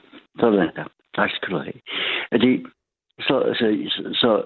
[0.41, 0.85] sådan der.
[1.15, 1.81] Tak skal du have.
[2.31, 2.67] Er det,
[3.21, 4.43] så, altså, så, så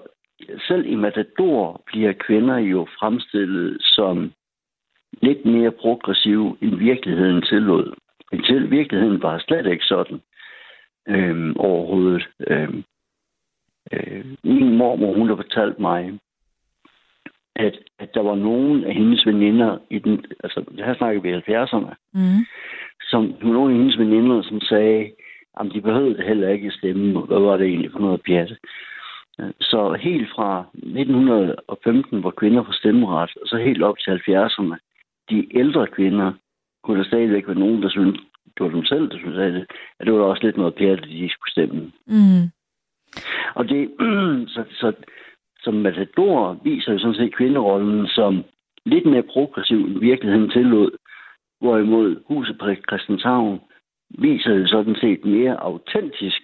[0.67, 4.31] selv i Matador bliver kvinder jo fremstillet som
[5.21, 7.93] lidt mere progressive, end virkeligheden tillod.
[8.31, 10.21] Men til virkeligheden var slet ikke sådan
[11.07, 12.27] øhm, overhovedet.
[12.47, 12.83] Øhm,
[13.93, 16.19] øh, min mormor, hun har fortalt mig,
[17.55, 21.33] at, at der var nogen af hendes veninder, i den, altså her snakker vi i
[21.33, 22.45] 70'erne, Mm.
[23.01, 25.11] som nogle af hendes veninder, som sagde,
[25.59, 27.19] at de behøvede det heller ikke at stemme.
[27.19, 28.57] Hvad var det egentlig for noget pjat?
[29.59, 34.75] Så helt fra 1915, hvor kvinder får stemmeret, og så helt op til 70'erne,
[35.29, 36.31] de ældre kvinder,
[36.83, 39.53] kunne der stadigvæk være nogen, der syntes, det var dem selv, der syntes, at
[40.05, 41.91] det, var også lidt noget pjat, at de skulle stemme.
[42.07, 42.43] Mm.
[43.55, 43.91] Og det,
[44.53, 44.93] så, så,
[45.59, 48.43] som Matador viser jo sådan set kvinderollen som
[48.85, 50.91] lidt mere progressiv, end virkeligheden tillod.
[51.61, 53.59] Hvorimod huset på Christianshavn
[54.09, 56.41] viser jo sådan set mere autentisk,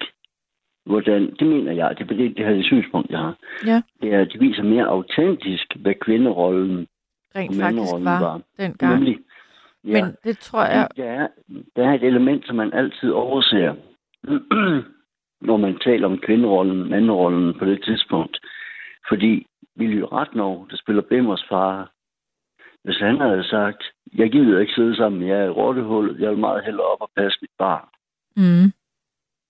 [0.85, 3.37] hvordan, det mener jeg, det er det, det her det synspunkt, jeg har.
[3.65, 3.81] Ja.
[4.01, 6.87] Det er, at det viser mere autentisk, hvad kvinderollen
[7.35, 8.41] Rent og faktisk var var.
[8.57, 8.93] dengang.
[8.93, 9.17] Nemlig,
[9.83, 10.87] Men det tror jeg...
[10.97, 11.27] der, er,
[11.75, 13.75] der er et element, som man altid overser,
[15.41, 18.39] når man taler om kvinderollen, manderollen på det tidspunkt.
[19.09, 19.47] Fordi
[19.79, 21.91] Willy Ratnov, der spiller Bimmers far,
[22.83, 23.83] hvis han havde sagt,
[24.15, 27.09] jeg gider ikke sidde sammen med jer i rottehullet, jeg vil meget hellere op og
[27.17, 27.87] passe mit barn.
[28.35, 28.71] Mm.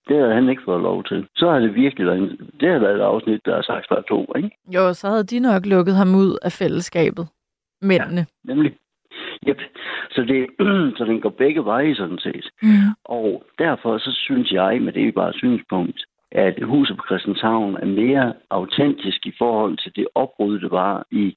[0.08, 1.28] Det havde han ikke fået lov til.
[1.36, 4.34] Så har det virkelig været, det har været et afsnit, der er sagt fra to,
[4.36, 4.50] ikke?
[4.76, 7.28] Jo, så havde de nok lukket ham ud af fællesskabet.
[7.82, 8.26] Mændene.
[8.44, 8.78] Nemlig.
[9.48, 9.58] Yep.
[10.12, 10.48] Så, det,
[10.98, 12.46] så den går begge veje, sådan set.
[12.62, 12.70] Mm.
[13.04, 16.00] Og derfor så synes jeg, men det er bare et synspunkt,
[16.32, 21.36] at huset på Christianshavn er mere autentisk i forhold til det opbrud, det var i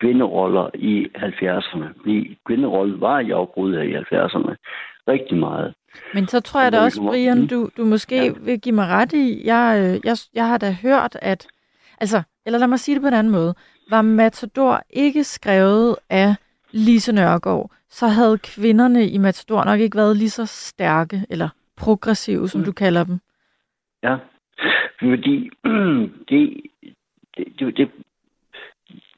[0.00, 1.84] kvinderoller i 70'erne.
[2.00, 4.54] Fordi kvinderollen var i opbrud i 70'erne
[5.08, 5.74] rigtig meget.
[6.14, 7.48] Men så tror jeg da også, Brian, Mm.
[7.48, 8.32] du, du måske Ja.
[8.40, 11.46] vil give mig ret i, jeg, øh, jeg, jeg har da hørt, at,
[12.00, 13.54] altså, eller lad mig sige det på en anden måde,
[13.90, 16.34] var Matador ikke skrevet af
[16.72, 22.48] Lise Nørgaard, så havde kvinderne i Matador nok ikke været lige så stærke, eller progressive,
[22.48, 22.64] som Mm.
[22.64, 23.18] du kalder dem.
[24.02, 24.16] Ja,
[25.02, 25.50] fordi
[26.30, 26.42] det,
[27.36, 27.90] det, det, det,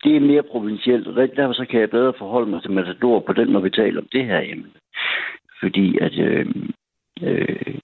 [0.04, 3.32] det er mere provincielt, og derfor så kan jeg bedre forholde mig til Matador på
[3.32, 4.70] den, når vi taler om det her emne.
[5.60, 6.46] Fordi at øh,
[7.22, 7.74] øh,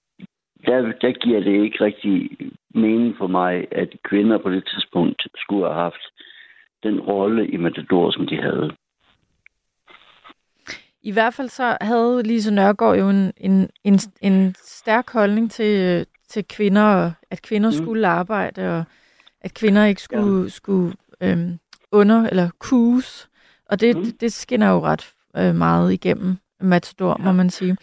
[0.65, 2.37] der, der giver det ikke rigtig
[2.75, 6.03] mening for mig, at kvinder på det tidspunkt skulle have haft
[6.83, 8.71] den rolle i Matador, som de havde.
[11.03, 16.05] I hvert fald så havde Lise Nørgaard jo en, en, en, en stærk holdning til,
[16.29, 17.75] til kvinder, og at kvinder mm.
[17.75, 18.83] Skulle arbejde, og
[19.41, 20.49] at kvinder ikke skulle, ja.
[20.49, 21.59] skulle øhm,
[21.91, 23.29] under- eller kuges.
[23.69, 24.03] Og det, mm.
[24.03, 27.25] Det, det skinner jo ret øh, meget igennem Matador, ja.
[27.25, 27.77] må man sige.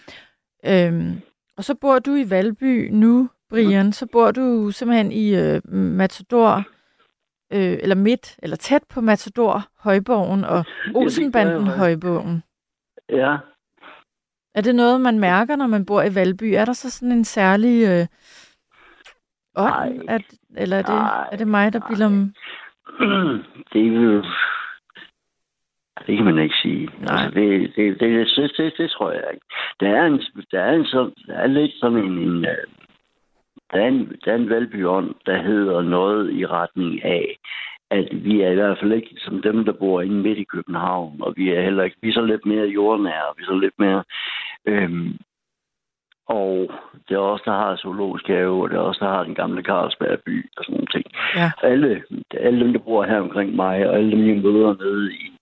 [0.66, 1.20] Øhm,
[1.56, 3.86] og så bor du i Valby nu, Brian.
[3.86, 3.92] Mm.
[3.92, 6.64] Så bor du simpelthen i øh, Matador,
[7.52, 10.64] øh, eller midt, eller tæt på Matador, Højborgen og
[10.94, 11.66] Olsenbanden.
[11.66, 12.42] Højborgen.
[13.12, 13.36] Ja,
[14.54, 16.44] Er det noget, man mærker, når man bor i Valby?
[16.44, 18.06] Er der så sådan en særlig øh,
[19.56, 19.94] ånd?
[19.94, 20.14] Nej.
[20.14, 20.22] At,
[20.56, 21.28] eller er det, Nej.
[21.32, 22.34] er det mig, der bilder dem?
[23.72, 24.24] det er jo...
[26.06, 26.86] Det kan man ikke sige.
[26.86, 27.24] Nej.
[27.24, 29.46] Altså, det, det, det, det, det, det, tror jeg ikke.
[29.80, 30.20] Der er, en,
[30.52, 30.84] der er, en,
[31.26, 32.18] der er lidt sådan en...
[32.18, 32.66] en øh,
[33.72, 37.36] der er en, der er en valbyånd, der hedder noget i retning af,
[37.90, 41.22] at vi er i hvert fald ikke som dem, der bor inde midt i København,
[41.22, 43.78] og vi er heller ikke, vi er så lidt mere jordnære, vi er så lidt
[43.78, 44.04] mere,
[44.66, 45.16] øhm,
[46.28, 46.70] og
[47.08, 49.62] det er også der har zoologisk have, og det er også der har den gamle
[49.62, 51.04] Carlsberg by og sådan nogle ting.
[51.36, 51.50] Ja.
[51.62, 52.02] Alle,
[52.40, 55.32] alle dem, der bor her omkring mig, og alle dem, jeg møder nede i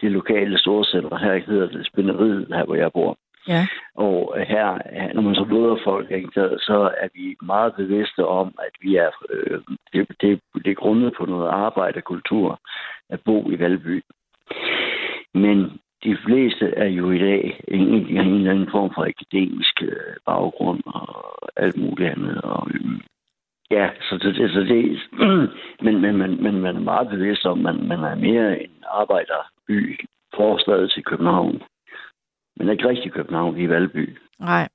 [0.00, 3.16] de lokale storcenter, her hedder det Spinderiet, her hvor jeg bor.
[3.48, 3.66] Ja.
[3.94, 4.78] Og her,
[5.14, 9.10] når man så møder folk, ikke, så- er vi meget bevidste om, at vi er,
[9.30, 9.60] øh,
[9.92, 12.60] det, det, det er grundet på noget arbejderkultur
[13.10, 14.02] at bo i Valby.
[15.34, 19.82] Men de fleste er jo i dag egentlig har en eller anden form for akademisk
[19.82, 22.40] øh, baggrund og alt muligt andet.
[22.42, 23.00] Og, mm,
[23.70, 25.00] ja, så det, så det
[25.84, 28.70] men, men, men, men man er meget bevidst om, at man, man er mere en
[28.90, 30.00] arbejderby
[30.36, 31.62] forslaget til København.
[32.56, 34.18] Men ikke rigtig København, vi er Valby.
[34.38, 34.68] Nej.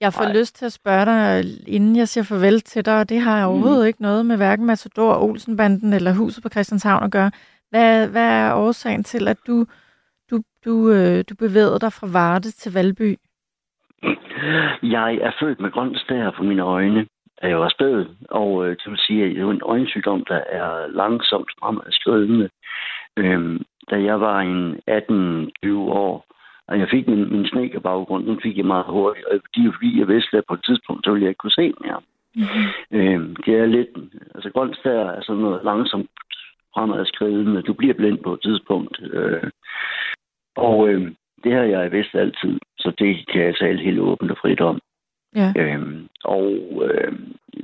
[0.00, 0.32] Jeg får Nej.
[0.32, 3.86] lyst til at spørge dig, inden jeg siger farvel til dig, og det har overhovedet
[3.86, 7.30] ikke noget med hverken Matador, Olsenbanden eller Huset på Christianshavn at gøre.
[7.70, 9.66] Hvad, hvad er årsagen til, at du,
[10.30, 13.16] du, du, øh, du bevægede dig fra Varde til Valby?
[14.82, 17.06] Jeg er født med grøn stær på mine øjne,
[17.42, 20.40] da jeg var spæd, og øh, det vil sige, at det er en øjensygdom, der
[20.50, 22.48] er langsomt fremadskridende.
[23.16, 24.74] Øhm, da jeg var en
[25.66, 26.24] 18-20 år,
[26.68, 29.98] og jeg fik min, min snedkerbaggrund, den fik jeg meget hurtigt, og det er fordi,
[29.98, 32.00] jeg vidste, at på et tidspunkt, så ville jeg ikke kunne se mere.
[32.92, 33.88] Øhm, det er lidt,
[34.34, 36.10] altså grøn stær er sådan noget langsomt
[36.74, 37.62] fremadskridende.
[37.62, 39.00] Du bliver blind på et tidspunkt.
[39.12, 39.50] Øh,
[40.56, 41.12] og øh,
[41.44, 44.80] det har jeg vidst altid, så det kan jeg tale helt åbent og frit om.
[45.36, 45.52] Ja.
[45.56, 46.46] Øhm, og
[46.84, 47.12] øh,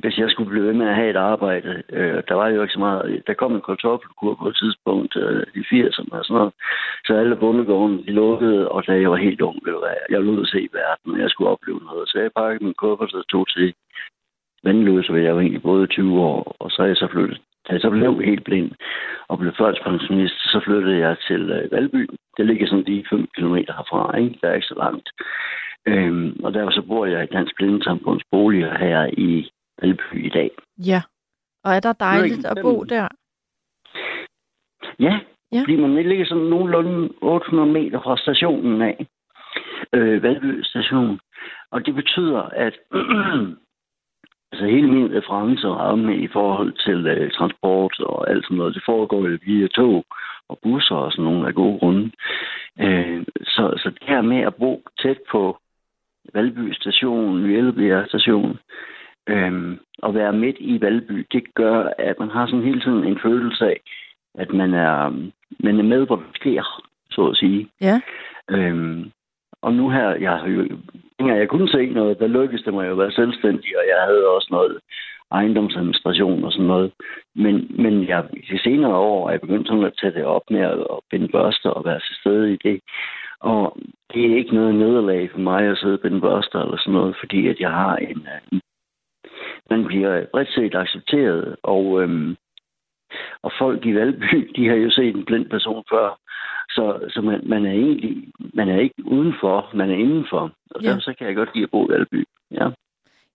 [0.00, 2.72] hvis jeg skulle blive ved med at have et arbejde, øh, der var jo ikke
[2.72, 6.52] så meget, der kom en kartoffelkur på et tidspunkt øh, i 80'erne og sådan noget,
[7.06, 10.40] så alle bondegården de lukkede, og da jeg var helt ung, blev jeg, jeg ville
[10.40, 13.48] at se verden, og jeg skulle opleve noget, så jeg pakkede min kuffert og tog
[13.48, 13.74] til
[14.64, 17.40] Vandløse, hvor jeg var egentlig både 20 år, og så er jeg så flyttet.
[17.68, 18.70] Da jeg så blev helt blind
[19.28, 22.08] og blev førtidspensionist, så flyttede jeg til øh, Valby.
[22.36, 24.38] Det ligger sådan lige 5 km herfra, ikke?
[24.40, 25.08] Der er ikke så langt.
[25.86, 29.50] Øhm, og derfor så bor jeg i Dansk Blindesamfunds boliger her i
[29.82, 30.50] Valby i dag.
[30.86, 31.02] Ja.
[31.64, 33.08] Og er der dejligt at bo der?
[34.98, 35.20] Ja,
[35.52, 35.60] Ja.
[35.60, 39.06] fordi man ligger sådan nogenlunde 800 meter fra stationen af.
[39.92, 41.20] Øh, Valby station.
[41.70, 42.74] Og det betyder, at
[44.52, 48.82] altså hele min reference ramme i forhold til øh, transport og alt sådan noget, det
[48.86, 50.04] foregår jo via tog
[50.48, 52.10] og busser og sådan nogle af gode grunde.
[52.80, 55.58] Øh, så, så det her med at bo tæt på
[56.34, 58.58] Valby station, Vjelbjerg station,
[59.28, 63.18] øh, og være midt i Valby, det gør, at man har sådan hele tiden en
[63.22, 63.80] følelse af,
[64.34, 65.10] at man er,
[65.60, 67.68] man er med, hvor det sker, så at sige.
[67.80, 68.00] Ja.
[68.50, 69.10] Øhm,
[69.62, 70.62] og nu her, jeg har jo,
[71.18, 74.00] dengang jeg kunne se noget, der lykkedes det mig jo at være selvstændig, og jeg
[74.06, 74.78] havde også noget
[75.32, 76.92] ejendomsadministration og sådan noget.
[77.34, 80.60] Men, men jeg, de senere år er jeg begyndt sådan at tage det op med
[80.60, 82.80] at, at binde børster og være til stede i det.
[83.52, 83.76] Og
[84.12, 87.16] det er ikke noget nederlag for mig at sidde og binde børster eller sådan noget,
[87.20, 88.26] fordi at jeg har en...
[88.52, 88.60] øh,
[89.70, 92.36] Man bliver bredt set accepteret, og, øhm,
[93.42, 96.18] og folk i Valby, de har jo set en blind person før.
[96.70, 96.84] Så,
[97.14, 100.50] så man, man er egentlig man er ikke udenfor, man er indenfor.
[100.70, 100.88] Og Ja.
[100.88, 102.24] derfor så kan jeg godt lide at bo i Valby.
[102.50, 102.68] Ja.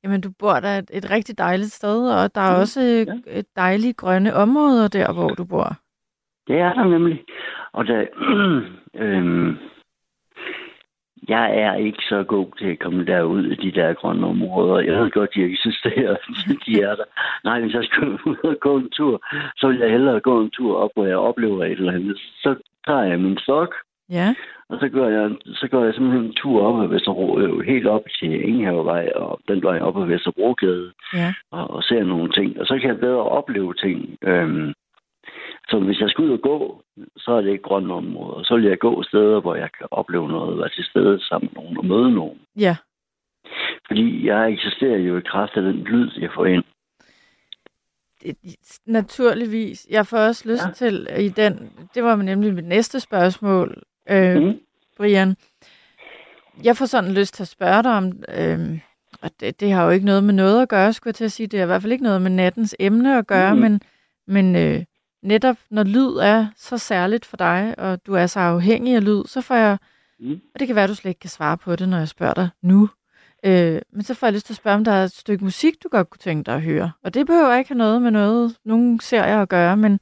[0.04, 3.40] Jamen, du bor der et, et rigtig dejligt sted, og der er Mm, også ja.
[3.40, 5.70] et dejlige grønne områder der, hvor du bor.
[6.48, 7.24] Det er der nemlig.
[7.74, 8.06] Og der,
[9.04, 9.58] øhm,
[11.28, 14.80] jeg er ikke så god til at komme derud i de der grønne områder.
[14.80, 16.16] Jeg ved godt, de eksisterer.
[16.66, 17.04] de er der.
[17.44, 19.22] Nej, hvis jeg skal ud og gå en tur,
[19.58, 22.18] så vil jeg hellere gå en tur op, hvor jeg oplever et eller andet.
[22.18, 22.56] Så
[22.88, 23.76] tager jeg min stok,
[24.12, 24.36] Ja.
[24.70, 27.88] og så gør jeg, så gør jeg simpelthen en tur op ad Vesterbro, øh, helt
[27.88, 31.34] op til Ingehavevej, og den vej op ad Vesterbrogade, Ja.
[31.52, 32.60] og, og ser nogle ting.
[32.60, 34.18] Og så kan jeg bedre opleve ting.
[34.24, 34.74] Øhm,
[35.70, 36.84] så hvis jeg skal ud og gå,
[37.18, 38.44] så er det ikke grønne områder.
[38.44, 41.64] Så vil jeg gå steder, hvor jeg kan opleve noget, være til stede sammen med
[41.64, 42.40] nogen og møde nogen.
[42.58, 42.76] Ja.
[43.88, 46.64] Fordi jeg eksisterer jo i kraft af den lyd, jeg får ind.
[48.86, 49.88] Naturligvis.
[49.90, 50.72] Jeg får også lyst ja.
[50.72, 54.60] Til i den, det var nemlig mit næste spørgsmål, øh, mm.
[54.98, 55.36] Brian.
[56.64, 58.06] Jeg får sådan lyst til at spørge dig om,
[58.38, 58.80] øh,
[59.22, 61.32] og det, det har jo ikke noget med noget at gøre, skulle jeg til at
[61.32, 61.48] sige.
[61.48, 63.62] Det har i hvert fald ikke noget med nattens emne at gøre, mm.
[63.62, 63.82] Men,
[64.28, 64.84] men øh,
[65.22, 69.24] netop når lyd er så særligt for dig, og du er så afhængig af lyd,
[69.26, 69.78] så får jeg,
[70.22, 70.42] Mm.
[70.54, 72.34] og det kan være, at du slet ikke kan svare på det, når jeg spørger
[72.34, 72.90] dig nu,
[73.46, 75.84] øh, men så får jeg lyst til at spørge, om der er et stykke musik,
[75.84, 76.92] du godt kunne tænke dig at høre.
[77.04, 80.00] Og det behøver ikke have noget med noget, nogen serier at gøre, men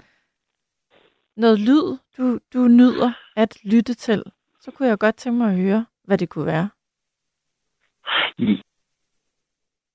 [1.36, 4.24] noget lyd, du, du nyder at lytte til,
[4.62, 6.70] så kunne jeg godt tænke mig at høre, hvad det kunne være.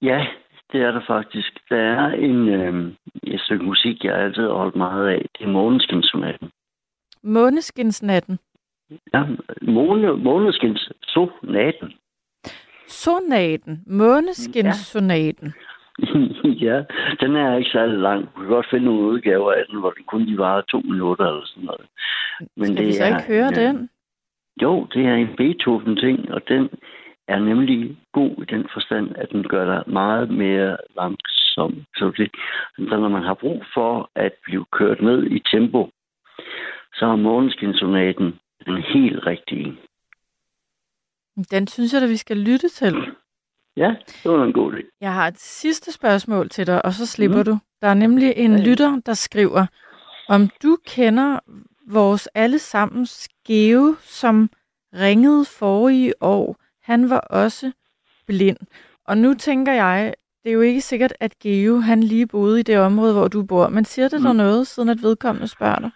[0.02, 0.26] Ja,
[0.72, 1.58] det er der faktisk.
[1.70, 2.92] Der er en, øh,
[3.22, 5.26] et stykke musik, jeg altid har holdt meget af.
[5.38, 6.50] Det er Måneskinssonaten.
[7.22, 8.38] Måneskinsnatten.
[9.14, 9.24] Ja,
[9.62, 11.92] måne, måneskins sonaten.
[12.86, 13.82] Sonaten.
[13.86, 15.54] Måneskinssonaten.
[16.66, 16.82] ja,
[17.20, 18.28] den er ikke særlig lang.
[18.34, 21.26] Du kan godt finde nogle udgaver af den, hvor den kun de varer to minutter
[21.26, 21.86] eller sådan noget.
[22.56, 23.88] Men Skal det vi så er, ikke høre ja, den?
[24.62, 26.68] Jo, det er en Beethoven-ting, og den
[27.28, 31.84] er nemlig god i den forstand, at den gør dig meget mere langsom.
[31.96, 32.30] Så, det,
[32.76, 35.90] så når man har brug for at blive kørt ned i tempo,
[36.94, 39.78] så er Måneskinsonaten den helt rigtige.
[41.50, 42.94] Den synes jeg, at vi skal lytte til.
[43.76, 44.98] Ja, det var en god idé.
[45.00, 47.44] Jeg har et sidste spørgsmål til dig, og så slipper mm.
[47.44, 47.58] du.
[47.82, 48.64] Der er nemlig en ja.
[48.64, 49.66] lytter, der skriver,
[50.28, 51.38] om du kender
[51.90, 54.50] vores allesammens Geo, som
[54.94, 56.56] ringede forrige år.
[56.82, 57.72] Han var også
[58.26, 58.56] blind.
[59.08, 62.62] Og nu tænker jeg, det er jo ikke sikkert, at Geo han lige boede i
[62.62, 63.68] det område, hvor du bor.
[63.68, 64.24] Men siger det mm.
[64.24, 65.90] der noget, siden at vedkommende spørger dig?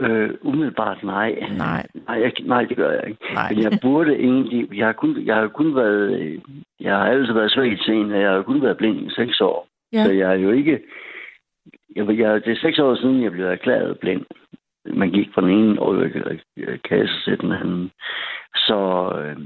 [0.00, 1.30] Øh, umiddelbart nej.
[1.58, 1.86] Nej.
[2.08, 3.34] Nej, jeg, nej, det gør jeg ikke.
[3.34, 3.52] Nej.
[3.52, 4.78] Men jeg burde egentlig...
[4.78, 6.42] Jeg har kun, jeg har kun været...
[6.80, 9.68] Jeg har altid været svagt sen, og jeg har kun været blind i seks år.
[9.92, 10.04] Ja.
[10.04, 10.80] Så jeg er jo ikke...
[11.96, 14.24] Jeg, jeg, det er seks år siden, jeg blev erklæret blind.
[14.84, 16.40] Man gik fra den ene
[16.88, 17.90] kasse til den anden.
[18.54, 19.36] Så, øh,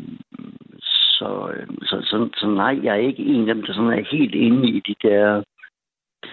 [1.19, 4.05] så, øh, så, så, så nej, jeg er ikke en af dem, der sådan er
[4.11, 5.43] helt inde i de der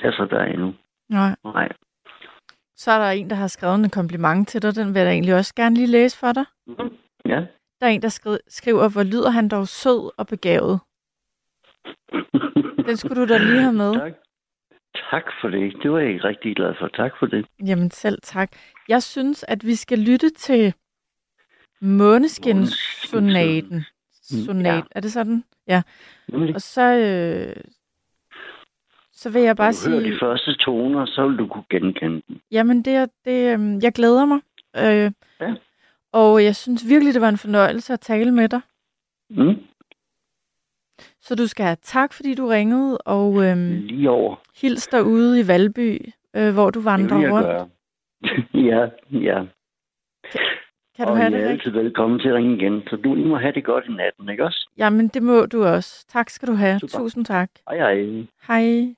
[0.02, 0.74] kasser der endnu.
[1.10, 1.36] Nej.
[1.44, 1.70] Nej.
[2.76, 4.76] Så er der en, der har skrevet en kompliment til dig.
[4.76, 6.46] Den vil jeg da egentlig også gerne lige læse for dig.
[6.68, 6.98] Mm.
[7.26, 7.46] Ja.
[7.80, 10.80] Der er en, der skri- skriver, hvor lyder han dog sød og begavet.
[12.88, 13.94] Den skulle du da lige have med.
[14.00, 14.14] Tak.
[15.12, 15.74] Tak for det.
[15.84, 16.88] Det var jeg rigtig glad for.
[16.88, 17.46] Tak for det.
[17.66, 18.52] Jamen selv tak.
[18.92, 20.74] Jeg synes, at vi skal lytte til
[21.82, 23.86] Måneskinssonaten.
[24.46, 24.76] Sonat.
[24.76, 24.82] Ja.
[24.92, 25.44] Er det sådan?
[25.68, 25.82] Ja.
[26.56, 27.56] Og så, øh,
[29.14, 29.96] så vil jeg bare sige...
[29.96, 32.40] Når de første toner, så vil du kunne genkende dem.
[32.52, 34.40] Jamen, det, det, øh, jeg glæder mig.
[34.78, 35.12] Øh,
[35.42, 35.54] ja.
[36.12, 38.62] Og jeg synes virkelig, det var en fornøjelse at tale med dig.
[39.30, 39.56] Mm.
[41.22, 44.36] Så du skal have tak, fordi du ringede, og øhm, Lige over.
[44.62, 47.48] hils derude i Valby, øh, hvor du vandrer rundt.
[47.48, 47.70] Gøre.
[48.70, 49.46] ja, ja.
[50.96, 51.68] Kan, du og have jeg det er rigtigt?
[51.68, 52.84] altid velkommen til at ringe igen.
[52.88, 54.70] Så du I må have det godt i natten, ikke også?
[54.78, 56.06] Jamen, det må du også.
[56.08, 56.80] Tak skal du have.
[56.80, 56.98] Super.
[56.98, 57.50] Tusind tak.
[57.70, 58.28] Hej hej.
[58.48, 58.96] Hej.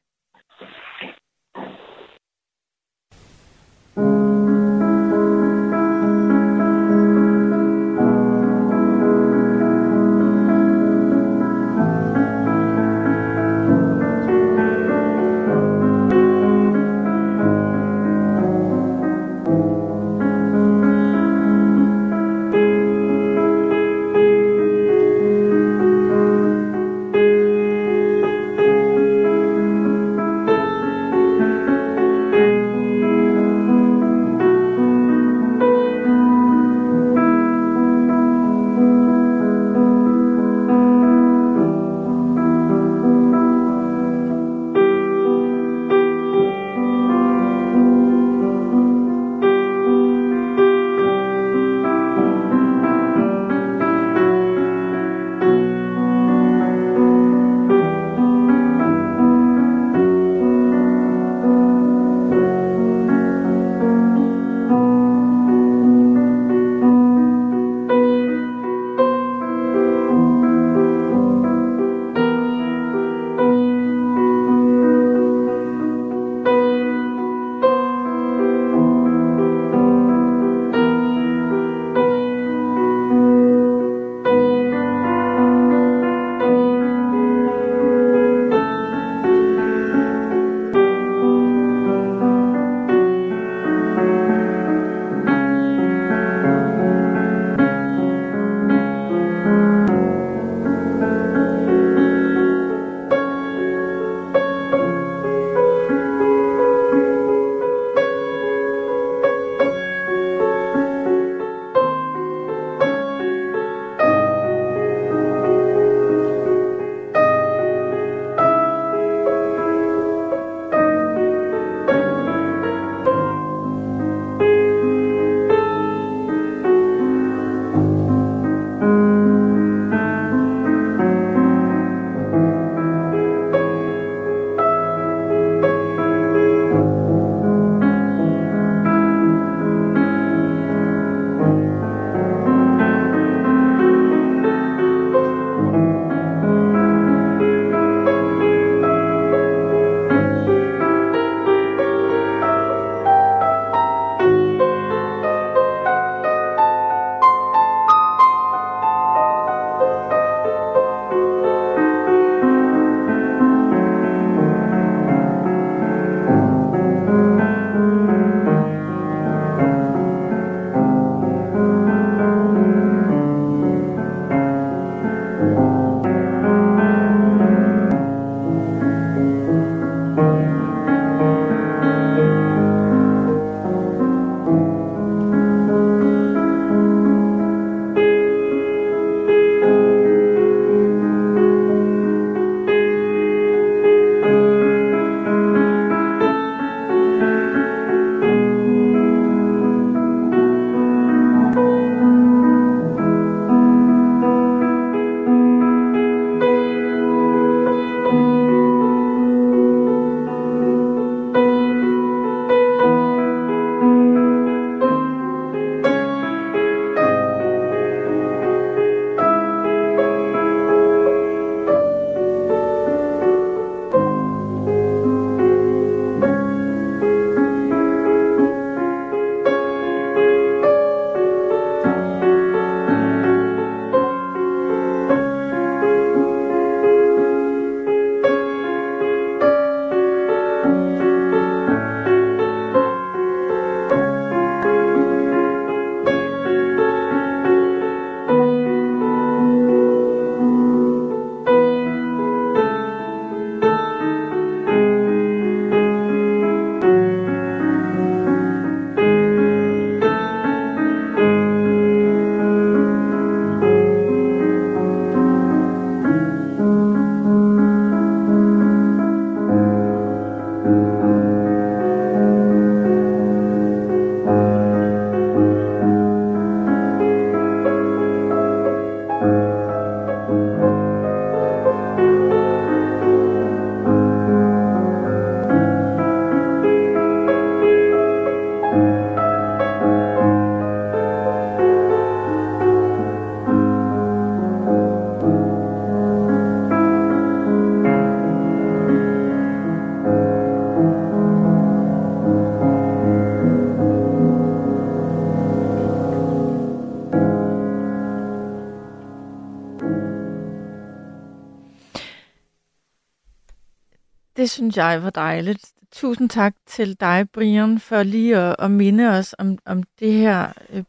[314.54, 315.74] Synes jeg var dejligt.
[315.92, 320.54] Tusind tak til dig, Brian, for lige at, at minde os om, om det her
[320.70, 320.84] øh,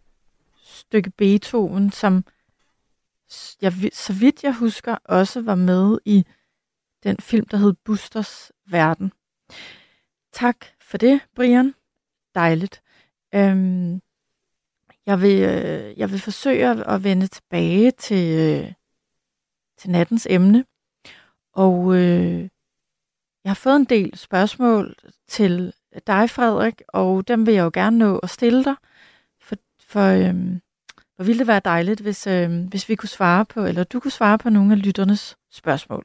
[0.62, 2.24] stykke Beethoven, som
[3.62, 6.24] jeg, så vidt jeg husker, også var med i
[7.03, 9.12] den film, der hed Busters Verden.
[10.32, 11.74] Tak for det, Brian.
[12.35, 12.82] Dejligt.
[13.35, 14.01] Øhm,
[15.07, 18.73] jeg, vil, øh, jeg vil forsøge at vende tilbage til, øh,
[19.78, 20.65] til nattens emne.
[21.53, 22.49] Og øh,
[23.45, 24.95] jeg har fået en del spørgsmål
[25.29, 25.73] til
[26.07, 28.75] dig, Frederik, og dem vil jeg jo gerne nå at stille dig.
[29.41, 30.61] For, for øhm,
[31.16, 34.11] for ville det være dejligt, hvis, øhm, hvis vi kunne svare på, eller du kunne
[34.11, 36.05] svare på nogle af lytternes spørgsmål.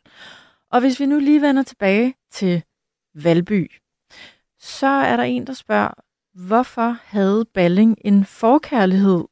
[0.72, 2.64] Og hvis vi nu lige vender tilbage til
[3.16, 3.72] Valby,
[4.60, 5.92] så er der en, der spørger,
[6.34, 9.24] hvorfor havde Balling en forkærlighed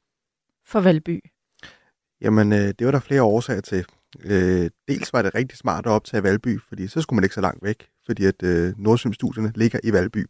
[0.65, 1.19] for Valby?
[2.21, 3.85] Jamen, øh, det var der flere årsager til.
[4.23, 7.41] Øh, dels var det rigtig smart at optage Valby, fordi så skulle man ikke så
[7.41, 10.25] langt væk, fordi at øh, Nordsjøstudierne ligger i Valby.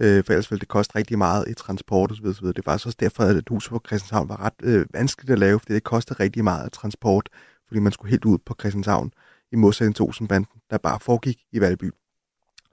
[0.00, 2.26] Øh, for ellers ville det koste rigtig meget i transport osv.
[2.26, 2.46] osv.
[2.46, 5.58] Det var også derfor, at huset hus på Christianshavn var ret øh, vanskeligt at lave,
[5.58, 7.28] fordi det kostede rigtig meget af transport,
[7.68, 9.12] fordi man skulle helt ud på Christianshavn
[9.52, 11.90] i modsætning til Olsenbanden, der bare foregik i Valby.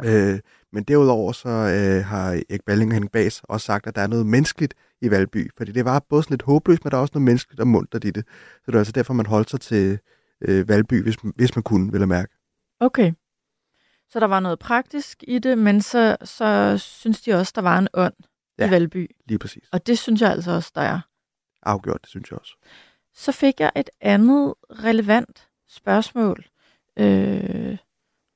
[0.06, 0.40] Øh,
[0.74, 4.08] men derudover så øh, har Erik Balling og Henning Bas også sagt, at der er
[4.08, 7.12] noget menneskeligt i Valby, fordi det var både sådan lidt håbløst, men der er også
[7.14, 8.26] noget menneskeligt og muntert i det.
[8.28, 10.00] Så det er altså derfor, man holdt sig til
[10.42, 12.34] øh, Valby, hvis, hvis man kunne, vil jeg mærke.
[12.80, 13.12] Okay.
[14.10, 17.78] Så der var noget praktisk i det, men så, så synes de også, der var
[17.78, 18.14] en ånd
[18.60, 19.16] ja, i Valby.
[19.26, 19.70] lige præcis.
[19.72, 21.00] Og det synes jeg altså også, der er.
[21.64, 22.56] Afgjort, det synes jeg også.
[23.14, 26.46] Så fik jeg et andet relevant spørgsmål.
[26.98, 27.78] Øh,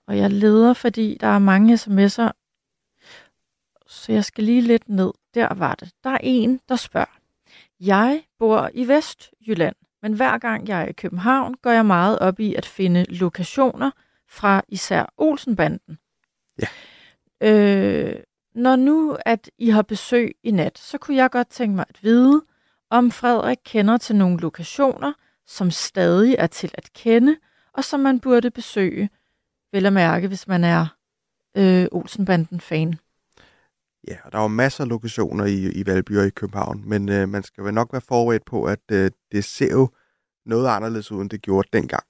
[0.08, 2.32] og jeg leder, fordi der er mange sms'er.
[3.88, 5.12] Så jeg skal lige lidt ned.
[5.34, 5.92] Der var det.
[6.04, 7.20] Der er en, der spørger.
[7.80, 12.40] Jeg bor i Vestjylland, men hver gang jeg er i København, går jeg meget op
[12.40, 13.92] i at finde lokationer
[14.34, 15.98] fra især Olsenbanden.
[16.62, 16.68] Ja.
[17.42, 18.16] Øh,
[18.56, 22.04] når nu, at I har besøg i nat, så kunne jeg godt tænke mig at
[22.04, 22.42] vide,
[22.90, 25.14] om Frederik kender til nogle lokationer,
[25.48, 27.38] som stadig er til at kende,
[27.74, 29.10] og som man burde besøge,
[29.72, 30.86] vel at mærke, hvis man er
[31.58, 32.96] øh, Olsenbanden-fan.
[34.08, 37.10] Ja, og der er jo masser af lokationer i, i Valby og i København, men
[37.10, 39.90] øh, man skal vel nok være forberedt på, at øh, det ser jo
[40.46, 42.04] noget anderledes ud, end det gjorde dengang.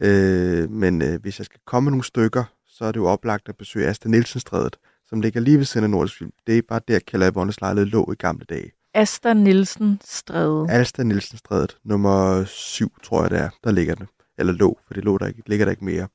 [0.00, 3.56] Øh, men øh, hvis jeg skal komme nogle stykker, så er det jo oplagt at
[3.56, 6.30] besøge Asta Nielsen-strædet, som ligger lige ved siden af Nordisk Film.
[6.46, 8.72] Det er bare der, Kjell Avonnes lejlighed lå i gamle dage.
[8.94, 10.66] Asta Nielsen Stræde.
[10.70, 14.06] Asta Nielsen Strædet, nummer 7, tror jeg det er, der ligger det.
[14.38, 16.08] Eller lå, for det lå der ikke, ligger der ikke mere.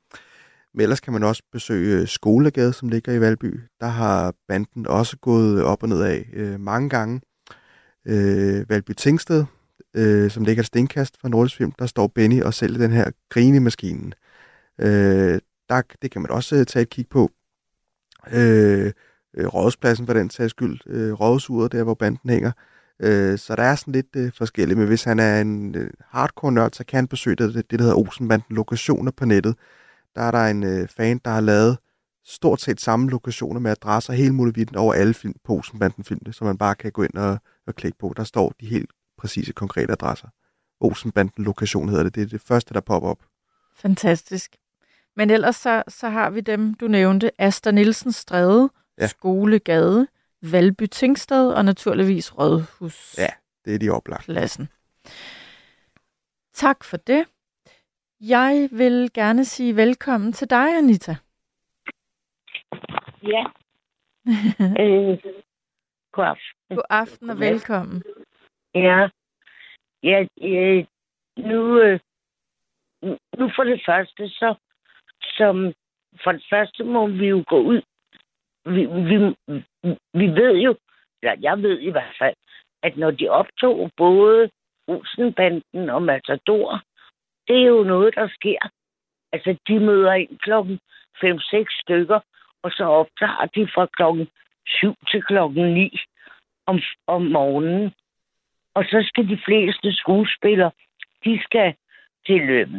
[0.73, 3.59] Men ellers kan man også besøge Skolegade, som ligger i Valby.
[3.79, 7.21] Der har banden også gået op og ned af øh, mange gange.
[8.07, 9.45] Øh, Valby Tingsted,
[9.97, 13.11] øh, som ligger et stenkast fra Nordisk Film, der står Benny og sælger den her
[13.29, 14.13] grinemaskinen.
[14.79, 17.31] Øh, der, det kan man også øh, tage et kig på.
[18.31, 18.91] Øh,
[19.37, 20.79] øh rådspladsen for den sags skyld.
[20.87, 22.51] Øh, rådsuret der hvor banden hænger.
[22.99, 26.51] Øh, så der er sådan lidt øh, forskelligt, men hvis han er en øh, hardcore
[26.51, 29.55] nørd, så kan han besøge det, det der hedder Olsenbanden lokationer på nettet.
[30.15, 31.77] Der er der en øh, fan, der har lavet
[32.25, 36.45] stort set samme lokationer med adresser hele muligheden over alle film på Olsenbanden filmene, så
[36.45, 37.37] man bare kan gå ind og,
[37.67, 38.13] og klikke på.
[38.17, 40.27] Der står de helt præcise, konkrete adresser.
[40.79, 42.15] Olsenbanden lokation hedder det.
[42.15, 43.25] Det er det første, der popper op.
[43.75, 44.55] Fantastisk.
[45.15, 47.31] Men ellers så, så har vi dem, du nævnte.
[47.41, 48.69] Asta Nielsen Stræde,
[48.99, 49.07] ja.
[49.07, 50.07] Skolegade,
[50.41, 53.15] Valby Tingsted og naturligvis Rådhus.
[53.17, 53.29] Ja,
[53.65, 54.25] det er de oplagt.
[54.25, 54.69] Pladsen.
[56.53, 57.25] Tak for det.
[58.21, 61.15] Jeg vil gerne sige velkommen til dig, Anita.
[63.23, 63.45] Ja.
[64.83, 65.17] øh,
[66.11, 66.75] god aften.
[66.75, 68.03] God aften og velkommen.
[68.77, 69.09] Ja.
[70.03, 70.85] Ja, ja
[71.37, 71.99] nu, øh,
[73.37, 74.55] nu for det første, så
[75.37, 75.73] som
[76.23, 77.81] for det første må vi jo gå ud.
[78.65, 79.17] Vi, vi,
[80.13, 80.75] vi ved jo,
[81.21, 82.35] eller jeg ved i hvert fald,
[82.83, 84.49] at når de optog både
[84.89, 86.81] Rosenbanden og Matador,
[87.47, 88.59] det er jo noget, der sker.
[89.31, 90.79] Altså, de møder ind klokken
[91.23, 92.19] 5-6 stykker,
[92.63, 94.27] og så optager de fra klokken
[94.67, 95.99] 7 til klokken 9
[96.65, 97.93] om, om morgenen.
[98.77, 100.71] Og så skal de fleste skuespillere,
[101.25, 101.75] de skal
[102.27, 102.69] til, øh,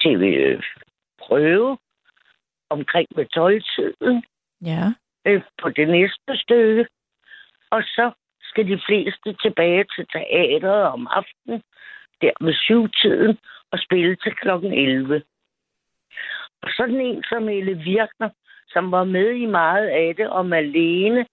[0.00, 0.62] til øh,
[1.18, 1.78] prøve
[2.70, 4.24] omkring med 12-tiden.
[4.64, 4.84] Ja.
[5.26, 6.86] Øh, på det næste stykke.
[7.70, 8.10] Og så
[8.42, 11.62] skal de fleste tilbage til teateret om aftenen,
[12.20, 13.38] der med syvtiden,
[13.70, 15.22] og spille til klokken 11.
[16.62, 18.30] Og sådan en som Elle Virkner,
[18.68, 21.26] som var med i meget af det, om alene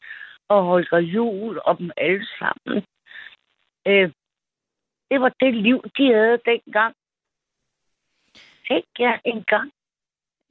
[0.48, 2.84] og Holger Jul og dem alle sammen.
[3.90, 4.12] Øh,
[5.12, 6.96] det var det liv, de havde dengang.
[8.68, 9.72] Tænk jer engang.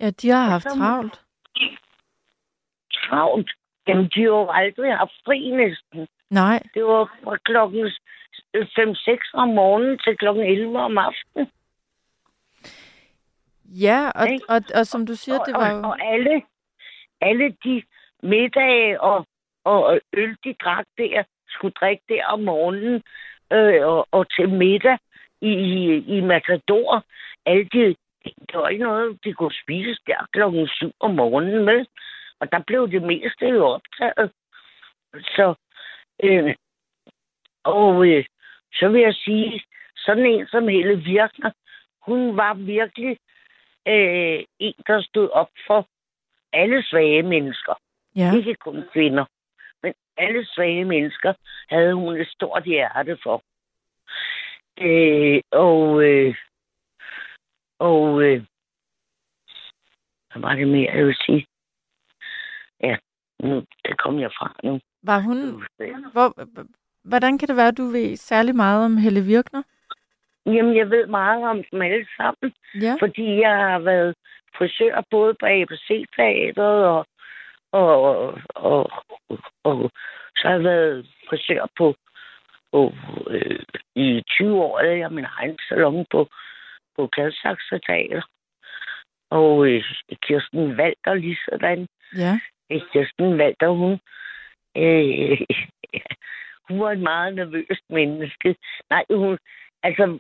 [0.01, 1.20] Ja, de har haft så, travlt.
[2.93, 3.51] Travlt.
[3.86, 6.09] Jamen, de har jo aldrig haft fri næsten.
[6.31, 6.62] Nej.
[6.74, 11.51] Det var fra klokken 5-6 om morgenen til klokken 11 om aftenen.
[13.65, 14.44] Ja, og, Ikke?
[14.48, 15.89] og, og som du siger, det var og, jo...
[15.89, 16.43] og alle,
[17.20, 17.82] alle de
[18.23, 19.27] middage og,
[19.65, 23.02] og øl, de drak der, skulle drikke der om morgenen
[23.52, 24.98] øh, og, og til middag
[25.40, 27.04] i, i, i Matador.
[27.46, 31.86] Alle de, det var ikke noget, de kunne spise der klokken syv om morgenen med.
[32.40, 34.32] Og der blev det meste jo optaget.
[35.14, 35.54] Så,
[36.22, 36.54] øh,
[37.64, 38.24] og øh,
[38.72, 39.62] så vil jeg sige,
[39.96, 41.50] sådan en som Helle Virkner,
[42.02, 43.18] hun var virkelig
[43.88, 45.86] øh, en, der stod op for
[46.52, 47.74] alle svage mennesker.
[48.16, 48.36] Ja.
[48.36, 49.24] Ikke kun kvinder.
[50.18, 51.32] Alle svage mennesker
[51.68, 53.42] havde hun et stort hjerte for.
[54.80, 56.34] Øh, og øh,
[57.78, 58.42] og øh,
[60.32, 61.46] hvad var det mere, jeg vil sige?
[62.82, 62.96] Ja,
[63.40, 64.80] nu, det kom jeg fra nu.
[65.02, 65.36] Var hun...
[66.12, 66.28] Hvor,
[67.08, 69.62] hvordan kan det være, at du ved særlig meget om Helle Virkner?
[70.46, 72.94] Jamen, jeg ved meget om dem alle sammen, Ja.
[73.00, 74.14] fordi jeg har været
[74.58, 77.06] frisør både på ABC-teateret og,
[77.72, 78.90] og, og, og,
[79.64, 79.90] og
[80.36, 81.94] så har jeg været frisør på,
[82.72, 82.94] på
[83.30, 83.60] øh,
[83.94, 86.28] i 20 år, havde jeg min egen salon på,
[86.96, 88.22] på Gladsaxe Teater.
[89.30, 89.84] Og øh,
[90.22, 91.86] Kirsten Valter lige sådan.
[92.16, 92.40] Ja.
[92.72, 93.92] Øh, Kirsten Valter, hun,
[94.76, 95.40] øh,
[96.68, 98.56] hun var et meget nervøst menneske.
[98.90, 99.38] Nej, hun,
[99.82, 100.18] altså,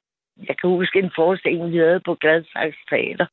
[0.48, 3.26] jeg kan huske en forestilling, vi havde på Gladsaxe Teater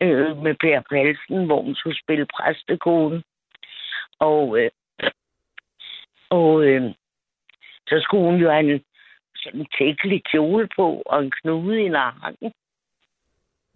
[0.00, 3.22] øh, med Per Palsen, hvor hun skulle spille præstekone.
[4.18, 4.70] Og, øh,
[6.30, 6.94] og øh,
[7.88, 8.84] så skulle hun jo have en
[9.36, 12.52] sådan tækkelig kjole på og en knude i nakken.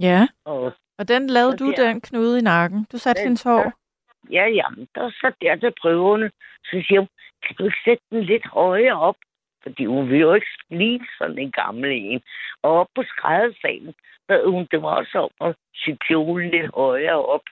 [0.00, 0.28] Ja.
[0.44, 2.86] Og Og den lavede du, der- den knude i nakken.
[2.92, 3.72] Du satte hendes hår.
[4.30, 4.64] ja, ja,
[4.94, 6.30] der så der til prøverne,
[6.64, 7.08] så siger hun,
[7.46, 9.16] kan du ikke sætte den lidt højere op?
[9.68, 12.22] Fordi hun ville jo ikke lige sådan en gammel en.
[12.62, 13.94] Og op på skræddersalen,
[14.28, 17.46] der hun, dem var også om at sy kjolen lidt højere op.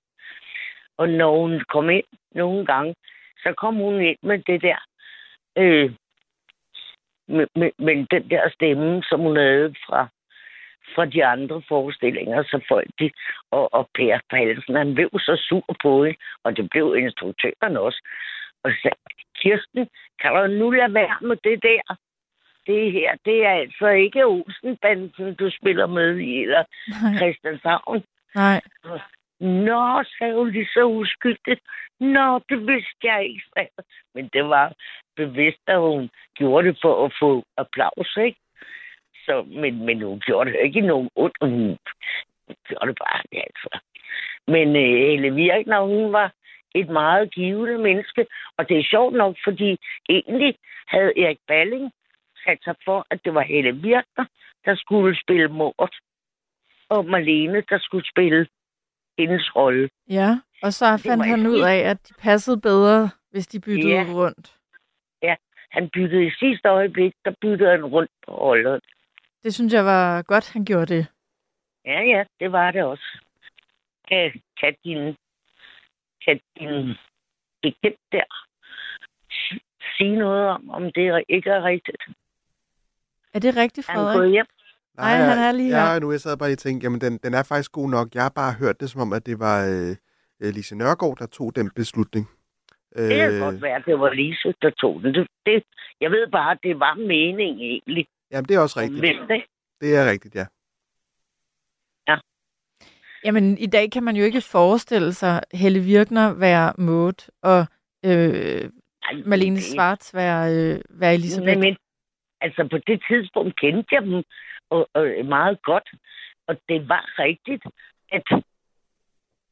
[0.96, 2.94] Og når hun kom ind nogle gange,
[3.42, 4.78] så kom hun ind med det der,
[5.58, 5.90] øh,
[7.28, 10.08] med, med, med den der stemme, som hun havde fra,
[10.94, 13.10] fra de andre forestillinger, så folk de,
[13.50, 18.00] og, og Per Palsen, han blev så sur på hende, og det blev instruktøren også.
[18.62, 18.96] Og så sagde,
[19.36, 19.88] Kirsten,
[20.20, 21.96] kan du nu lade være med det der?
[22.66, 26.64] Det her, det er altså ikke Olsenbanden, du spiller med i, eller
[27.02, 27.16] Nej.
[27.16, 28.04] Christianshavn.
[28.34, 28.60] Nej.
[29.40, 31.60] Nå, sagde hun lige så uskyldigt.
[32.00, 33.68] Nå, det vidste jeg ikke, sagde.
[34.14, 34.72] Men det var
[35.16, 38.38] bevidst, at hun gjorde det for at få applaus, ikke?
[39.24, 41.36] Så, men, men hun gjorde det ikke nogen ondt.
[41.40, 41.78] Hun
[42.68, 43.78] gjorde det bare, ja, altså.
[44.46, 46.32] Men øh, Helle Virkner, hun var
[46.74, 48.26] et meget givende menneske.
[48.58, 49.78] Og det er sjovt nok, fordi
[50.08, 50.54] egentlig
[50.86, 51.92] havde Erik Balling
[52.46, 54.24] sat sig for, at det var Helle Virkner,
[54.64, 55.90] der skulle spille mord.
[56.88, 58.46] Og Marlene, der skulle spille
[59.18, 59.88] hendes rolle.
[60.10, 60.38] Ja.
[60.62, 64.04] Og så fandt han ud af, at de passede bedre, hvis de byttede Ja.
[64.12, 64.52] rundt.
[65.70, 68.84] Han byttede i sidste øjeblik, der byttede han rundt på holdet.
[69.42, 71.06] Det synes jeg var godt, han gjorde det.
[71.84, 73.18] Ja, ja, det var det også.
[74.08, 75.16] Kan, kan din,
[76.24, 76.94] kan din
[77.62, 78.24] bekendt der
[79.96, 82.02] sige noget om, om det ikke er rigtigt?
[83.36, 84.16] Er det rigtigt, Er han Frederik?
[84.18, 84.46] gået hjem?
[84.96, 85.92] Nej, han er lige her.
[85.92, 88.14] Ja, nu jeg sad bare lige og tænkte, jamen den, den er faktisk god nok.
[88.14, 89.96] Jeg har bare hørt det som om, at det var øh,
[90.42, 92.24] øh, Lise Nørgaard, der tog den beslutning.
[92.96, 95.14] Det kan godt være, at det var Lise, der tog den.
[95.14, 95.62] Det, det,
[96.00, 98.06] jeg ved bare, at det var meningen egentlig.
[98.32, 99.00] Jamen, det er også rigtigt.
[99.00, 99.42] Hvem det?
[99.80, 100.46] Det er rigtigt, ja.
[103.24, 107.66] Jamen, i dag kan man jo ikke forestille sig Helle Virkner være Maud, og
[108.04, 108.10] øh,
[109.02, 111.46] Ej, Malene det- Svarts være, øh, være Elisabeth.
[111.46, 111.76] Men, men,
[112.40, 114.24] altså på det tidspunkt kendte jeg dem
[114.70, 115.88] og, og meget godt,
[116.46, 117.64] og det var rigtigt,
[118.12, 118.42] at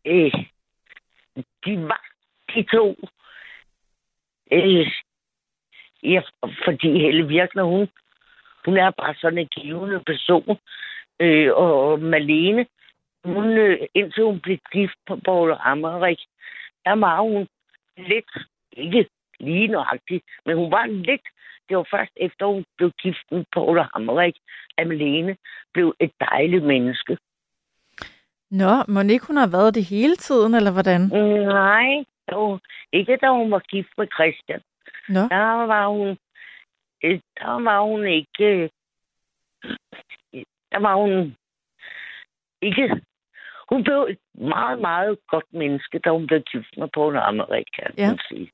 [0.04, 0.32] øh,
[1.36, 2.04] de var
[2.54, 2.96] de to.
[4.52, 4.90] Øh,
[6.02, 6.20] ja,
[6.64, 7.88] fordi Helle Virkner, hun,
[8.64, 10.58] hun er bare sådan en givende person.
[11.20, 12.66] Øh, og Malene,
[13.24, 16.18] hun, øh, indtil hun blev gift på Paul Ammerik,
[16.84, 17.48] der var hun
[17.96, 18.30] lidt,
[18.72, 19.08] ikke
[19.40, 21.26] lige nøjagtigt, men hun var lidt
[21.68, 24.36] det var først efter, hun blev gift med Paul Hammerik,
[24.78, 25.36] at Malene
[25.74, 27.18] blev et dejligt menneske.
[28.50, 31.00] Nå, må ikke hun har været det hele tiden, eller hvordan?
[31.46, 32.60] Nej, dog,
[32.92, 34.60] ikke da hun var gift med Christian.
[35.08, 36.08] Nå, Der var hun,
[37.04, 38.68] øh, der var hun ikke, øh,
[40.72, 41.36] der var hun
[42.62, 43.00] ikke,
[43.72, 47.94] Hun blev et meget, meget godt menneske, da hun blev gift med Paul Amerika, kan
[47.98, 48.08] Ja.
[48.08, 48.50] man sige.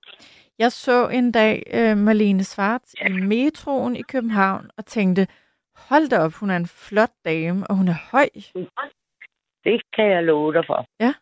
[0.63, 5.27] Jeg så en dag uh, Marlene Svart i metroen i København og tænkte,
[5.89, 8.29] hold da op, hun er en flot dame, og hun er høj.
[9.65, 10.87] Det kan jeg love dig for.
[11.01, 11.13] Ja.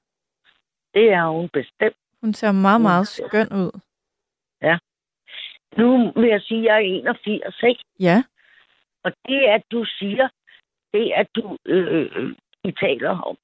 [0.94, 1.96] Det er hun bestemt.
[2.20, 3.80] Hun ser meget, meget skøn ud.
[5.76, 7.84] Nu vil jeg sige, at jeg er 81, ikke?
[8.00, 8.22] Ja,
[9.04, 10.28] Og det, at du siger,
[10.92, 12.34] det, at du øh, øh,
[12.64, 13.36] I taler om,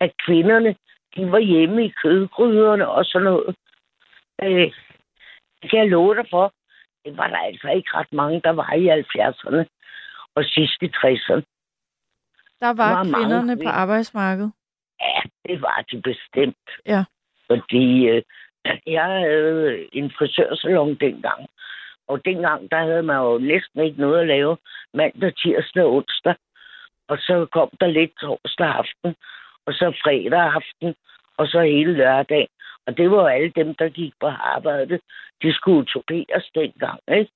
[0.00, 0.76] at kvinderne,
[1.16, 3.56] de var hjemme i kødgryderne og sådan noget.
[4.42, 4.72] Øh,
[5.62, 6.52] det kan jeg love dig for.
[7.04, 9.64] Det var der altså ikke ret mange, der var i 70'erne
[10.34, 11.42] og sidst i 60'erne.
[12.60, 14.52] der var, Der var mange kvinderne på arbejdsmarkedet.
[15.00, 16.66] Ja, det var de bestemt.
[16.86, 17.04] Ja.
[17.46, 18.22] Fordi øh,
[18.86, 21.48] jeg havde en frisørsalon dengang.
[22.08, 24.56] Og dengang, der havde man jo næsten ikke noget at lave
[24.94, 26.34] mandag, tirsdag og onsdag.
[27.08, 29.14] Og så kom der lidt torsdag aften,
[29.66, 30.94] og så fredag aften,
[31.36, 32.48] og så hele lørdag.
[32.88, 35.00] Og det var alle dem, der gik på arbejde.
[35.42, 37.32] De skulle toperes dengang, ikke?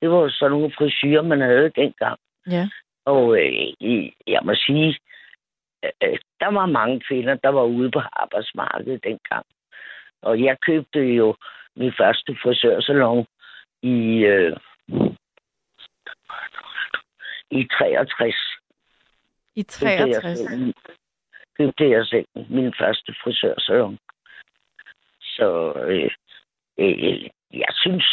[0.00, 2.18] Det var jo sådan nogle frisyrer, man havde dengang.
[2.50, 2.68] Ja.
[3.04, 4.98] Og øh, jeg må sige,
[5.84, 9.46] øh, der var mange kvinder, der var ude på arbejdsmarkedet dengang.
[10.22, 11.36] Og jeg købte jo
[11.76, 13.26] min første frisørsalon
[13.82, 13.96] i,
[14.32, 14.56] øh,
[17.50, 18.34] i 63.
[19.56, 20.74] I Købte jeg 63.
[21.58, 23.98] Købte jeg selv min første frisørsalon.
[25.36, 26.10] Så øh,
[26.78, 27.22] øh,
[27.52, 28.06] jeg synes,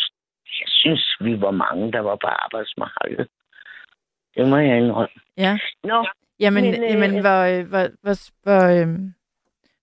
[0.59, 3.27] jeg synes, vi var mange, der var på arbejdsmarkedet.
[4.35, 5.19] Det må jeg indrømme.
[5.37, 5.59] Ja.
[5.83, 6.05] Nå,
[6.39, 8.87] Jamen, Men, øh, jamen hvor, øh, hvor, hvor, hvor, øh,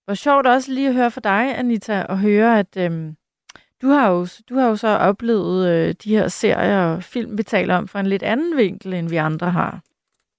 [0.05, 2.91] hvor sjovt også lige at høre fra dig, Anita, og høre, at øh,
[3.83, 7.43] du, har jo, du har jo så oplevet øh, de her serier og film, vi
[7.43, 9.81] taler om, fra en lidt anden vinkel, end vi andre har.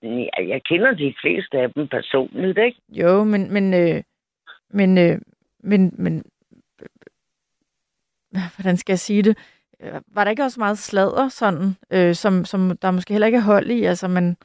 [0.03, 2.79] Ja, jeg kender de fleste af dem personligt, ikke?
[2.89, 4.03] Jo, men, men, øh,
[4.69, 5.17] men, øh,
[5.59, 6.23] men, men
[8.57, 9.37] hvordan skal jeg sige det?
[9.79, 13.37] Øh, Var der ikke også meget sladder, sådan, øh, som, som der måske heller ikke
[13.37, 13.83] er hold i?
[13.83, 14.37] Altså, man,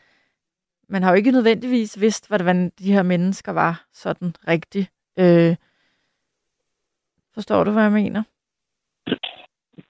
[0.88, 4.90] man har jo ikke nødvendigvis vidst, hvordan de her mennesker var sådan rigtigt.
[5.18, 5.56] Øh,
[7.34, 8.22] forstår du, hvad jeg mener?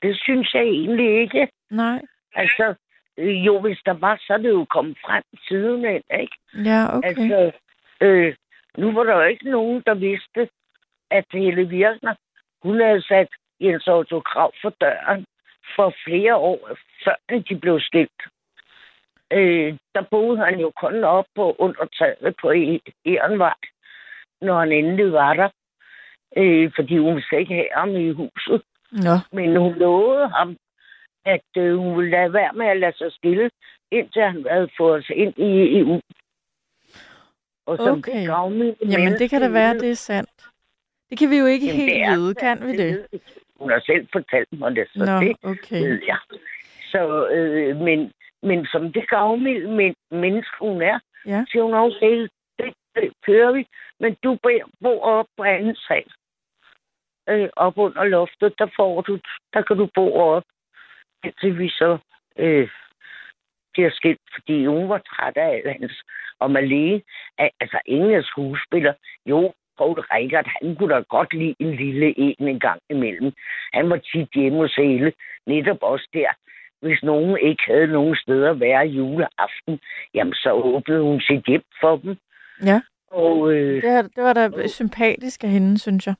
[0.03, 1.49] Det synes jeg egentlig ikke.
[1.71, 2.03] Nej.
[2.35, 2.75] Altså,
[3.19, 6.37] jo, hvis der var, så er det jo kommet frem sidenhen, ikke?
[6.55, 7.09] Ja, okay.
[7.09, 7.53] Altså,
[8.01, 8.35] øh,
[8.79, 10.49] nu var der jo ikke nogen, der vidste,
[11.11, 12.15] at Helle Virkner,
[12.63, 13.29] hun havde sat
[13.63, 15.27] Jens Otto Krav for døren
[15.77, 16.71] for flere år,
[17.05, 18.21] før de blev skilt.
[19.33, 23.55] Øh, der boede han jo kun op på undertaget på E- Ehrenvej,
[24.41, 25.49] når han endelig var der.
[26.37, 28.63] Øh, fordi hun ville ikke have ham i huset.
[28.93, 30.57] Nå, Men hun lovede ham,
[31.25, 33.51] at øh, hun ville lade være med at lade sig skille,
[33.93, 36.01] indtil han havde fået os ind i EU.
[37.67, 38.19] Og som Okay.
[38.19, 40.31] det gavmilde jamen det kan da være, det er sandt.
[41.11, 43.07] Det kan vi jo ikke Jamen, helt vide, kan vi det?
[43.63, 45.81] Hun har selv fortalt mig det, så Nå, det okay.
[45.83, 46.19] ved jeg.
[46.93, 48.13] Så, øh, men,
[48.43, 51.45] men som det gavmilde men, menneske, hun er, Ja.
[51.51, 52.29] siger hun også, okay,
[52.59, 53.67] det, det kører vi,
[54.01, 56.05] men du bor- op på anden sal.
[57.29, 59.19] Øh, op under loftet, der får du,
[59.55, 60.45] der kan du bo op,
[61.25, 61.99] indtil vi så
[62.39, 62.69] øh,
[63.73, 66.03] bliver skilt, fordi hun var træt af hans.
[66.39, 67.03] Og Malene,
[67.39, 68.95] al- altså ingen af skuespillere,
[69.27, 73.33] jo, Poul Reichert, han kunne da godt lide en lille en en gang imellem.
[73.73, 75.13] Han var tit hjemme hos Helle,
[75.47, 76.31] netop også der.
[76.87, 79.81] Hvis nogen ikke havde nogen steder at være juleaften,
[80.15, 82.17] jamen så åbnede hun sit hjem for dem.
[82.65, 82.81] Ja.
[83.11, 86.15] Og øh, Det, det var da sympatisk af hende, synes jeg.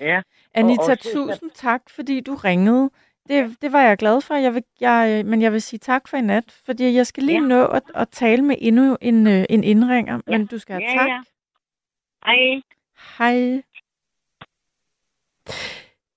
[0.00, 0.22] ja,
[0.54, 2.90] Anita, også- tusind tak, fordi du ringede.
[3.28, 6.16] Det, det var jeg glad for, jeg vil, jeg, men jeg vil sige tak for
[6.16, 7.46] i nat, fordi jeg skal lige Ja.
[7.48, 10.98] nå at, at tale med endnu en, øh, en indringer, men du skal have Ja,
[10.98, 11.08] tak.
[11.08, 11.20] ja.
[12.26, 12.60] hej.
[12.98, 13.62] Hej.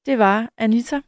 [0.05, 1.01] Det var Anita.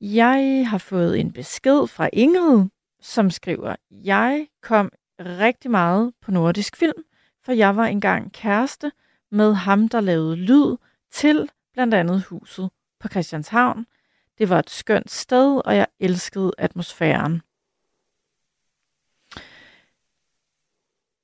[0.00, 2.68] Jeg har fået en besked fra Ingrid,
[3.00, 4.90] som skriver, jeg kom
[5.20, 7.04] rigtig meget på nordisk film,
[7.42, 8.92] for jeg var engang kæreste
[9.30, 10.76] med ham, der lavede lyd
[11.10, 12.70] til blandt andet huset
[13.00, 13.86] på Christianshavn.
[14.38, 17.42] Det var et skønt sted, og jeg elskede atmosfæren.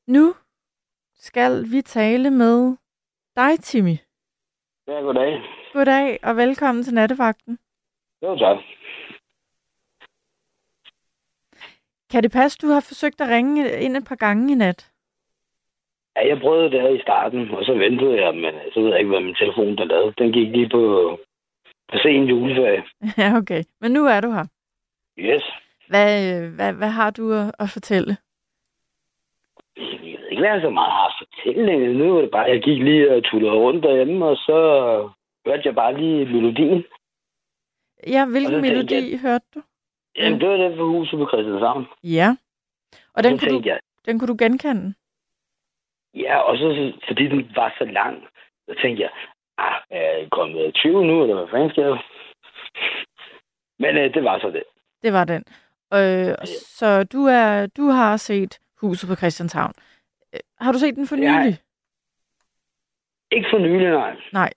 [0.07, 0.35] Nu
[1.19, 2.77] skal vi tale med
[3.43, 3.97] dig, Timmy.
[4.89, 5.43] Ja, goddag.
[5.73, 7.59] Goddag og velkommen til nattevagten.
[8.23, 8.59] Jo, tak.
[12.11, 14.91] Kan det passe, du har forsøgt at ringe ind et par gange i nat?
[16.17, 18.99] Ja, jeg prøvede det her i starten, og så ventede jeg, men så ved jeg
[18.99, 20.15] ikke, hvad min telefon den lavede.
[20.19, 20.83] Den gik lige på,
[21.93, 22.83] på sen juleferie.
[23.23, 23.63] ja, okay.
[23.81, 24.47] Men nu er du her.
[25.19, 25.45] Yes.
[25.89, 28.17] Hvad, øh, hvad, hvad har du at, at fortælle?
[29.77, 31.08] Jeg ved ikke, hvad jeg så meget har
[31.51, 31.97] egentlig.
[31.97, 34.59] Nu var det bare, jeg gik lige og tullede rundt derhjemme, og så
[35.47, 36.85] hørte jeg bare lige melodien.
[38.07, 39.63] Ja, hvilken melodi hørte du?
[40.17, 41.87] Jamen, det var det for huset på Christianshavn.
[42.03, 42.37] Ja.
[43.15, 44.95] Og den så kunne, du, jeg, den kunne du genkende?
[46.15, 48.25] ja, og så fordi den var så lang,
[48.69, 49.11] så tænkte jeg,
[49.59, 51.99] ah, er jeg kommet 20 nu, eller hvad fanden skal jeg?
[53.79, 54.63] Men øh, det var så det.
[55.03, 55.45] Det var den.
[55.95, 56.35] Øh,
[56.79, 59.73] så du, er, du har set Huset på Christianshavn.
[60.61, 61.23] Har du set den for Ja.
[61.43, 61.59] nylig?
[63.31, 64.17] Ikke for nylig, nej.
[64.33, 64.53] Nej.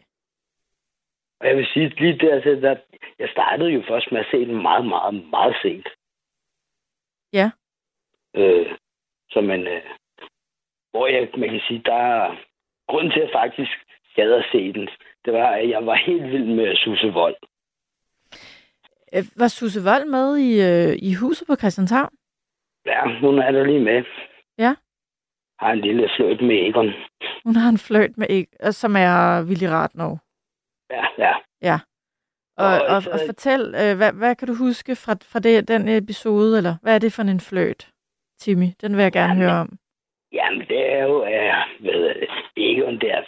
[1.40, 2.76] Og jeg vil sige, lige der, der,
[3.20, 5.88] jeg startede jo først med at se den meget, meget, meget sent.
[7.34, 7.52] Ja.
[8.36, 8.76] Øh,
[9.30, 9.82] så man, øh,
[10.92, 12.36] hvor jeg, man kan sige, der er
[12.88, 13.72] grunden til, at jeg faktisk
[14.16, 14.90] gad at se den,
[15.26, 17.36] det var, at jeg var helt vild med Susse Vold.
[19.14, 22.10] Øh, Var Susse Vold med i, øh, i Huset på Christianshavn?
[22.86, 24.04] Ja, hun er der lige med.
[24.58, 24.76] Ja.
[25.62, 26.94] Har en lille fløjt med Egon.
[27.46, 30.20] Hun har en fløjt med Eg, øh, som er Willy Ratnov.
[30.92, 31.34] Ja, ja.
[31.62, 31.78] Ja.
[32.58, 35.88] Og, Og og, og fortæl, øh, hvad, hvad kan du huske fra, fra det, den
[35.88, 37.90] episode, eller hvad er det for en fløjt,
[38.40, 38.70] Timmy?
[38.82, 39.70] Den vil jeg gerne Jamen, høre om.
[40.34, 42.14] Jamen, det er jo, øh, hvad
[42.58, 43.22] Egon der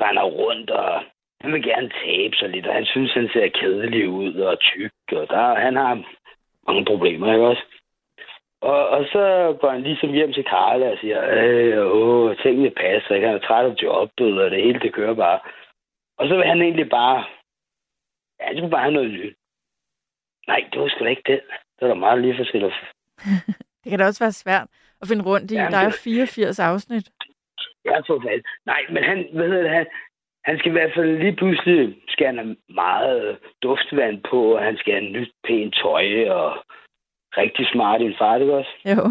[0.00, 1.02] render rundt, og
[1.40, 4.92] han vil gerne tabe sig lidt, og han synes, han ser kedelig ud og tyk,
[5.12, 5.94] og der, han har
[6.66, 7.62] mange problemer, ikke også?
[8.60, 13.14] Og, og så går han ligesom hjem til Karla og siger, øh, åh, tingene passer,
[13.14, 13.26] ikke?
[13.26, 15.40] han er træt af jobbet, og det hele, det kører bare.
[16.18, 17.24] Og så vil han egentlig bare,
[18.40, 19.36] ja, han skulle bare have noget nyt.
[20.48, 21.40] Nej, det var sgu da ikke det.
[21.76, 22.74] Det var da meget lige forskelligt.
[23.84, 24.68] Det kan da også være svært
[25.02, 25.54] at finde rundt i.
[25.54, 27.08] Jamen, der er jo det- 84 afsnit.
[27.84, 28.42] Ja, for fanden.
[28.66, 29.86] Nej, men han, hvad hedder det, han,
[30.44, 34.76] han skal i hvert fald lige pludselig skal han have meget duftvand på, og han
[34.76, 36.64] skal have nyt pænt tøj, og
[37.36, 38.70] rigtig smart i en fart, ikke også?
[38.84, 39.02] Jo.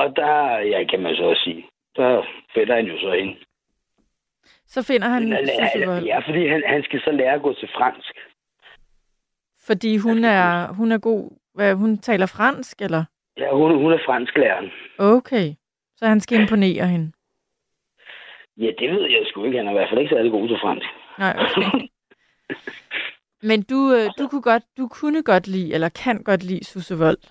[0.00, 1.66] Og der, ja, kan man så også sige,
[1.96, 2.22] der
[2.54, 3.36] fælder han jo så ind.
[4.66, 7.68] Så finder han Men han Ja, fordi han, han skal så lære at gå til
[7.76, 8.12] fransk.
[9.66, 11.30] fordi hun er, hun er god.
[11.54, 13.04] Hvad, hun taler fransk, eller?
[13.36, 14.70] Ja, hun, hun er fransklæreren.
[14.98, 15.54] Okay.
[15.96, 17.12] Så han skal imponere hende.
[18.56, 19.58] Ja, det ved jeg sgu ikke.
[19.58, 20.86] Han er i hvert fald ikke særlig god til fransk.
[21.18, 21.88] Nej, okay.
[23.42, 26.94] Men du, øh, du, kunne godt, du kunne godt lide, eller kan godt lide Susse
[26.98, 27.22] Vold.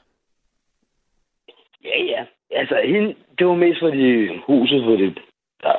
[1.84, 2.26] Ja, ja.
[2.52, 5.20] Altså, hende, det var mest fordi huset på det,
[5.62, 5.76] der,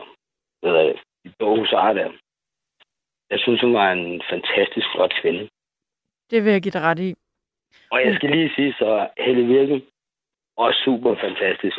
[0.63, 2.11] er det, de blå husar der.
[3.31, 5.49] Jeg synes, hun var en fantastisk flot kvinde.
[6.31, 7.15] Det vil jeg give dig ret i.
[7.91, 9.83] Og jeg skal lige sige, så Helle Virken,
[10.57, 11.79] også super fantastisk.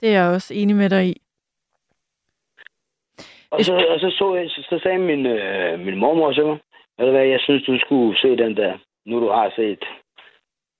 [0.00, 1.22] Det er jeg også enig med dig i.
[3.50, 6.58] Og så, og så, så, jeg, så, så sagde min, øh, min mormor til mig,
[6.98, 9.84] ved du hvad, jeg synes, du skulle se den der, nu du har set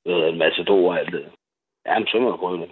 [0.06, 1.32] hedder det, Matador og alt det.
[1.86, 2.70] Jamen, så må jeg prøve det.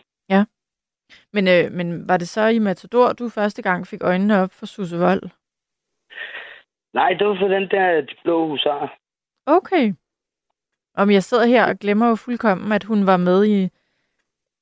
[1.32, 4.66] Men, øh, men var det så i Matador, du første gang fik øjnene op for
[4.66, 5.22] Susse Vold?
[6.94, 8.98] Nej, det var for den der de blå husar.
[9.46, 9.94] Okay.
[10.94, 13.68] Om jeg sidder her og glemmer jo fuldkommen, at hun var med i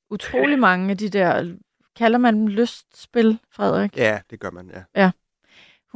[0.09, 1.57] utrolig mange af de der,
[1.95, 3.97] kalder man dem lystspil, Frederik?
[3.97, 5.11] Ja, det gør man, ja.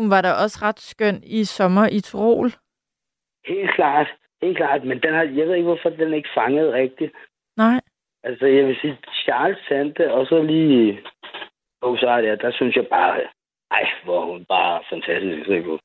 [0.02, 2.50] Hun var da også ret skøn i sommer i Tirol.
[3.46, 4.08] Helt klart,
[4.42, 7.14] helt klart, men den har, jeg ved ikke, hvorfor den ikke fangede rigtigt.
[7.58, 7.82] Nej.
[8.24, 11.00] Altså, jeg vil sige, Charles Sante, og så lige
[11.84, 13.22] husar der, der synes jeg bare,
[13.72, 15.80] ej, hvor hun bare fantastisk at på.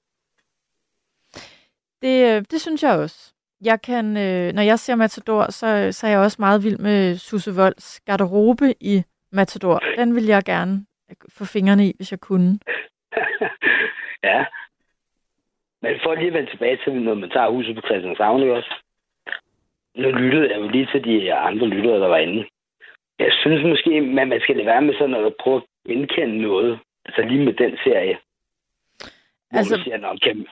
[2.02, 3.34] Det, øh, det synes jeg også.
[3.64, 7.16] Jeg kan, øh, når jeg ser Matador, så, så er jeg også meget vild med
[7.16, 9.02] Susse Volds garderobe i
[9.32, 9.80] Matador.
[9.98, 10.86] Den vil jeg gerne
[11.38, 12.58] få fingrene i, hvis jeg kunne.
[14.26, 14.44] ja.
[15.82, 18.74] Men for lige at vende tilbage til, når man tager huset på Christianshavn, ikke også?
[19.96, 22.46] Nu lyttede jeg jo lige til de andre lyttere, der var inde.
[23.18, 26.78] Jeg synes måske, at man skal lade være med sådan at prøve at genkende noget.
[27.06, 28.18] Altså lige med den serie.
[29.52, 30.46] Altså- siger, Nå, kan,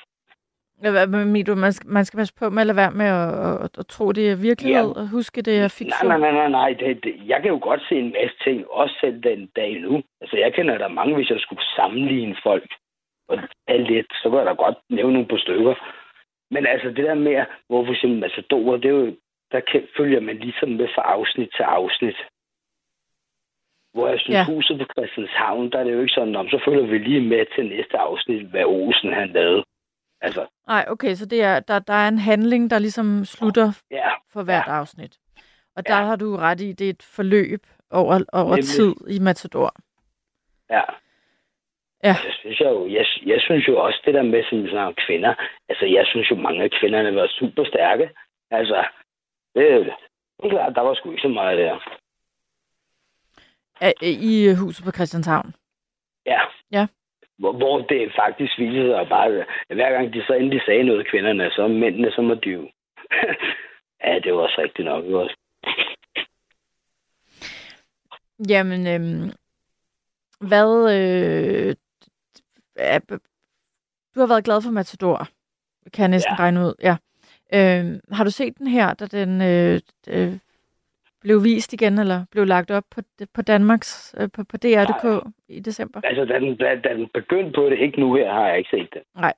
[0.80, 1.54] Hvad mener du?
[1.54, 4.12] Man skal, man skal passe på med at lade være med at, at, at tro,
[4.12, 5.00] det er virkelighed, Ja.
[5.00, 6.08] og huske, det er nej, fiktion.
[6.08, 6.70] nej, nej, nej, nej.
[6.80, 10.02] Det, det, jeg kan jo godt se en masse ting, også selv den dag nu.
[10.20, 12.70] Altså, jeg kender der mange, hvis jeg skulle sammenligne folk.
[13.28, 15.74] Og alt det, så kan jeg da godt nævne nogle på stykker.
[16.50, 19.16] Men altså, det der med, hvor for eksempel Matador, det er jo,
[19.52, 22.16] der kan, følger man ligesom med fra afsnit til afsnit.
[23.94, 24.38] Hvor jeg synes, Ja.
[24.38, 24.54] ja.
[24.54, 27.46] huset på Christianshavn, der er det jo ikke sådan, om så følger vi lige med
[27.54, 29.64] til næste afsnit, hvad Olsen han lavede.
[30.20, 34.10] Altså, Nej, okay, så det er, der, der er en handling, der ligesom slutter ja,
[34.32, 34.72] for hvert Ja.
[34.72, 35.18] afsnit.
[35.76, 36.04] Og der Ja.
[36.04, 37.60] har du ret i, det er et forløb
[37.90, 38.64] over, over Nemlig.
[38.64, 39.74] tid i Matador.
[40.70, 40.82] Ja.
[42.08, 42.14] Ja.
[42.24, 44.94] Jeg synes, jeg, jo, jeg, jeg synes jo også, det der med sådan, sådan om
[45.06, 45.34] kvinder,
[45.68, 48.10] altså jeg synes jo, mange af kvinderne var super stærke.
[48.50, 48.86] Altså,
[49.54, 49.62] det,
[50.36, 51.98] det er klart, der var sgu ikke så meget der.
[53.80, 55.54] Er- I huset på Christianshavn?
[56.26, 56.40] Ja.
[56.72, 56.86] Ja.
[57.38, 61.08] Hvor, hvor det faktisk viser sig bare, at hver gang de så endelig sagde noget,
[61.10, 62.70] kvinderne, så mændene, så må jo.
[64.04, 65.04] ja, det var også rigtigt nok.
[65.04, 65.36] Også.
[68.48, 69.30] Jamen, øhm,
[70.48, 70.70] hvad...
[70.96, 71.74] Øh,
[74.14, 75.28] du har været glad for Matador,
[75.92, 76.42] kan jeg næsten ja.
[76.42, 76.74] Regne ud.
[76.82, 76.96] Ja.
[77.54, 80.38] Øhm, har du set den her, da den øh, øh,
[81.20, 83.00] blev vist igen, eller blev lagt op på,
[83.34, 86.00] på Danmarks, øh, på, på DR.dk i december?
[86.04, 88.70] Altså, da den, da, da den begyndte på det, ikke nu her, har jeg ikke
[88.70, 89.02] set det.
[89.16, 89.32] Jeg,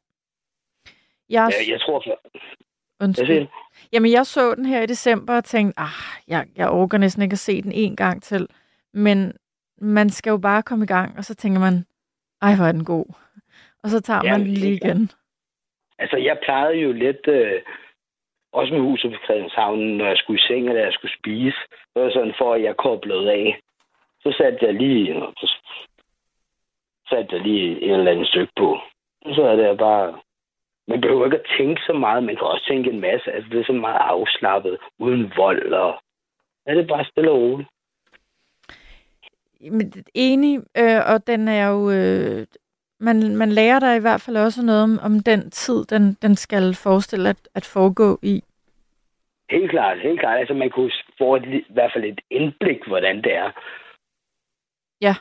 [1.28, 2.40] Jeg, jeg tror, for, jeg
[3.00, 3.26] undskyld.
[3.26, 3.46] siger,
[3.92, 5.88] Jamen, jeg så den her i december og tænkte, ah,
[6.28, 8.48] jeg, jeg orker næsten ikke at se den en gang til.
[8.92, 9.32] Men
[9.78, 11.86] man skal jo bare komme i gang, og så tænker man,
[12.42, 13.25] ej, hvor er den god.
[13.82, 15.10] Og så tager man Jamen, den lige igen.
[15.98, 17.62] altså, jeg plejede jo lidt, øh,
[18.52, 21.60] også med huset på Christianshavn, når jeg skulle i seng, eller jeg skulle spise.
[21.94, 23.60] Det var sådan, for at jeg koblede af.
[24.22, 25.46] Så satte jeg lige, så
[27.08, 28.78] satte jeg lige et eller andet stykke på.
[29.34, 30.20] Så er det bare...
[30.88, 33.32] Man behøver ikke at tænke så meget, man kan også tænke en masse.
[33.32, 36.00] Altså, det er så meget afslappet, uden vold, og...
[36.66, 37.68] Ja, det er bare stille og roligt.
[40.14, 41.90] Enig, øh, og den er jo...
[41.90, 42.46] Øh,
[43.00, 46.34] man, man lærer der i hvert fald også noget om, om den tid, den, den
[46.36, 48.42] skal forestille at, at foregå i.
[49.50, 50.38] Helt klart, helt klart.
[50.38, 53.50] Altså, man kunne få et, i hvert fald et indblik, hvordan det er.
[55.00, 55.14] Ja.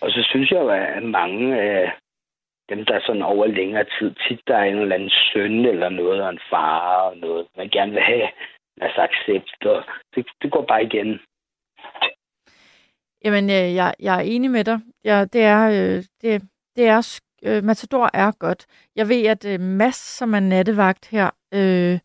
[0.00, 1.92] Og så synes jeg jo, at mange af
[2.68, 5.88] dem, der er sådan over længere tid, tit der er en eller anden søn eller
[5.88, 8.28] noget, og en far og noget, man gerne vil have
[8.80, 11.20] altså accept, og det, det går bare igen.
[13.24, 14.78] Jamen, øh, jeg, jeg er enig med dig.
[15.04, 16.42] Ja, det er, øh, det,
[16.76, 18.66] det er, øh, Matador er godt.
[18.96, 21.98] Jeg ved, at øh, Mads, som er nattevagt her, øh,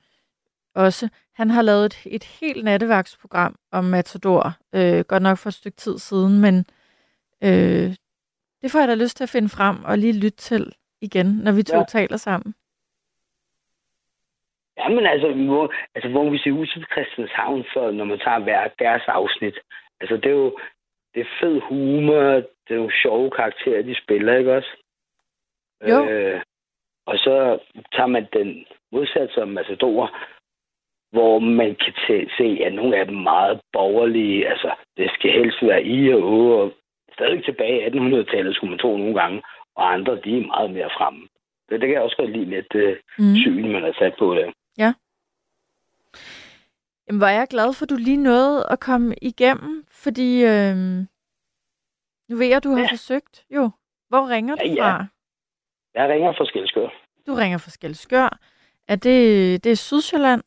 [0.76, 4.44] også, han har lavet et, et helt nattevagtsprogram om Matador.
[4.76, 6.66] Øh, godt nok for et stykke tid siden, men
[7.44, 7.96] øh,
[8.62, 11.52] det får jeg da lyst til at finde frem og lige lytte til igen, når
[11.52, 11.84] vi to ja.
[11.88, 12.56] Taler sammen.
[14.78, 18.68] Jamen altså, hvor, altså, hvor vi ser huset på Christianshavn, så når man tager hver
[18.80, 19.58] deres afsnit,
[20.02, 20.58] altså det er jo
[21.14, 22.24] det er fed humor,
[22.64, 24.70] det er nogle sjove karakterer, de spiller, ikke også?
[25.90, 26.10] Jo.
[26.10, 26.42] Øh,
[27.06, 27.60] og så
[27.96, 30.18] tager man den modsat som Matador,
[31.12, 34.48] hvor man kan tæ- se, at nogle af dem er meget borgerlige.
[34.50, 36.74] Altså, det skal helst være i og å, og
[37.14, 39.42] stadig tilbage i 1800-tallet, skulle man tro nogle gange,
[39.76, 41.28] og andre, de er meget mere fremme.
[41.70, 43.36] Det, det kan jeg også godt lide lidt øh, Mm.
[43.44, 44.54] syn, man har sat på det.
[47.08, 50.76] Jamen, hvor er jeg glad for, at du lige nåede at komme igennem, fordi øh,
[52.30, 52.88] nu ved jeg, at du har ja.
[52.92, 53.46] Forsøgt.
[53.50, 53.70] Jo,
[54.10, 54.82] hvor ringer du Ja, ja.
[54.98, 55.06] fra?
[55.94, 56.90] Jeg ringer fra Skelskør.
[57.28, 58.40] Du ringer fra Skelskør.
[58.88, 60.44] Er det, det er Sydsjælland?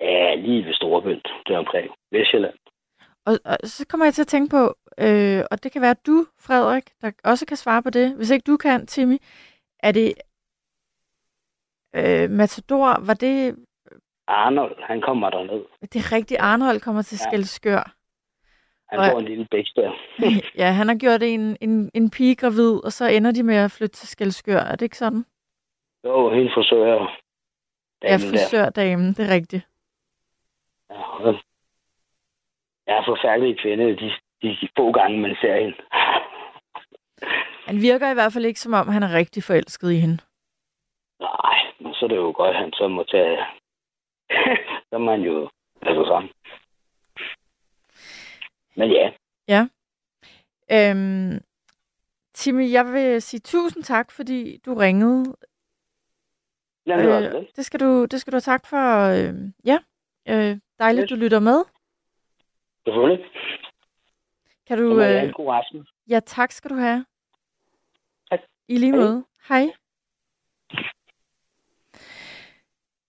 [0.00, 2.54] Ja, lige ved Storebølt, det er omkring Vestjylland.
[3.26, 6.06] Og, og så kommer jeg til at tænke på, øh, og det kan være at
[6.06, 8.16] du, Frederik, der også kan svare på det.
[8.16, 9.18] Hvis ikke du kan, Timmy,
[9.80, 10.14] er det
[11.94, 13.56] øh, Matador, var det,
[14.32, 15.64] Arnold, han kommer derned.
[15.82, 17.30] det er rigtigt, Arnold kommer til Ja.
[17.30, 17.94] Skelskør.
[18.88, 19.92] Han Og- får en lille bæks der.
[20.62, 23.70] ja, han har gjort en, en, en pige gravid, og så ender de med at
[23.70, 24.58] flytte til Skelskør.
[24.58, 25.24] Er det ikke sådan?
[26.04, 27.18] Jo, hende frisør.
[28.02, 29.66] Ja, frisørdamen, det er rigtigt.
[30.90, 31.40] Ja, og-
[32.86, 35.76] Ja, forfærdelige kvinde, de, de få gange, man ser hende.
[37.68, 40.18] Han virker i hvert fald ikke, som om han er rigtig forelsket i hende.
[41.20, 43.38] Nej, men så er det jo godt, at han så må tage...
[44.90, 45.50] så må han jo
[45.82, 46.30] lade sammen.
[48.76, 49.12] Men ja,
[50.72, 51.40] Øhm,
[52.34, 55.36] Timmy, jeg vil sige tusind tak, fordi du ringede.
[56.86, 57.48] jamen, det var Øh, det.
[57.56, 59.08] det, skal du, det skal du have tak for.
[59.08, 59.34] Øh,
[59.64, 59.78] ja,
[60.28, 61.08] øh, dejligt, Yes.
[61.10, 61.64] du lytter med.
[62.86, 63.26] Selvfølgelig.
[64.66, 65.00] Kan du...
[65.00, 65.86] Øh, en god aften.
[66.08, 67.04] ja, tak skal du have.
[68.30, 68.40] Tak.
[68.68, 69.00] I lige Hej.
[69.00, 69.24] måde.
[69.48, 69.66] Hej.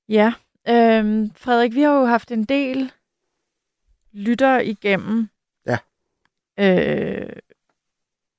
[0.09, 0.33] Ja,
[0.69, 2.91] øhm, Frederik, vi har jo haft en del
[4.11, 5.29] lytter igennem.
[5.65, 5.77] Ja.
[6.59, 7.29] Øh,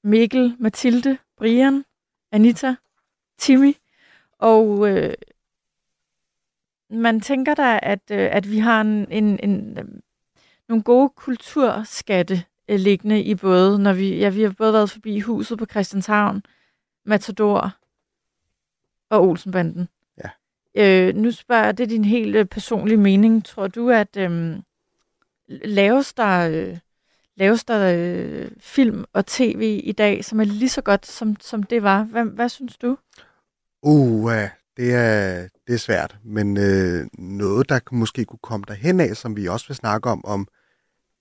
[0.02, 1.84] Mikkel, Mathilde, Brian,
[2.32, 2.74] Anita,
[3.38, 3.74] Timmy.
[4.38, 5.14] Og øh,
[6.90, 9.84] man tænker da, at, øh, at vi har en, en, en, øh,
[10.68, 15.20] nogle gode kulturskatte øh, liggende i både, når vi, ja, vi har både været forbi
[15.20, 16.42] huset på Christianshavn,
[17.04, 17.70] Matador
[19.10, 19.88] og Olsenbanden.
[20.74, 23.44] Øh, nu spørger jeg, det er din helt øh, personlige mening.
[23.44, 24.56] Tror du, at øh,
[25.48, 26.78] laves der, øh,
[27.36, 31.62] laves der øh, film og tv i dag, som er lige så godt, som, som
[31.62, 32.02] det var?
[32.02, 32.98] Hvad, hvad synes du?
[33.82, 34.32] Uh,
[34.76, 39.36] det er, det er svært, men øh, noget, der måske kunne komme derhen af, som
[39.36, 40.48] vi også vil snakke om om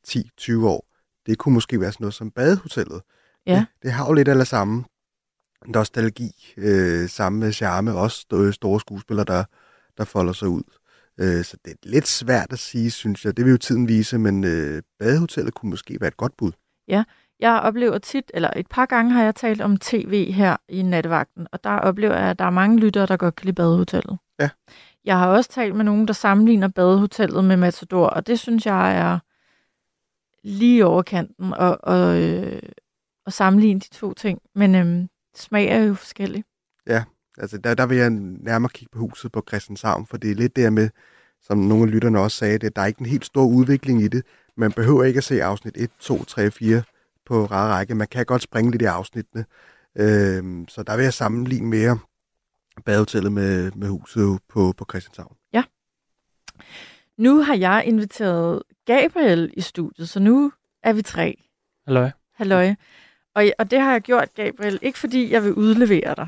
[0.08, 0.86] 10-20 år,
[1.26, 3.02] det kunne måske være sådan noget som Badehotellet.
[3.46, 3.56] Ja.
[3.56, 4.84] Det, det har jo lidt af samme
[5.68, 9.44] nostalgi, øh, samme charme, også sto- store skuespillere, der,
[9.98, 10.64] der folder sig ud.
[11.20, 13.38] Øh, så det er lidt svært at sige, synes jeg.
[13.38, 16.52] Det vil jo tiden vise, men øh, Badehotellet kunne måske være et godt bud.
[17.40, 21.48] Jeg oplever tit, eller et par gange har jeg talt om tv her i nattevagten,
[21.52, 24.18] og der oplever jeg, at der er mange lyttere, der godt kan lide badehotellet.
[24.40, 24.50] Ja.
[25.06, 28.98] Jeg har også talt med nogen, der sammenligner badehotellet med Matador, og det synes jeg
[28.98, 29.20] er
[30.44, 32.62] lige i overkanten at, og, øh,
[33.26, 34.40] at sammenligne de to ting.
[34.56, 36.44] Men øhm, smag er jo forskellig.
[37.38, 40.56] Altså, der, der vil jeg nærmere kigge på huset på Christianshavn, for det er lidt
[40.56, 40.90] der med,
[41.42, 44.08] som nogle af lytterne også sagde, det, der er ikke en helt stor udvikling i
[44.08, 44.26] det.
[44.58, 46.84] Man behøver ikke at se afsnit 1, 2, 3, 4
[47.26, 47.96] på rare række.
[47.96, 49.46] Man kan godt springe lidt i afsnittene.
[49.96, 52.00] Øhm, så der vil jeg sammenligne mere
[52.86, 55.36] badehotellet med, med huset på, på Christianshavn.
[57.18, 60.52] Nu har jeg inviteret Gabriel i studiet, så nu
[60.84, 61.44] er vi tre.
[61.88, 62.12] Halløj.
[62.36, 62.76] Halløj.
[63.36, 66.28] Og, og det har jeg gjort, Gabriel, ikke fordi jeg vil udlevere dig.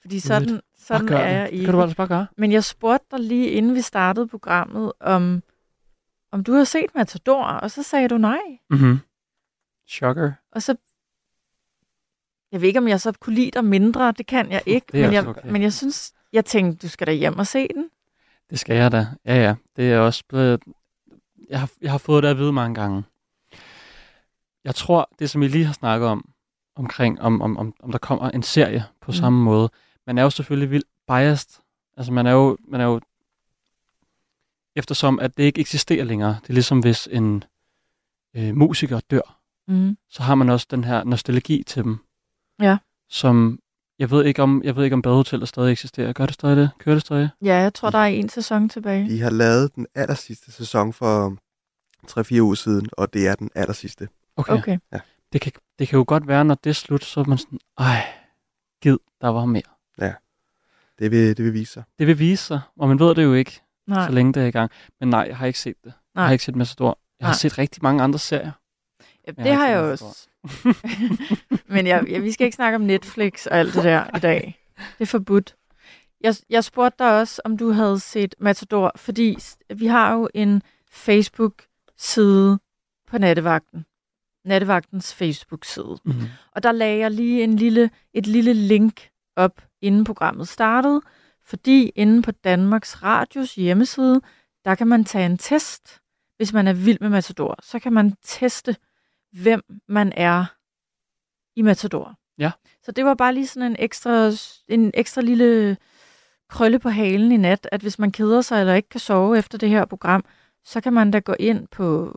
[0.00, 1.64] Fordi sådan, sådan er jeg Det ikke.
[1.64, 2.26] kan du altså bare gøre.
[2.36, 5.42] Men jeg spurgte dig lige inden vi startede programmet, om,
[6.32, 8.38] om du har set Matador, og så sagde du nej.
[8.70, 8.98] Mhm.
[9.88, 10.32] Shocker.
[10.52, 10.76] Og så...
[12.52, 14.86] Jeg ved ikke, om jeg så kunne lide dig mindre, det kan jeg ikke.
[14.92, 15.50] Det er men, jeg, også okay.
[15.50, 17.90] men jeg synes, jeg tænkte, du skal da hjem og se den.
[18.50, 19.06] Det skal jeg da.
[19.24, 19.54] Ja, ja.
[19.76, 20.62] Det er også blevet...
[21.48, 23.02] Jeg har, jeg har fået det at vide mange gange.
[24.64, 26.28] Jeg tror, det som I lige har snakket om,
[26.76, 29.14] omkring, om, om, om, om der kommer en serie på Mm.
[29.14, 29.20] mm.
[29.20, 29.70] samme måde.
[30.06, 31.60] Man er jo selvfølgelig vildt biased.
[31.96, 33.00] Altså, man er jo, man er jo
[34.76, 36.36] eftersom at det ikke eksisterer længere.
[36.42, 37.44] Det er ligesom hvis en
[38.36, 39.96] øh, musiker dør, Mm.
[40.10, 41.98] så har man også den her nostalgi til dem.
[42.62, 42.78] Ja.
[43.08, 43.58] Som,
[43.98, 46.12] jeg ved ikke om, jeg ved ikke om badehotellet stadig eksisterer.
[46.12, 46.70] Gør det stadig det?
[46.78, 47.28] Kører det stadig?
[47.44, 49.08] Ja, jeg tror, der er en sæson tilbage.
[49.08, 51.36] De har lavet den aller sidste sæson for
[52.36, 54.08] 3-4 uger siden, og det er den aller sidste.
[54.36, 54.52] Okay.
[54.52, 54.78] Okay.
[55.32, 57.58] Det, kan, det kan jo godt være, når det er slut, så er man sådan,
[57.78, 58.04] ej,
[58.82, 59.62] gid, der var mere.
[60.98, 61.82] Det vil, det vil vise sig.
[61.98, 64.06] Det vil vise sig, og man ved det jo ikke, Nej.
[64.06, 64.70] så længe det er i gang.
[65.00, 65.86] Men nej, jeg har ikke set det.
[65.86, 66.24] Jeg Nej.
[66.24, 66.98] har ikke set Matador.
[67.20, 67.38] Jeg har Nej.
[67.38, 68.52] set rigtig mange andre serier.
[69.00, 70.28] Ja, Jeg det har har jeg også.
[71.74, 74.58] Men jeg, jeg, vi skal ikke snakke om Netflix og alt det der i dag.
[74.76, 75.56] Det er forbudt.
[76.20, 79.38] Jeg, jeg spurgte dig også, om du havde set Matador, fordi
[79.76, 82.58] vi har jo en Facebook-side
[83.06, 83.86] på Nattevagten.
[84.44, 85.98] Nattevagtens Facebook-side.
[86.04, 86.26] Mm-hmm.
[86.52, 91.00] Og der lagde jeg lige en lille, et lille link op, inden programmet startede,
[91.44, 94.20] fordi inde på Danmarks Radios hjemmeside,
[94.64, 96.00] der kan man tage en test,
[96.36, 97.58] hvis man er vild med Matador.
[97.62, 98.76] Så kan man teste,
[99.32, 100.44] hvem man er
[101.56, 102.14] i Matador.
[102.38, 102.50] Ja.
[102.82, 104.30] Så det var bare lige sådan en ekstra,
[104.68, 105.76] en ekstra lille
[106.48, 109.58] krølle på halen i nat, at hvis man keder sig eller ikke kan sove efter
[109.58, 110.24] det her program,
[110.64, 112.12] så kan man da gå ind på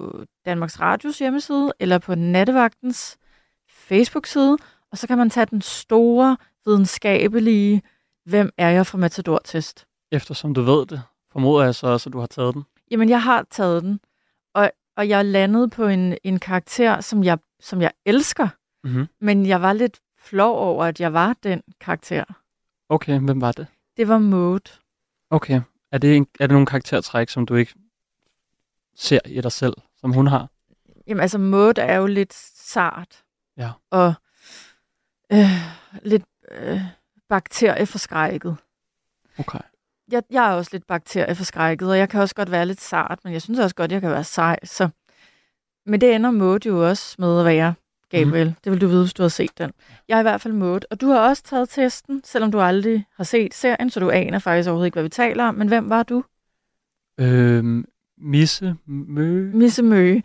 [0.45, 3.17] Danmarks Radios hjemmeside eller på Nattevagtens
[3.69, 4.57] Facebook-side,
[4.91, 7.81] og så kan man tage den store, videnskabelige,
[8.25, 9.85] hvem er jeg fra Matador-test.
[10.11, 11.01] Eftersom du ved det,
[11.31, 12.63] formoder jeg så også, at du har taget den.
[12.91, 13.99] Jamen, jeg har taget den,
[14.55, 18.47] og, og jeg landede på en, en karakter, som jeg, som jeg elsker,
[18.83, 19.07] Mm-hmm.
[19.21, 22.23] men jeg var lidt flov over, at jeg var den karakter.
[22.89, 23.67] Okay, hvem var det?
[23.97, 24.79] Det var Maud.
[25.29, 25.61] Okay.
[25.91, 27.73] Er det, en, er det nogle karaktertræk, som du ikke
[28.97, 30.49] ser i dig selv, som hun har?
[31.07, 33.23] Jamen, altså, Maud er jo lidt sart.
[33.57, 33.71] Ja.
[33.91, 34.13] Og
[35.33, 35.49] øh,
[36.03, 36.81] lidt øh,
[37.29, 38.57] bakterieforskrækket.
[39.39, 39.59] Okay.
[40.11, 43.33] Jeg, jeg er også lidt bakterieforskrækket, og jeg kan også godt være lidt sart, men
[43.33, 44.59] jeg synes også godt, jeg kan være sej.
[44.63, 44.89] Så.
[45.85, 47.73] Men det ender Maud jo også med at være,
[48.09, 48.47] Gabriel.
[48.47, 48.55] Mm.
[48.63, 49.71] Det vil du vide, hvis du har set den.
[50.07, 53.05] Jeg er i hvert fald Maud, og du har også taget testen, selvom du aldrig
[53.15, 55.55] har set serien, så du aner faktisk overhovedet ikke, hvad vi taler om.
[55.55, 56.23] Men hvem var du?
[57.19, 57.85] Øhm,
[58.17, 59.51] Misse Mø.
[59.53, 60.23] Misse Møge.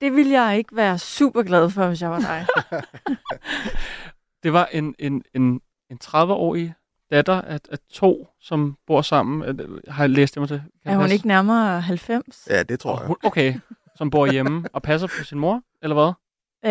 [0.00, 2.46] Det ville jeg ikke være super glad for, hvis jeg var dig.
[4.42, 5.60] Det var en, en, en,
[5.90, 6.74] en 30-årig
[7.10, 9.60] datter af, af to, som bor sammen.
[9.60, 10.62] Øh, Har jeg læst det mig til?
[10.82, 11.14] Kan er hun passe?
[11.14, 12.46] ikke nærmere 90?
[12.50, 13.06] Ja, det tror jeg.
[13.06, 13.54] hun- Okay,
[13.96, 16.12] som bor hjemme og passer på sin mor, eller hvad?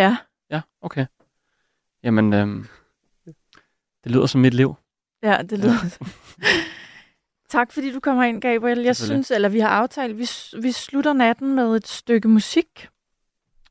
[0.02, 0.18] Ja.
[0.50, 1.06] Ja, okay.
[2.04, 2.68] Jamen, øhm,
[4.04, 4.76] det lyder som mit liv.
[5.24, 5.98] Ja, det lyder.
[7.58, 8.80] tak fordi du kommer ind, Gabriel.
[8.80, 10.28] Jeg synes, eller vi har aftalt, vi,
[10.62, 12.88] vi slutter natten med et stykke musik.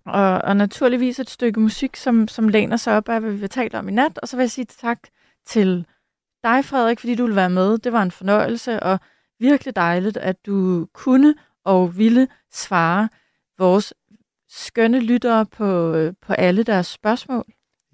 [0.06, 3.48] Og, og naturligvis et stykke musik, som, som læner sig op af, hvad vi vil
[3.48, 4.18] tale om i nat.
[4.18, 4.98] Og så vil jeg sige tak
[5.46, 5.86] til
[6.44, 7.78] dig, Frederik, fordi du ville være med.
[7.78, 8.98] Det var en fornøjelse, og
[9.40, 11.34] virkelig dejligt, at du kunne
[11.64, 13.08] og ville svare
[13.58, 13.94] vores
[14.48, 17.44] skønne lyttere på, øh, på alle deres spørgsmål.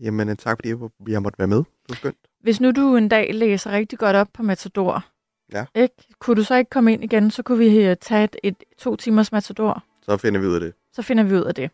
[0.00, 1.56] Jamen, tak fordi jeg- vi har måttet være med.
[1.58, 2.16] Det var skønt.
[2.40, 5.04] Hvis nu du en dag læser rigtig godt op på Matador,
[5.52, 5.64] Ja.
[5.74, 5.94] ikke?
[6.18, 8.96] kunne du så ikke komme ind igen, så kunne vi øh, tage et, et to
[8.96, 9.82] timers Matador.
[10.02, 10.72] Så finder vi ud af det.
[10.92, 11.70] Så finder vi ud af det.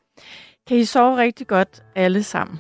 [0.67, 2.59] Kan I sove rigtig godt alle sammen.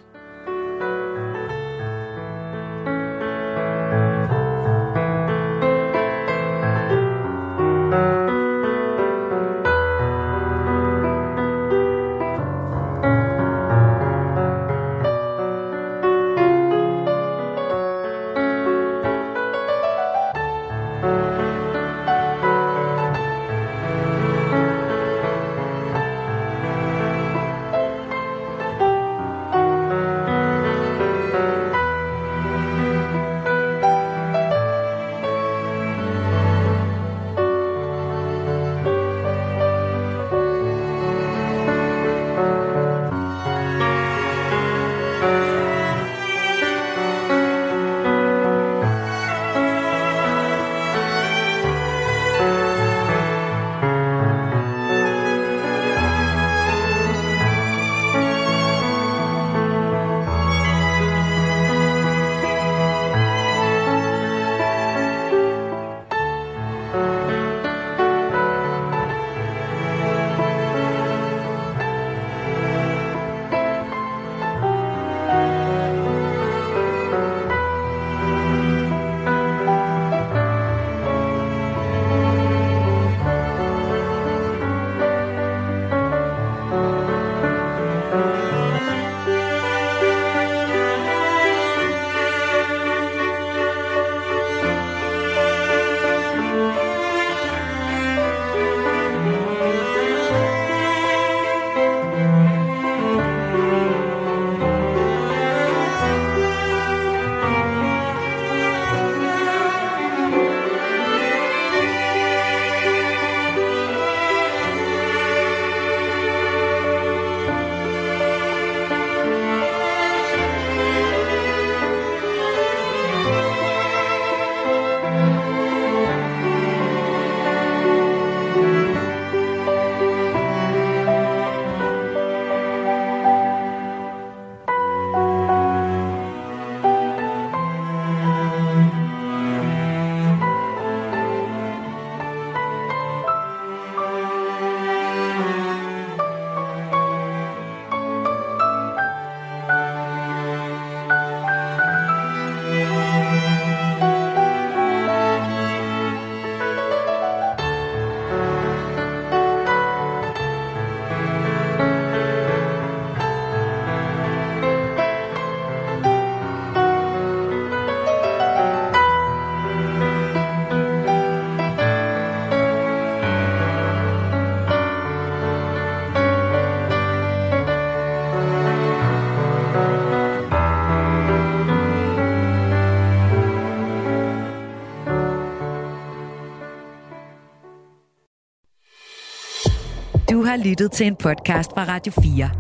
[190.55, 192.51] Har lyttet til en podcast fra Radio 4.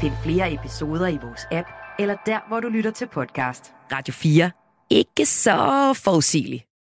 [0.00, 1.68] Find flere episoder i vores app,
[1.98, 3.72] eller der, hvor du lytter til podcast.
[3.92, 4.50] Radio 4.
[4.90, 6.69] Ikke så forudsigeligt.